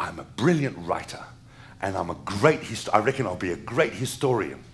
I'm 0.00 0.18
a 0.18 0.24
brilliant 0.24 0.76
writer 0.78 1.22
and 1.82 1.96
I'm 1.96 2.10
a 2.10 2.16
great 2.24 2.60
hist- 2.60 2.88
I 2.92 2.98
reckon 2.98 3.26
I'll 3.26 3.36
be 3.36 3.52
a 3.52 3.56
great 3.56 3.92
historian. 3.92 4.64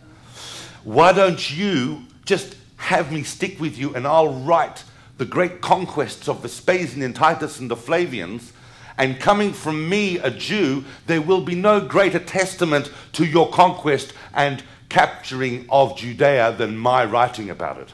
Why 0.85 1.13
don't 1.13 1.55
you 1.55 2.05
just 2.25 2.57
have 2.77 3.11
me 3.11 3.25
stick 3.25 3.61
with 3.61 3.77
you 3.77 3.93
and 3.95 4.07
I'll 4.07 4.33
write 4.33 4.85
the 5.19 5.25
great 5.25 5.61
conquests 5.61 6.29
of 6.29 6.43
Vespasian 6.43 7.03
and 7.03 7.15
Titus 7.15 7.59
and 7.59 7.71
the 7.71 7.77
Flavians 7.77 8.53
and 8.99 9.21
coming 9.21 9.53
from 9.53 9.89
me, 9.89 10.19
a 10.19 10.31
Jew, 10.31 10.85
there 11.07 11.21
will 11.21 11.43
be 11.43 11.55
no 11.55 11.81
greater 11.81 12.19
testament 12.19 12.91
to 13.13 13.27
your 13.27 13.51
conquest 13.51 14.13
and 14.33 14.63
capturing 14.89 15.67
of 15.69 15.99
Judea 15.99 16.55
than 16.57 16.79
my 16.79 17.05
writing 17.05 17.51
about 17.51 17.79
it. 17.79 17.93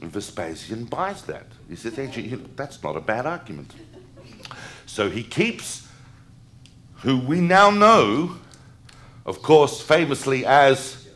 And 0.00 0.10
Vespasian 0.10 0.86
buys 0.86 1.22
that. 1.22 1.46
He 1.68 1.76
says, 1.76 1.94
that's 2.56 2.82
not 2.82 2.96
a 2.96 3.00
bad 3.00 3.26
argument. 3.26 3.72
So 4.86 5.10
he 5.10 5.22
keeps 5.22 5.81
who 7.02 7.18
we 7.18 7.40
now 7.40 7.70
know, 7.70 8.36
of 9.26 9.42
course, 9.42 9.80
famously 9.80 10.46
as 10.46 11.08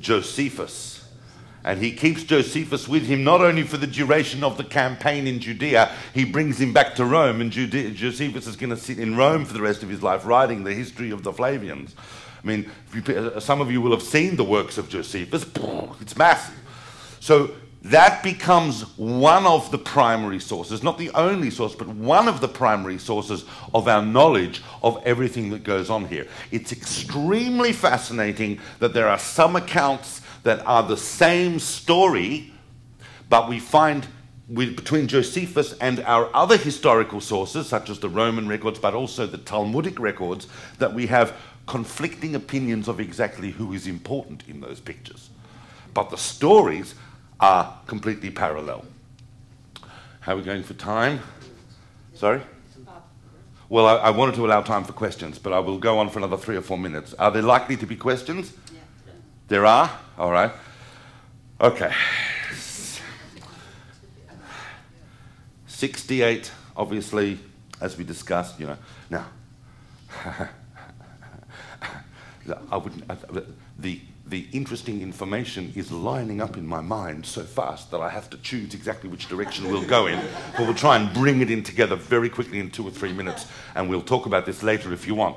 Josephus. 0.00 1.08
And 1.64 1.80
he 1.80 1.92
keeps 1.92 2.24
Josephus 2.24 2.88
with 2.88 3.06
him 3.06 3.22
not 3.22 3.40
only 3.40 3.62
for 3.62 3.76
the 3.76 3.86
duration 3.86 4.42
of 4.42 4.56
the 4.56 4.64
campaign 4.64 5.28
in 5.28 5.38
Judea, 5.38 5.92
he 6.12 6.24
brings 6.24 6.60
him 6.60 6.72
back 6.72 6.96
to 6.96 7.04
Rome, 7.04 7.40
and 7.40 7.52
Judea, 7.52 7.90
Josephus 7.90 8.48
is 8.48 8.56
going 8.56 8.70
to 8.70 8.76
sit 8.76 8.98
in 8.98 9.16
Rome 9.16 9.44
for 9.44 9.52
the 9.52 9.62
rest 9.62 9.82
of 9.84 9.88
his 9.88 10.02
life, 10.02 10.26
writing 10.26 10.64
the 10.64 10.74
history 10.74 11.12
of 11.12 11.22
the 11.22 11.32
Flavians. 11.32 11.94
I 12.42 12.46
mean, 12.46 12.70
you, 12.92 13.40
some 13.40 13.60
of 13.60 13.70
you 13.70 13.80
will 13.80 13.92
have 13.92 14.02
seen 14.02 14.34
the 14.34 14.44
works 14.44 14.76
of 14.76 14.88
Josephus, 14.88 15.46
it's 16.00 16.16
massive. 16.16 16.58
So 17.20 17.52
that 17.82 18.22
becomes 18.22 18.82
one 18.96 19.44
of 19.44 19.70
the 19.72 19.78
primary 19.78 20.38
sources, 20.38 20.84
not 20.84 20.98
the 20.98 21.10
only 21.10 21.50
source, 21.50 21.74
but 21.74 21.88
one 21.88 22.28
of 22.28 22.40
the 22.40 22.48
primary 22.48 22.98
sources 22.98 23.44
of 23.74 23.88
our 23.88 24.04
knowledge 24.04 24.62
of 24.82 25.02
everything 25.04 25.50
that 25.50 25.64
goes 25.64 25.90
on 25.90 26.06
here. 26.06 26.28
It's 26.52 26.70
extremely 26.70 27.72
fascinating 27.72 28.60
that 28.78 28.94
there 28.94 29.08
are 29.08 29.18
some 29.18 29.56
accounts 29.56 30.22
that 30.44 30.64
are 30.64 30.84
the 30.84 30.96
same 30.96 31.58
story, 31.58 32.52
but 33.28 33.48
we 33.48 33.58
find 33.58 34.06
between 34.52 35.08
Josephus 35.08 35.72
and 35.80 36.00
our 36.00 36.30
other 36.34 36.56
historical 36.56 37.20
sources, 37.20 37.66
such 37.66 37.90
as 37.90 37.98
the 37.98 38.08
Roman 38.08 38.46
records, 38.46 38.78
but 38.78 38.94
also 38.94 39.26
the 39.26 39.38
Talmudic 39.38 39.98
records, 39.98 40.46
that 40.78 40.94
we 40.94 41.06
have 41.06 41.36
conflicting 41.66 42.34
opinions 42.34 42.86
of 42.86 43.00
exactly 43.00 43.50
who 43.50 43.72
is 43.72 43.86
important 43.86 44.44
in 44.46 44.60
those 44.60 44.78
pictures. 44.78 45.30
But 45.94 46.10
the 46.10 46.18
stories 46.18 46.94
are 47.42 47.76
completely 47.86 48.30
parallel. 48.30 48.84
How 50.20 50.32
are 50.32 50.36
we 50.36 50.42
going 50.42 50.62
for 50.62 50.74
time? 50.74 51.20
Sorry? 52.14 52.40
Well, 53.68 53.86
I, 53.86 53.96
I, 53.96 54.10
wanted 54.10 54.36
to 54.36 54.46
allow 54.46 54.62
time 54.62 54.84
for 54.84 54.92
questions, 54.92 55.38
but 55.40 55.52
I 55.52 55.58
will 55.58 55.78
go 55.78 55.98
on 55.98 56.08
for 56.08 56.20
another 56.20 56.36
three 56.36 56.56
or 56.56 56.62
four 56.62 56.78
minutes. 56.78 57.14
Are 57.14 57.32
there 57.32 57.42
likely 57.42 57.76
to 57.78 57.86
be 57.86 57.96
questions? 57.96 58.52
Yeah. 58.72 58.80
There 59.48 59.66
are? 59.66 59.90
All 60.18 60.30
right. 60.30 60.52
Okay. 61.60 61.92
68, 65.66 66.52
obviously, 66.76 67.40
as 67.80 67.98
we 67.98 68.04
discussed, 68.04 68.60
you 68.60 68.66
know. 68.66 68.76
Now, 69.10 69.26
I 72.70 72.76
wouldn't, 72.76 73.08
the, 73.78 74.00
the 74.32 74.46
interesting 74.50 75.02
information 75.02 75.70
is 75.76 75.92
lining 75.92 76.40
up 76.40 76.56
in 76.56 76.66
my 76.66 76.80
mind 76.80 77.26
so 77.26 77.42
fast 77.42 77.90
that 77.90 78.00
I 78.00 78.08
have 78.08 78.30
to 78.30 78.38
choose 78.38 78.72
exactly 78.72 79.10
which 79.10 79.28
direction 79.28 79.70
we'll 79.70 79.84
go 79.84 80.06
in. 80.06 80.18
But 80.56 80.60
we'll 80.60 80.74
try 80.74 80.96
and 80.96 81.12
bring 81.12 81.42
it 81.42 81.50
in 81.50 81.62
together 81.62 81.96
very 81.96 82.30
quickly 82.30 82.58
in 82.58 82.70
two 82.70 82.88
or 82.88 82.90
three 82.90 83.12
minutes, 83.12 83.44
and 83.74 83.90
we'll 83.90 84.00
talk 84.00 84.24
about 84.24 84.46
this 84.46 84.62
later 84.62 84.90
if 84.94 85.06
you 85.06 85.14
want. 85.14 85.36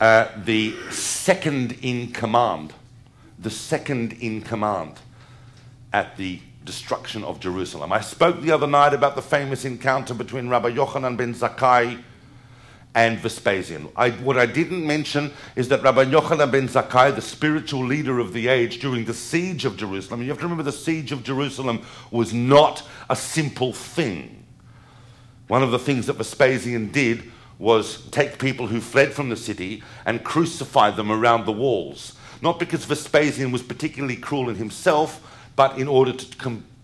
Uh, 0.00 0.26
the 0.44 0.74
second 0.90 1.78
in 1.80 2.10
command, 2.10 2.74
the 3.38 3.50
second 3.50 4.14
in 4.14 4.42
command 4.42 4.94
at 5.92 6.16
the 6.16 6.40
destruction 6.64 7.22
of 7.22 7.38
Jerusalem. 7.38 7.92
I 7.92 8.00
spoke 8.00 8.40
the 8.40 8.50
other 8.50 8.66
night 8.66 8.92
about 8.92 9.14
the 9.14 9.22
famous 9.22 9.64
encounter 9.64 10.14
between 10.14 10.48
Rabbi 10.48 10.72
Yochanan 10.72 11.16
ben 11.16 11.32
Zakkai 11.32 12.02
and 12.98 13.16
Vespasian. 13.20 13.88
I, 13.94 14.10
what 14.10 14.36
I 14.36 14.44
didn't 14.44 14.84
mention 14.84 15.30
is 15.54 15.68
that 15.68 15.84
Rabbi 15.84 16.06
Yochanan 16.06 16.50
ben 16.50 16.66
Zakkai, 16.66 17.14
the 17.14 17.22
spiritual 17.22 17.84
leader 17.84 18.18
of 18.18 18.32
the 18.32 18.48
age 18.48 18.80
during 18.80 19.04
the 19.04 19.14
siege 19.14 19.64
of 19.64 19.76
Jerusalem, 19.76 20.20
you 20.20 20.30
have 20.30 20.38
to 20.38 20.42
remember 20.42 20.64
the 20.64 20.72
siege 20.72 21.12
of 21.12 21.22
Jerusalem 21.22 21.82
was 22.10 22.34
not 22.34 22.82
a 23.08 23.14
simple 23.14 23.72
thing. 23.72 24.44
One 25.46 25.62
of 25.62 25.70
the 25.70 25.78
things 25.78 26.06
that 26.06 26.14
Vespasian 26.14 26.90
did 26.90 27.30
was 27.60 28.04
take 28.10 28.40
people 28.40 28.66
who 28.66 28.80
fled 28.80 29.12
from 29.12 29.28
the 29.28 29.36
city 29.36 29.80
and 30.04 30.24
crucify 30.24 30.90
them 30.90 31.12
around 31.12 31.46
the 31.46 31.52
walls. 31.52 32.14
Not 32.42 32.58
because 32.58 32.84
Vespasian 32.84 33.52
was 33.52 33.62
particularly 33.62 34.16
cruel 34.16 34.48
in 34.48 34.56
himself, 34.56 35.24
but 35.54 35.78
in 35.78 35.86
order 35.86 36.12
to 36.12 36.36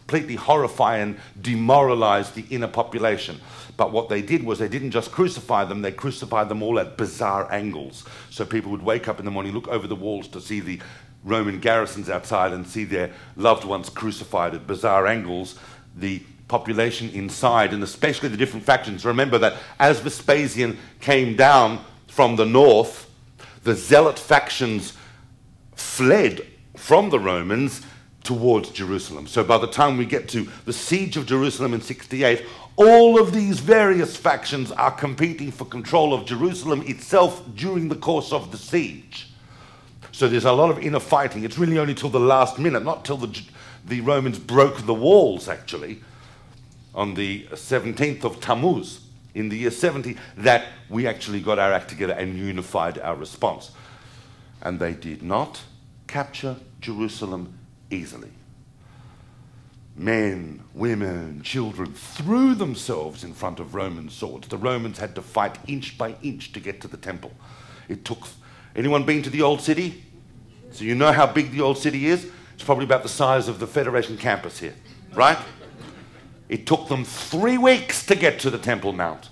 completely 0.07 0.37
horrify 0.37 0.99
and 0.99 1.19
demoralize 1.41 2.33
the 2.33 2.45
inner 2.51 2.69
population. 2.69 3.41
But 3.79 3.91
what 3.91 4.11
they 4.11 4.21
did 4.21 4.45
was 4.45 4.59
they 4.59 4.69
didn't 4.69 4.91
just 4.91 5.11
crucify 5.11 5.65
them, 5.65 5.81
they 5.81 5.93
crucified 5.93 6.51
them 6.51 6.63
all 6.63 6.79
at 6.79 6.99
bizarre 6.99 7.51
angles. 7.51 8.05
So 8.29 8.45
people 8.45 8.71
would 8.73 8.83
wake 8.83 9.09
up 9.09 9.19
in 9.19 9.25
the 9.25 9.31
morning, 9.31 9.53
look 9.53 9.69
over 9.69 9.87
the 9.87 9.97
walls 9.97 10.29
to 10.29 10.43
see 10.43 10.61
the 10.61 10.79
Roman 11.25 11.59
garrisons 11.59 12.11
outside 12.11 12.53
and 12.53 12.67
see 12.67 12.85
their 12.85 13.13
loved 13.37 13.65
ones 13.65 13.89
crucified 13.89 14.55
at 14.55 14.67
bizarre 14.67 15.07
angles. 15.07 15.59
The 15.97 16.23
population 16.49 17.09
inside, 17.11 17.73
and 17.73 17.83
especially 17.83 18.29
the 18.29 18.37
different 18.37 18.67
factions. 18.67 19.07
Remember 19.07 19.39
that 19.39 19.55
as 19.81 20.01
Vespasian 20.01 20.77
came 21.01 21.35
down 21.35 21.83
from 22.09 22.37
the 22.37 22.45
north, 22.45 23.11
the 23.63 23.75
zealot 23.75 24.19
factions 24.19 24.93
fled 25.75 26.47
from 26.77 27.09
the 27.09 27.19
Romans 27.19 27.81
towards 28.25 28.71
Jerusalem. 28.71 29.27
So 29.27 29.45
by 29.45 29.59
the 29.59 29.67
time 29.69 29.97
we 29.97 30.07
get 30.07 30.29
to 30.31 30.49
the 30.65 30.73
siege 30.73 31.17
of 31.17 31.27
Jerusalem 31.27 31.75
in 31.75 31.81
68, 31.81 32.45
all 32.77 33.21
of 33.21 33.33
these 33.33 33.61
various 33.61 34.17
factions 34.17 34.73
are 34.73 34.91
competing 34.91 35.53
for 35.53 35.65
control 35.65 36.13
of 36.13 36.27
Jerusalem 36.27 36.83
itself 36.87 37.45
during 37.55 37.89
the 37.89 37.97
course 37.97 38.33
of 38.33 38.51
the 38.51 38.59
siege. 38.59 39.29
So 40.11 40.29
there's 40.29 40.45
a 40.45 40.53
lot 40.53 40.71
of 40.71 40.79
inner 40.79 41.01
fighting. 41.01 41.45
It's 41.45 41.59
really 41.59 41.79
only 41.79 41.95
till 41.95 42.09
the 42.09 42.21
last 42.21 42.59
minute, 42.59 42.85
not 42.85 43.05
till 43.05 43.17
the, 43.17 43.41
the 43.85 44.01
Romans 44.01 44.39
broke 44.39 44.87
the 44.87 44.95
walls, 44.95 45.49
actually, 45.49 46.01
on 46.95 47.15
the 47.15 47.45
17th 47.51 48.25
of 48.25 48.41
Tammuz 48.41 49.01
in 49.35 49.49
the 49.49 49.59
year 49.59 49.71
70, 49.71 50.17
that 50.39 50.67
we 50.89 51.07
actually 51.07 51.41
got 51.41 51.59
our 51.59 51.73
act 51.73 51.89
together 51.89 52.13
and 52.15 52.39
unified 52.39 52.99
our 53.01 53.17
response. 53.17 53.73
And 54.63 54.79
they 54.79 54.95
did 54.95 55.23
not 55.23 55.63
capture 56.07 56.57
Jerusalem 56.81 57.59
easily. 57.91 58.31
Men, 59.97 60.65
women, 60.75 61.43
children 61.43 61.93
threw 61.93 62.55
themselves 62.55 63.23
in 63.23 63.33
front 63.33 63.61
of 63.61 63.77
Roman 63.77 64.09
swords. 64.09 64.49
The 64.49 64.57
Romans 64.57 64.99
had 64.99 65.15
to 65.15 65.23
fight 65.23 65.57
inch 65.69 65.97
by 65.97 66.17
inch 66.23 66.53
to 66.53 66.61
get 66.61 66.81
to 66.81 66.89
the 66.89 66.97
temple. 66.97 67.33
It 67.89 68.05
took. 68.05 68.27
Anyone 68.75 69.05
been 69.05 69.23
to 69.23 69.31
the 69.31 69.43
old 69.43 69.61
city? 69.61 70.05
So 70.73 70.83
you 70.83 70.97
know 70.97 71.13
how 71.13 71.27
big 71.27 71.53
the 71.53 71.61
old 71.61 71.79
city 71.79 72.07
is? 72.07 72.29
It's 72.55 72.65
probably 72.65 72.85
about 72.85 73.05
the 73.05 73.09
size 73.09 73.47
of 73.47 73.61
the 73.61 73.69
Federation 73.69 74.17
campus 74.17 74.59
here, 74.59 74.75
right? 75.13 75.39
It 76.49 76.67
took 76.67 76.89
them 76.89 77.05
three 77.05 77.59
weeks 77.59 78.05
to 78.07 78.17
get 78.17 78.41
to 78.41 78.51
the 78.51 78.59
Temple 78.59 78.93
Mount. 78.93 79.29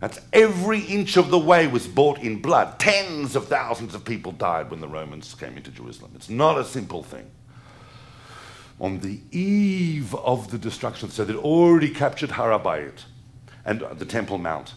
That's 0.00 0.20
every 0.32 0.80
inch 0.80 1.18
of 1.18 1.28
the 1.28 1.38
way 1.38 1.66
was 1.66 1.86
bought 1.86 2.18
in 2.18 2.40
blood. 2.40 2.78
Tens 2.78 3.36
of 3.36 3.48
thousands 3.48 3.94
of 3.94 4.04
people 4.04 4.32
died 4.32 4.70
when 4.70 4.80
the 4.80 4.88
Romans 4.88 5.34
came 5.34 5.56
into 5.56 5.70
Jerusalem. 5.70 6.12
It's 6.14 6.30
not 6.30 6.56
a 6.56 6.64
simple 6.64 7.02
thing 7.02 7.30
on 8.80 9.00
the 9.00 9.20
eve 9.30 10.14
of 10.14 10.50
the 10.50 10.58
destruction. 10.58 11.10
So 11.10 11.24
they'd 11.24 11.36
already 11.36 11.90
captured 11.90 12.30
Harabayit 12.30 13.04
and 13.64 13.80
the 13.80 14.04
Temple 14.04 14.38
Mount. 14.38 14.74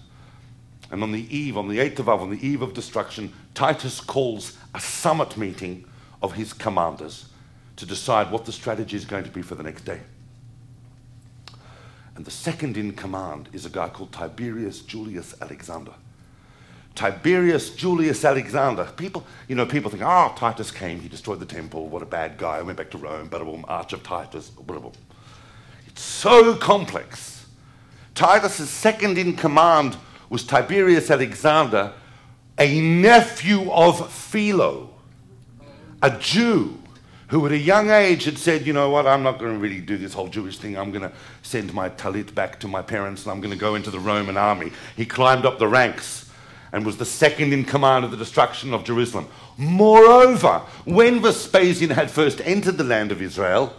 And 0.92 1.04
on 1.04 1.12
the 1.12 1.36
eve, 1.36 1.58
on 1.58 1.70
the 1.70 1.78
8th 1.78 2.00
of 2.00 2.10
Av, 2.10 2.22
on 2.22 2.30
the 2.30 2.46
eve 2.46 2.62
of 2.62 2.74
destruction, 2.74 3.32
Titus 3.54 4.02
calls 4.02 4.58
a 4.76 4.80
summit 4.80 5.38
meeting 5.38 5.86
of 6.22 6.34
his 6.34 6.52
commanders 6.52 7.28
to 7.78 7.86
decide 7.86 8.30
what 8.30 8.46
the 8.46 8.52
strategy 8.52 8.98
is 8.98 9.06
going 9.06 9.24
to 9.24 9.30
be 9.30 9.42
for 9.42 9.56
the 9.56 9.64
next 9.64 9.86
day. 9.86 10.02
And 12.16 12.26
the 12.26 12.32
second 12.32 12.76
in 12.76 12.92
command 12.92 13.50
is 13.54 13.66
a 13.66 13.70
guy 13.70 13.88
called 13.88 14.12
Tiberius 14.12 14.82
Julius 14.82 15.34
Alexander. 15.42 15.94
Tiberius 16.96 17.72
Julius 17.72 18.24
Alexander. 18.26 18.86
People, 18.98 19.26
you 19.48 19.56
know, 19.56 19.66
people 19.66 19.90
think, 19.90 20.04
oh, 20.04 20.34
Titus 20.36 20.72
came, 20.72 21.00
he 21.00 21.08
destroyed 21.08 21.40
the 21.40 21.46
temple, 21.46 21.88
what 21.88 22.02
a 22.02 22.06
bad 22.06 22.38
guy, 22.38 22.58
I 22.58 22.62
went 22.62 22.78
back 22.78 22.92
to 22.92 22.98
Rome, 22.98 23.28
boom, 23.28 23.66
Arch 23.68 23.94
of 23.94 24.04
Titus, 24.04 24.50
boom. 24.50 24.92
It's 25.88 26.02
so 26.02 26.56
complex. 26.56 27.46
Titus's 28.14 28.70
second 28.70 29.18
in 29.18 29.36
command 29.36 29.98
was 30.30 30.44
Tiberius 30.44 31.10
Alexander, 31.10 31.94
a 32.58 32.82
nephew 32.82 33.72
of 33.72 34.12
Philo, 34.12 34.90
a 36.02 36.12
Jew 36.18 36.78
who 37.32 37.46
at 37.46 37.54
a 37.54 37.58
young 37.58 37.90
age 37.90 38.26
had 38.26 38.38
said, 38.38 38.68
you 38.68 38.74
know 38.74 38.90
what, 38.90 39.08
I'm 39.08 39.24
not 39.24 39.40
going 39.40 39.54
to 39.54 39.60
really 39.60 39.80
do 39.80 39.98
this 39.98 40.14
whole 40.14 40.28
Jewish 40.28 40.58
thing. 40.58 40.78
I'm 40.78 40.92
going 40.92 41.10
to 41.10 41.14
send 41.44 41.74
my 41.74 41.90
talit 41.90 42.36
back 42.36 42.60
to 42.60 42.68
my 42.68 42.82
parents 42.82 43.24
and 43.24 43.32
I'm 43.32 43.40
going 43.40 43.54
to 43.54 43.58
go 43.58 43.76
into 43.76 43.90
the 43.90 44.02
Roman 44.02 44.36
army. 44.36 44.74
He 44.98 45.06
climbed 45.06 45.46
up 45.46 45.58
the 45.58 45.68
ranks 45.68 46.30
and 46.74 46.86
was 46.86 46.98
the 46.98 47.06
second 47.06 47.54
in 47.54 47.66
command 47.66 48.06
of 48.06 48.12
the 48.12 48.18
destruction 48.18 48.74
of 48.74 48.84
Jerusalem. 48.84 49.28
Moreover, 49.58 50.62
when 50.86 51.20
Vespasian 51.20 51.90
had 51.90 52.10
first 52.10 52.42
entered 52.42 52.78
the 52.78 52.84
land 52.84 53.12
of 53.12 53.22
Israel, 53.22 53.74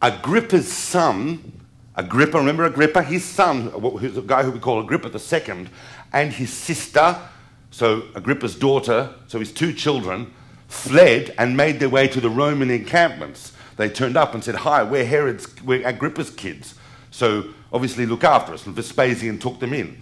Agrippa's 0.00 0.72
son, 0.72 1.52
Agrippa, 1.96 2.38
remember 2.38 2.64
Agrippa? 2.64 3.02
His 3.02 3.24
son, 3.24 3.68
who's 3.70 4.16
a 4.16 4.22
guy 4.22 4.42
who 4.42 4.52
we 4.52 4.60
call 4.60 4.80
Agrippa 4.80 5.08
the 5.10 5.18
second, 5.18 5.68
and 6.12 6.32
his 6.32 6.52
sister, 6.52 7.18
so 7.70 8.04
Agrippa's 8.14 8.54
daughter, 8.54 9.12
so 9.26 9.40
his 9.40 9.52
two 9.52 9.72
children, 9.72 10.32
fled 10.68 11.34
and 11.36 11.56
made 11.56 11.80
their 11.80 11.88
way 11.88 12.06
to 12.06 12.20
the 12.20 12.30
Roman 12.30 12.70
encampments. 12.70 13.52
They 13.76 13.88
turned 13.88 14.16
up 14.16 14.34
and 14.34 14.44
said, 14.44 14.54
Hi, 14.56 14.82
we're 14.84 15.04
Herod's, 15.04 15.48
we're 15.62 15.86
Agrippa's 15.86 16.30
kids. 16.30 16.76
So 17.10 17.48
obviously 17.72 18.06
look 18.06 18.22
after 18.22 18.54
us. 18.54 18.66
And 18.66 18.74
Vespasian 18.74 19.38
took 19.38 19.58
them 19.58 19.72
in 19.72 20.00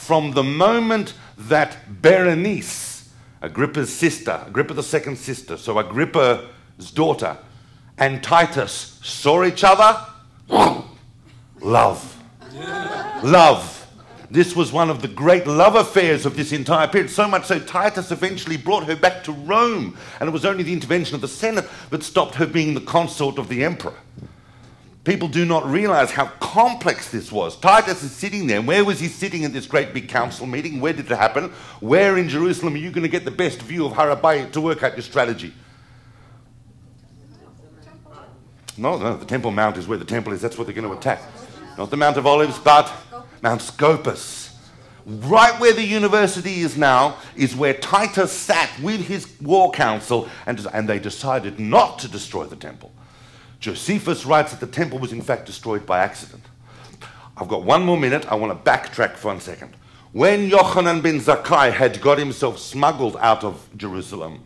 from 0.00 0.32
the 0.32 0.42
moment 0.42 1.12
that 1.36 1.76
Berenice, 2.00 3.10
Agrippa's 3.42 3.94
sister, 3.94 4.42
Agrippa 4.46 4.72
the 4.72 4.82
second 4.82 5.16
sister, 5.16 5.58
so 5.58 5.78
Agrippa's 5.78 6.90
daughter, 6.94 7.36
and 7.98 8.22
Titus 8.22 8.98
saw 9.02 9.44
each 9.44 9.62
other, 9.62 10.04
love. 11.60 12.22
Love. 13.22 13.86
This 14.30 14.56
was 14.56 14.72
one 14.72 14.88
of 14.88 15.02
the 15.02 15.08
great 15.08 15.46
love 15.46 15.74
affairs 15.74 16.24
of 16.24 16.34
this 16.34 16.52
entire 16.52 16.88
period, 16.88 17.10
so 17.10 17.28
much 17.28 17.44
so 17.44 17.60
Titus 17.60 18.10
eventually 18.10 18.56
brought 18.56 18.84
her 18.84 18.96
back 18.96 19.22
to 19.24 19.32
Rome, 19.32 19.96
and 20.18 20.28
it 20.28 20.32
was 20.32 20.46
only 20.46 20.62
the 20.62 20.72
intervention 20.72 21.14
of 21.14 21.20
the 21.20 21.28
Senate 21.28 21.68
that 21.90 22.02
stopped 22.02 22.36
her 22.36 22.46
being 22.46 22.72
the 22.72 22.80
consort 22.80 23.38
of 23.38 23.48
the 23.48 23.62
emperor. 23.62 23.94
People 25.02 25.28
do 25.28 25.46
not 25.46 25.64
realize 25.64 26.10
how 26.10 26.26
complex 26.26 27.10
this 27.10 27.32
was. 27.32 27.56
Titus 27.56 28.02
is 28.02 28.12
sitting 28.12 28.46
there. 28.46 28.60
Where 28.60 28.84
was 28.84 29.00
he 29.00 29.08
sitting 29.08 29.44
at 29.46 29.52
this 29.52 29.66
great 29.66 29.94
big 29.94 30.08
council 30.08 30.46
meeting? 30.46 30.78
Where 30.80 30.92
did 30.92 31.10
it 31.10 31.16
happen? 31.16 31.50
Where 31.80 32.18
in 32.18 32.28
Jerusalem 32.28 32.74
are 32.74 32.78
you 32.78 32.90
going 32.90 33.02
to 33.02 33.08
get 33.08 33.24
the 33.24 33.30
best 33.30 33.62
view 33.62 33.86
of 33.86 33.92
Harabayit 33.92 34.52
to 34.52 34.60
work 34.60 34.82
out 34.82 34.92
your 34.92 35.02
strategy? 35.02 35.54
No, 38.76 38.98
no, 38.98 39.16
the 39.16 39.26
Temple 39.26 39.50
Mount 39.50 39.78
is 39.78 39.88
where 39.88 39.98
the 39.98 40.04
temple 40.04 40.32
is. 40.32 40.40
That's 40.40 40.56
what 40.56 40.66
they're 40.66 40.74
going 40.74 40.88
to 40.88 40.96
attack. 40.96 41.22
Not 41.76 41.90
the 41.90 41.96
Mount 41.96 42.16
of 42.16 42.26
Olives, 42.26 42.58
but 42.58 42.92
Mount 43.42 43.62
Scopus. 43.62 44.56
Right 45.06 45.58
where 45.58 45.72
the 45.72 45.84
university 45.84 46.60
is 46.60 46.76
now 46.76 47.16
is 47.36 47.56
where 47.56 47.74
Titus 47.74 48.32
sat 48.32 48.70
with 48.80 49.06
his 49.06 49.40
war 49.40 49.70
council, 49.72 50.28
and, 50.46 50.66
and 50.72 50.88
they 50.88 50.98
decided 50.98 51.58
not 51.58 51.98
to 52.00 52.08
destroy 52.08 52.44
the 52.44 52.56
temple. 52.56 52.92
Josephus 53.60 54.24
writes 54.24 54.52
that 54.52 54.60
the 54.60 54.66
temple 54.66 54.98
was 54.98 55.12
in 55.12 55.20
fact 55.20 55.46
destroyed 55.46 55.84
by 55.84 55.98
accident. 55.98 56.42
I've 57.36 57.48
got 57.48 57.62
one 57.62 57.84
more 57.84 57.98
minute. 57.98 58.26
I 58.30 58.34
want 58.34 58.52
to 58.52 58.70
backtrack 58.70 59.16
for 59.16 59.28
one 59.28 59.40
second. 59.40 59.76
When 60.12 60.50
Yochanan 60.50 61.02
ben 61.02 61.20
Zakkai 61.20 61.70
had 61.72 62.00
got 62.00 62.18
himself 62.18 62.58
smuggled 62.58 63.16
out 63.20 63.44
of 63.44 63.68
Jerusalem, 63.76 64.42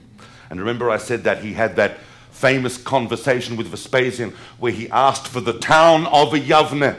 and 0.50 0.60
remember 0.60 0.90
I 0.90 0.98
said 0.98 1.24
that 1.24 1.42
he 1.42 1.54
had 1.54 1.76
that 1.76 1.98
famous 2.30 2.76
conversation 2.76 3.56
with 3.56 3.68
Vespasian 3.68 4.34
where 4.58 4.72
he 4.72 4.90
asked 4.90 5.28
for 5.28 5.40
the 5.40 5.58
town 5.58 6.06
of 6.08 6.32
Yavne, 6.32 6.98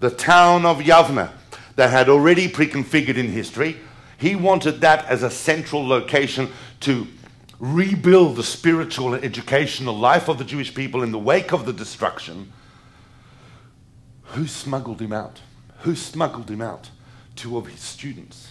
the 0.00 0.10
town 0.10 0.64
of 0.64 0.78
Yavne 0.78 1.30
that 1.76 1.90
had 1.90 2.08
already 2.08 2.48
preconfigured 2.48 3.16
in 3.16 3.28
history. 3.28 3.76
He 4.16 4.34
wanted 4.34 4.80
that 4.80 5.04
as 5.06 5.22
a 5.22 5.30
central 5.30 5.86
location 5.86 6.50
to 6.80 7.06
rebuild 7.64 8.36
the 8.36 8.42
spiritual 8.42 9.14
and 9.14 9.24
educational 9.24 9.96
life 9.96 10.28
of 10.28 10.36
the 10.36 10.44
Jewish 10.44 10.74
people 10.74 11.02
in 11.02 11.12
the 11.12 11.18
wake 11.18 11.52
of 11.52 11.64
the 11.64 11.72
destruction, 11.72 12.52
who 14.22 14.46
smuggled 14.46 15.00
him 15.00 15.12
out? 15.12 15.40
Who 15.80 15.94
smuggled 15.94 16.50
him 16.50 16.60
out? 16.60 16.90
Two 17.36 17.56
of 17.56 17.66
his 17.66 17.80
students. 17.80 18.50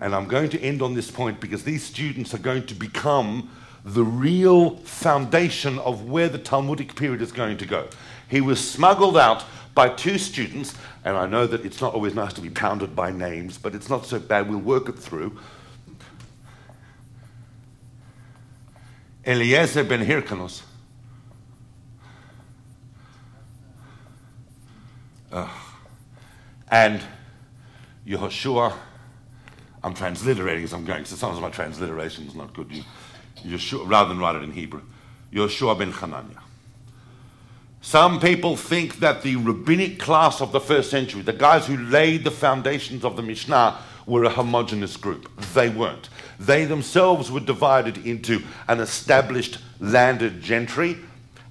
And 0.00 0.12
I'm 0.12 0.26
going 0.26 0.50
to 0.50 0.60
end 0.60 0.82
on 0.82 0.94
this 0.94 1.08
point 1.08 1.38
because 1.40 1.62
these 1.62 1.84
students 1.84 2.34
are 2.34 2.38
going 2.38 2.66
to 2.66 2.74
become 2.74 3.48
the 3.84 4.02
real 4.02 4.76
foundation 4.78 5.78
of 5.78 6.08
where 6.08 6.28
the 6.28 6.38
Talmudic 6.38 6.96
period 6.96 7.22
is 7.22 7.30
going 7.30 7.58
to 7.58 7.66
go. 7.66 7.88
He 8.28 8.40
was 8.40 8.66
smuggled 8.66 9.16
out 9.16 9.44
by 9.74 9.88
two 9.88 10.18
students, 10.18 10.74
and 11.04 11.16
I 11.16 11.26
know 11.26 11.46
that 11.46 11.64
it's 11.64 11.80
not 11.80 11.94
always 11.94 12.14
nice 12.14 12.32
to 12.34 12.40
be 12.40 12.50
pounded 12.50 12.96
by 12.96 13.12
names, 13.12 13.56
but 13.56 13.74
it's 13.74 13.88
not 13.88 14.04
so 14.04 14.18
bad, 14.18 14.48
we'll 14.48 14.58
work 14.58 14.88
it 14.88 14.98
through. 14.98 15.38
Eliezer 19.24 19.84
ben 19.84 20.04
Hyrcanus. 20.04 20.62
Uh, 25.30 25.48
and 26.68 27.00
Yehoshua, 28.06 28.74
I'm 29.82 29.94
transliterating 29.94 30.64
as 30.64 30.72
I'm 30.72 30.84
going, 30.84 31.04
so 31.04 31.16
sometimes 31.16 31.40
my 31.40 31.50
transliteration 31.50 32.26
is 32.26 32.34
not 32.34 32.52
good. 32.52 32.70
You, 32.70 32.82
Yeshua, 33.44 33.88
rather 33.88 34.08
than 34.08 34.18
write 34.18 34.36
it 34.36 34.42
in 34.42 34.52
Hebrew. 34.52 34.82
Yehoshua 35.32 35.78
ben 35.78 35.92
Hananiah. 35.92 36.42
Some 37.80 38.20
people 38.20 38.56
think 38.56 39.00
that 39.00 39.22
the 39.22 39.36
rabbinic 39.36 39.98
class 39.98 40.40
of 40.40 40.52
the 40.52 40.60
first 40.60 40.90
century, 40.90 41.22
the 41.22 41.32
guys 41.32 41.66
who 41.66 41.76
laid 41.76 42.22
the 42.22 42.30
foundations 42.30 43.04
of 43.04 43.16
the 43.16 43.22
Mishnah, 43.22 43.78
were 44.06 44.24
a 44.24 44.30
homogenous 44.30 44.96
group. 44.96 45.30
They 45.54 45.68
weren't. 45.68 46.08
They 46.42 46.64
themselves 46.64 47.30
were 47.30 47.38
divided 47.38 48.04
into 48.04 48.42
an 48.66 48.80
established 48.80 49.58
landed 49.78 50.42
gentry 50.42 50.98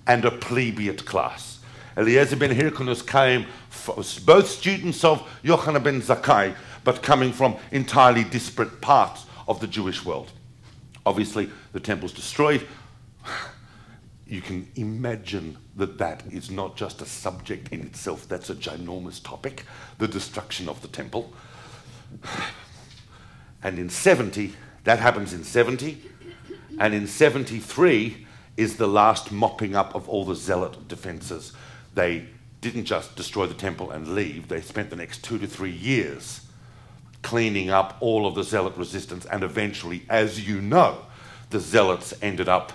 and 0.05 0.25
a 0.25 0.31
plebeian 0.31 0.97
class. 0.97 1.59
Eliezer 1.95 2.35
ben 2.35 2.53
Hyrcanus 2.53 3.01
came, 3.01 3.45
both 4.25 4.49
students 4.49 5.05
of 5.05 5.25
Yochanan 5.43 5.83
ben 5.83 6.01
Zakkai, 6.01 6.55
but 6.83 7.01
coming 7.01 7.31
from 7.31 7.55
entirely 7.71 8.25
disparate 8.25 8.81
parts 8.81 9.25
of 9.47 9.61
the 9.61 9.67
Jewish 9.67 10.03
world. 10.03 10.31
Obviously, 11.05 11.49
the 11.71 11.79
temple's 11.79 12.13
destroyed. 12.13 12.67
You 14.27 14.39
can 14.39 14.71
imagine 14.77 15.57
that 15.75 15.97
that 15.97 16.23
is 16.31 16.49
not 16.49 16.77
just 16.77 17.01
a 17.01 17.05
subject 17.05 17.73
in 17.73 17.81
itself, 17.81 18.29
that's 18.29 18.49
a 18.49 18.55
ginormous 18.55 19.21
topic 19.21 19.65
the 19.97 20.07
destruction 20.07 20.69
of 20.69 20.81
the 20.81 20.87
temple. 20.87 21.33
And 23.63 23.77
in 23.77 23.89
70, 23.89 24.55
that 24.83 24.99
happens 24.99 25.33
in 25.33 25.43
70, 25.43 26.01
and 26.79 26.93
in 26.93 27.07
73 27.07 28.25
is 28.57 28.77
the 28.77 28.87
last 28.87 29.31
mopping 29.31 29.75
up 29.75 29.95
of 29.95 30.09
all 30.09 30.25
the 30.25 30.35
zealot 30.35 30.87
defenses. 30.87 31.53
They 31.93 32.27
didn't 32.61 32.85
just 32.85 33.15
destroy 33.15 33.47
the 33.47 33.53
temple 33.53 33.91
and 33.91 34.15
leave, 34.15 34.47
they 34.47 34.61
spent 34.61 34.89
the 34.89 34.95
next 34.95 35.23
two 35.23 35.37
to 35.39 35.47
three 35.47 35.71
years 35.71 36.41
cleaning 37.21 37.69
up 37.69 37.97
all 37.99 38.25
of 38.25 38.35
the 38.35 38.43
zealot 38.43 38.75
resistance, 38.77 39.25
and 39.25 39.43
eventually, 39.43 40.03
as 40.09 40.47
you 40.47 40.61
know, 40.61 41.05
the 41.49 41.59
zealots 41.59 42.13
ended 42.21 42.49
up 42.49 42.73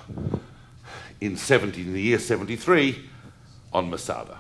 in 1.21 1.37
70, 1.37 1.81
in 1.81 1.93
the 1.93 2.01
year 2.01 2.19
73 2.19 3.09
on 3.73 3.91
Masada. 3.91 4.39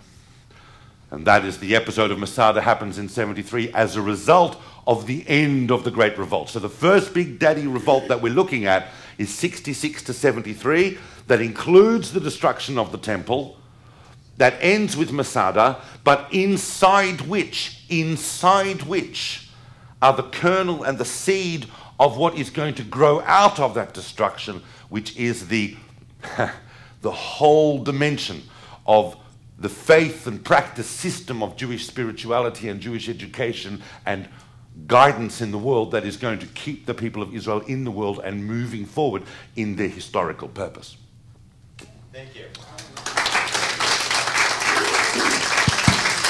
And 1.10 1.26
that 1.26 1.44
is 1.44 1.58
the 1.58 1.74
episode 1.74 2.10
of 2.10 2.18
Masada 2.18 2.60
happens 2.60 2.98
in 2.98 3.08
73 3.08 3.72
as 3.72 3.96
a 3.96 4.02
result 4.02 4.60
of 4.86 5.06
the 5.06 5.24
end 5.26 5.70
of 5.70 5.84
the 5.84 5.90
Great 5.90 6.16
Revolt. 6.16 6.48
So 6.48 6.58
the 6.58 6.68
first 6.68 7.12
big 7.12 7.38
daddy 7.38 7.66
revolt 7.66 8.08
that 8.08 8.22
we're 8.22 8.32
looking 8.32 8.66
at 8.66 8.88
is 9.18 9.34
66 9.34 10.02
to 10.04 10.12
73, 10.12 10.98
that 11.26 11.40
includes 11.40 12.12
the 12.12 12.20
destruction 12.20 12.78
of 12.78 12.92
the 12.92 12.98
temple, 12.98 13.56
that 14.36 14.54
ends 14.60 14.96
with 14.96 15.10
Masada, 15.10 15.80
but 16.04 16.28
inside 16.32 17.22
which, 17.22 17.82
inside 17.88 18.82
which, 18.82 19.48
are 20.02 20.12
the 20.12 20.22
kernel 20.22 20.84
and 20.84 20.98
the 20.98 21.04
seed 21.04 21.66
of 21.98 22.18
what 22.18 22.36
is 22.36 22.50
going 22.50 22.74
to 22.74 22.84
grow 22.84 23.20
out 23.22 23.58
of 23.58 23.74
that 23.74 23.94
destruction, 23.94 24.62
which 24.90 25.16
is 25.16 25.48
the, 25.48 25.74
the 27.00 27.10
whole 27.10 27.82
dimension 27.82 28.42
of 28.86 29.16
the 29.58 29.68
faith 29.70 30.26
and 30.26 30.44
practice 30.44 30.86
system 30.86 31.42
of 31.42 31.56
Jewish 31.56 31.86
spirituality 31.86 32.68
and 32.68 32.78
Jewish 32.78 33.08
education 33.08 33.82
and 34.04 34.28
guidance 34.86 35.40
in 35.40 35.50
the 35.50 35.58
world 35.58 35.90
that 35.92 36.04
is 36.04 36.16
going 36.16 36.38
to 36.38 36.46
keep 36.48 36.86
the 36.86 36.94
people 36.94 37.22
of 37.22 37.34
Israel 37.34 37.60
in 37.60 37.84
the 37.84 37.90
world 37.90 38.20
and 38.22 38.44
moving 38.46 38.84
forward 38.84 39.22
in 39.56 39.76
their 39.76 39.88
historical 39.88 40.48
purpose. 40.48 40.96
Thank 42.12 42.34
you. 42.34 42.44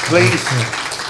Please, 0.08 0.44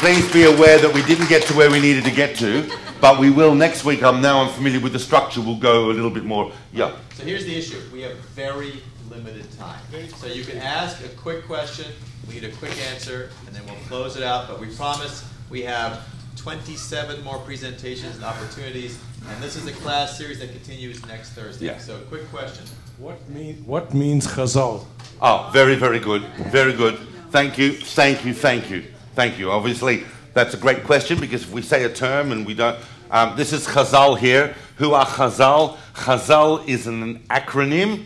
please 0.00 0.32
be 0.32 0.44
aware 0.44 0.78
that 0.78 0.90
we 0.92 1.02
didn't 1.04 1.28
get 1.28 1.42
to 1.48 1.54
where 1.54 1.70
we 1.70 1.80
needed 1.80 2.04
to 2.04 2.10
get 2.10 2.36
to, 2.36 2.66
but 3.00 3.20
we 3.20 3.30
will 3.30 3.54
next 3.54 3.84
week. 3.84 4.02
I'm 4.02 4.22
now 4.22 4.42
I'm 4.42 4.52
familiar 4.52 4.80
with 4.80 4.94
the 4.94 4.98
structure. 4.98 5.42
We'll 5.42 5.58
go 5.58 5.90
a 5.90 5.92
little 5.92 6.10
bit 6.10 6.24
more. 6.24 6.52
Yeah. 6.72 6.96
So 7.14 7.24
here's 7.24 7.44
the 7.44 7.54
issue: 7.54 7.80
we 7.92 8.00
have 8.02 8.16
very 8.34 8.80
limited 9.10 9.46
time. 9.58 9.80
So 10.16 10.26
you 10.26 10.44
can 10.44 10.58
ask 10.58 11.04
a 11.04 11.08
quick 11.08 11.44
question, 11.46 11.92
we 12.26 12.34
need 12.34 12.44
a 12.44 12.52
quick 12.52 12.76
answer, 12.90 13.30
and 13.46 13.54
then 13.54 13.64
we'll 13.66 13.76
close 13.86 14.16
it 14.16 14.22
out. 14.22 14.48
But 14.48 14.60
we 14.60 14.74
promise 14.74 15.28
we 15.50 15.62
have 15.62 16.06
27 16.46 17.24
more 17.24 17.38
presentations 17.38 18.14
and 18.14 18.24
opportunities, 18.24 19.00
and 19.28 19.42
this 19.42 19.56
is 19.56 19.66
a 19.66 19.72
class 19.72 20.16
series 20.16 20.38
that 20.38 20.48
continues 20.52 21.04
next 21.06 21.30
Thursday. 21.30 21.66
Yeah. 21.66 21.78
So 21.78 21.98
quick 22.02 22.24
question. 22.30 22.64
What, 22.98 23.28
mean, 23.30 23.56
what 23.66 23.92
means 23.92 24.28
chazal? 24.28 24.84
Oh, 25.20 25.50
very, 25.52 25.74
very 25.74 25.98
good. 25.98 26.22
Very 26.52 26.72
good. 26.72 27.00
Thank 27.30 27.58
you. 27.58 27.72
Thank 27.72 28.24
you. 28.24 28.32
Thank 28.32 28.70
you. 28.70 28.84
Thank 29.16 29.40
you. 29.40 29.50
Obviously, 29.50 30.04
that's 30.34 30.54
a 30.54 30.56
great 30.56 30.84
question 30.84 31.18
because 31.18 31.42
if 31.42 31.50
we 31.50 31.62
say 31.62 31.82
a 31.82 31.92
term 31.92 32.30
and 32.30 32.46
we 32.46 32.54
don't. 32.54 32.78
Um, 33.10 33.36
this 33.36 33.52
is 33.52 33.66
Chazal 33.66 34.16
here. 34.16 34.54
Who 34.76 34.94
are 34.94 35.04
Chazal? 35.04 35.76
Chazal 35.94 36.64
is 36.68 36.86
an 36.86 37.24
acronym. 37.24 38.04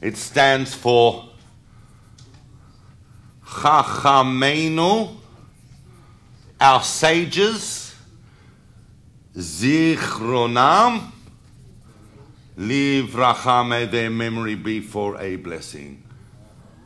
It 0.00 0.16
stands 0.16 0.74
for 0.74 1.28
Chachamenu, 3.44 5.18
our 6.60 6.82
sages, 6.82 7.94
Zichronam, 9.34 11.12
Livracha, 12.56 13.68
may 13.68 13.86
their 13.86 14.10
memory 14.10 14.54
be 14.54 14.80
for 14.80 15.20
a 15.20 15.36
blessing. 15.36 16.02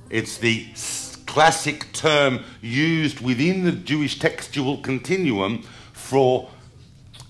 It's 0.08 0.38
the 0.38 0.66
classic 1.26 1.92
term 1.92 2.42
used 2.60 3.20
within 3.20 3.64
the 3.64 3.72
Jewish 3.72 4.18
textual 4.18 4.78
continuum 4.78 5.62
for 5.92 6.50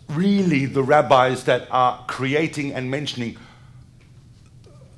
really 0.09 0.65
the 0.65 0.83
rabbis 0.83 1.45
that 1.45 1.69
are 1.71 2.03
creating 2.09 2.73
and 2.73 2.91
mentioning 2.91 3.37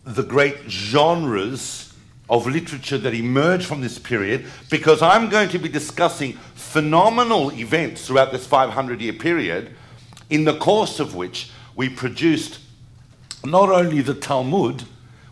the 0.04 0.22
great 0.22 0.56
genres 0.68 1.91
of 2.32 2.46
literature 2.46 2.96
that 2.96 3.12
emerge 3.12 3.66
from 3.66 3.82
this 3.82 3.98
period 3.98 4.46
because 4.70 5.02
I'm 5.02 5.28
going 5.28 5.50
to 5.50 5.58
be 5.58 5.68
discussing 5.68 6.32
phenomenal 6.54 7.52
events 7.52 8.06
throughout 8.06 8.32
this 8.32 8.46
500 8.46 9.02
year 9.02 9.12
period, 9.12 9.76
in 10.30 10.44
the 10.44 10.56
course 10.56 10.98
of 10.98 11.14
which 11.14 11.50
we 11.76 11.90
produced 11.90 12.58
not 13.44 13.68
only 13.68 14.00
the 14.00 14.14
Talmud, 14.14 14.84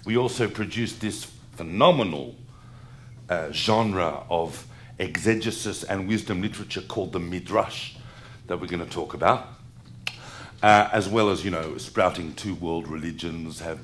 we 0.04 0.18
also 0.18 0.46
produced 0.46 1.00
this 1.00 1.24
phenomenal 1.56 2.36
uh, 3.30 3.50
genre 3.50 4.24
of 4.28 4.66
exegesis 4.98 5.82
and 5.84 6.06
wisdom 6.06 6.42
literature 6.42 6.82
called 6.82 7.14
the 7.14 7.18
Midrash 7.18 7.94
that 8.46 8.60
we're 8.60 8.66
going 8.66 8.84
to 8.84 8.90
talk 8.90 9.14
about. 9.14 9.48
Uh, 10.62 10.90
as 10.92 11.08
well 11.08 11.30
as, 11.30 11.46
you 11.46 11.50
know, 11.50 11.78
sprouting 11.78 12.34
two 12.34 12.54
world 12.56 12.86
religions, 12.86 13.60
have, 13.60 13.80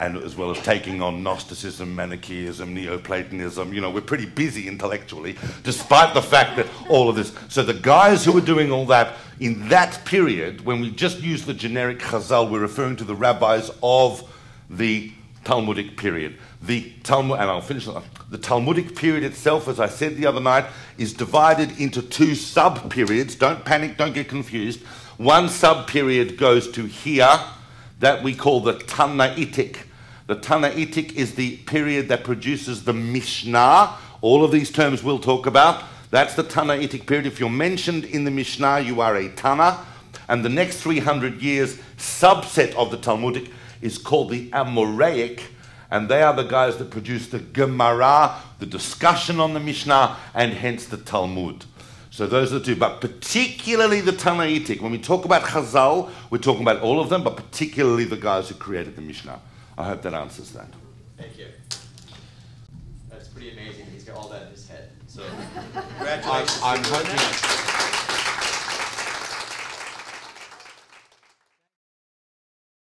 and 0.00 0.16
as 0.16 0.34
well 0.34 0.50
as 0.50 0.58
taking 0.62 1.02
on 1.02 1.22
Gnosticism, 1.22 1.94
Manichaeism, 1.94 2.74
Neoplatonism. 2.74 3.72
You 3.72 3.82
know, 3.82 3.90
we're 3.90 4.00
pretty 4.00 4.24
busy 4.24 4.66
intellectually, 4.66 5.36
despite 5.62 6.14
the 6.14 6.22
fact 6.22 6.56
that 6.56 6.66
all 6.88 7.10
of 7.10 7.16
this. 7.16 7.34
So 7.50 7.62
the 7.62 7.74
guys 7.74 8.24
who 8.24 8.32
were 8.32 8.40
doing 8.40 8.72
all 8.72 8.86
that 8.86 9.16
in 9.40 9.68
that 9.68 10.02
period, 10.06 10.64
when 10.64 10.80
we 10.80 10.90
just 10.90 11.20
use 11.20 11.44
the 11.44 11.52
generic 11.52 11.98
Chazal, 11.98 12.50
we're 12.50 12.60
referring 12.60 12.96
to 12.96 13.04
the 13.04 13.14
rabbis 13.14 13.70
of 13.82 14.26
the 14.70 15.12
Talmudic 15.44 15.98
period. 15.98 16.38
The 16.62 16.92
Talmud, 17.02 17.38
and 17.38 17.50
I'll 17.50 17.60
finish. 17.60 17.86
The 18.30 18.38
Talmudic 18.38 18.96
period 18.96 19.22
itself, 19.22 19.68
as 19.68 19.80
I 19.80 19.88
said 19.88 20.16
the 20.16 20.26
other 20.26 20.40
night, 20.40 20.64
is 20.96 21.12
divided 21.12 21.78
into 21.78 22.00
two 22.00 22.34
sub 22.34 22.90
periods. 22.90 23.34
Don't 23.34 23.64
panic, 23.66 23.98
don't 23.98 24.14
get 24.14 24.28
confused. 24.28 24.80
One 25.18 25.50
sub 25.50 25.88
period 25.88 26.38
goes 26.38 26.70
to 26.72 26.86
here, 26.86 27.38
that 27.98 28.22
we 28.22 28.34
call 28.34 28.60
the 28.60 28.74
Tanaitic. 28.74 29.84
The 30.30 30.36
Tanaitic 30.36 31.14
is 31.14 31.34
the 31.34 31.56
period 31.56 32.06
that 32.06 32.22
produces 32.22 32.84
the 32.84 32.92
Mishnah. 32.92 33.96
All 34.20 34.44
of 34.44 34.52
these 34.52 34.70
terms 34.70 35.02
we'll 35.02 35.18
talk 35.18 35.46
about. 35.46 35.82
That's 36.10 36.34
the 36.34 36.44
Tanaitic 36.44 37.04
period. 37.04 37.26
If 37.26 37.40
you're 37.40 37.50
mentioned 37.50 38.04
in 38.04 38.22
the 38.22 38.30
Mishnah, 38.30 38.78
you 38.78 39.00
are 39.00 39.16
a 39.16 39.28
Tana. 39.30 39.84
And 40.28 40.44
the 40.44 40.48
next 40.48 40.82
300 40.82 41.42
years, 41.42 41.80
subset 41.96 42.76
of 42.76 42.92
the 42.92 42.96
Talmudic 42.96 43.50
is 43.82 43.98
called 43.98 44.30
the 44.30 44.48
Amoraic, 44.50 45.42
and 45.90 46.08
they 46.08 46.22
are 46.22 46.32
the 46.32 46.44
guys 46.44 46.76
that 46.76 46.92
produce 46.92 47.26
the 47.26 47.40
Gemara, 47.40 48.36
the 48.60 48.66
discussion 48.66 49.40
on 49.40 49.52
the 49.52 49.58
Mishnah, 49.58 50.16
and 50.32 50.52
hence 50.52 50.86
the 50.86 50.98
Talmud. 50.98 51.64
So 52.12 52.28
those 52.28 52.52
are 52.52 52.60
the 52.60 52.66
two, 52.66 52.76
but 52.76 53.00
particularly 53.00 54.00
the 54.00 54.12
Tanaitic. 54.12 54.80
When 54.80 54.92
we 54.92 54.98
talk 54.98 55.24
about 55.24 55.42
Chazal, 55.42 56.08
we're 56.30 56.38
talking 56.38 56.62
about 56.62 56.82
all 56.82 57.00
of 57.00 57.08
them, 57.08 57.24
but 57.24 57.34
particularly 57.34 58.04
the 58.04 58.16
guys 58.16 58.48
who 58.48 58.54
created 58.54 58.94
the 58.94 59.02
Mishnah. 59.02 59.40
I 59.80 59.84
hope 59.84 60.02
that 60.02 60.12
answers 60.12 60.50
that. 60.50 60.68
Thank 61.16 61.38
you. 61.38 61.46
That's 63.08 63.28
pretty 63.28 63.52
amazing. 63.52 63.86
He's 63.90 64.04
got 64.04 64.16
all 64.16 64.28
that 64.28 64.42
in 64.42 64.48
his 64.50 64.68
head. 64.68 64.90
So, 65.06 65.22
I'm, 65.24 65.82
congratulations. 65.96 66.60
I'm 66.62 66.84
hoping. 66.84 67.16
that. 67.16 67.86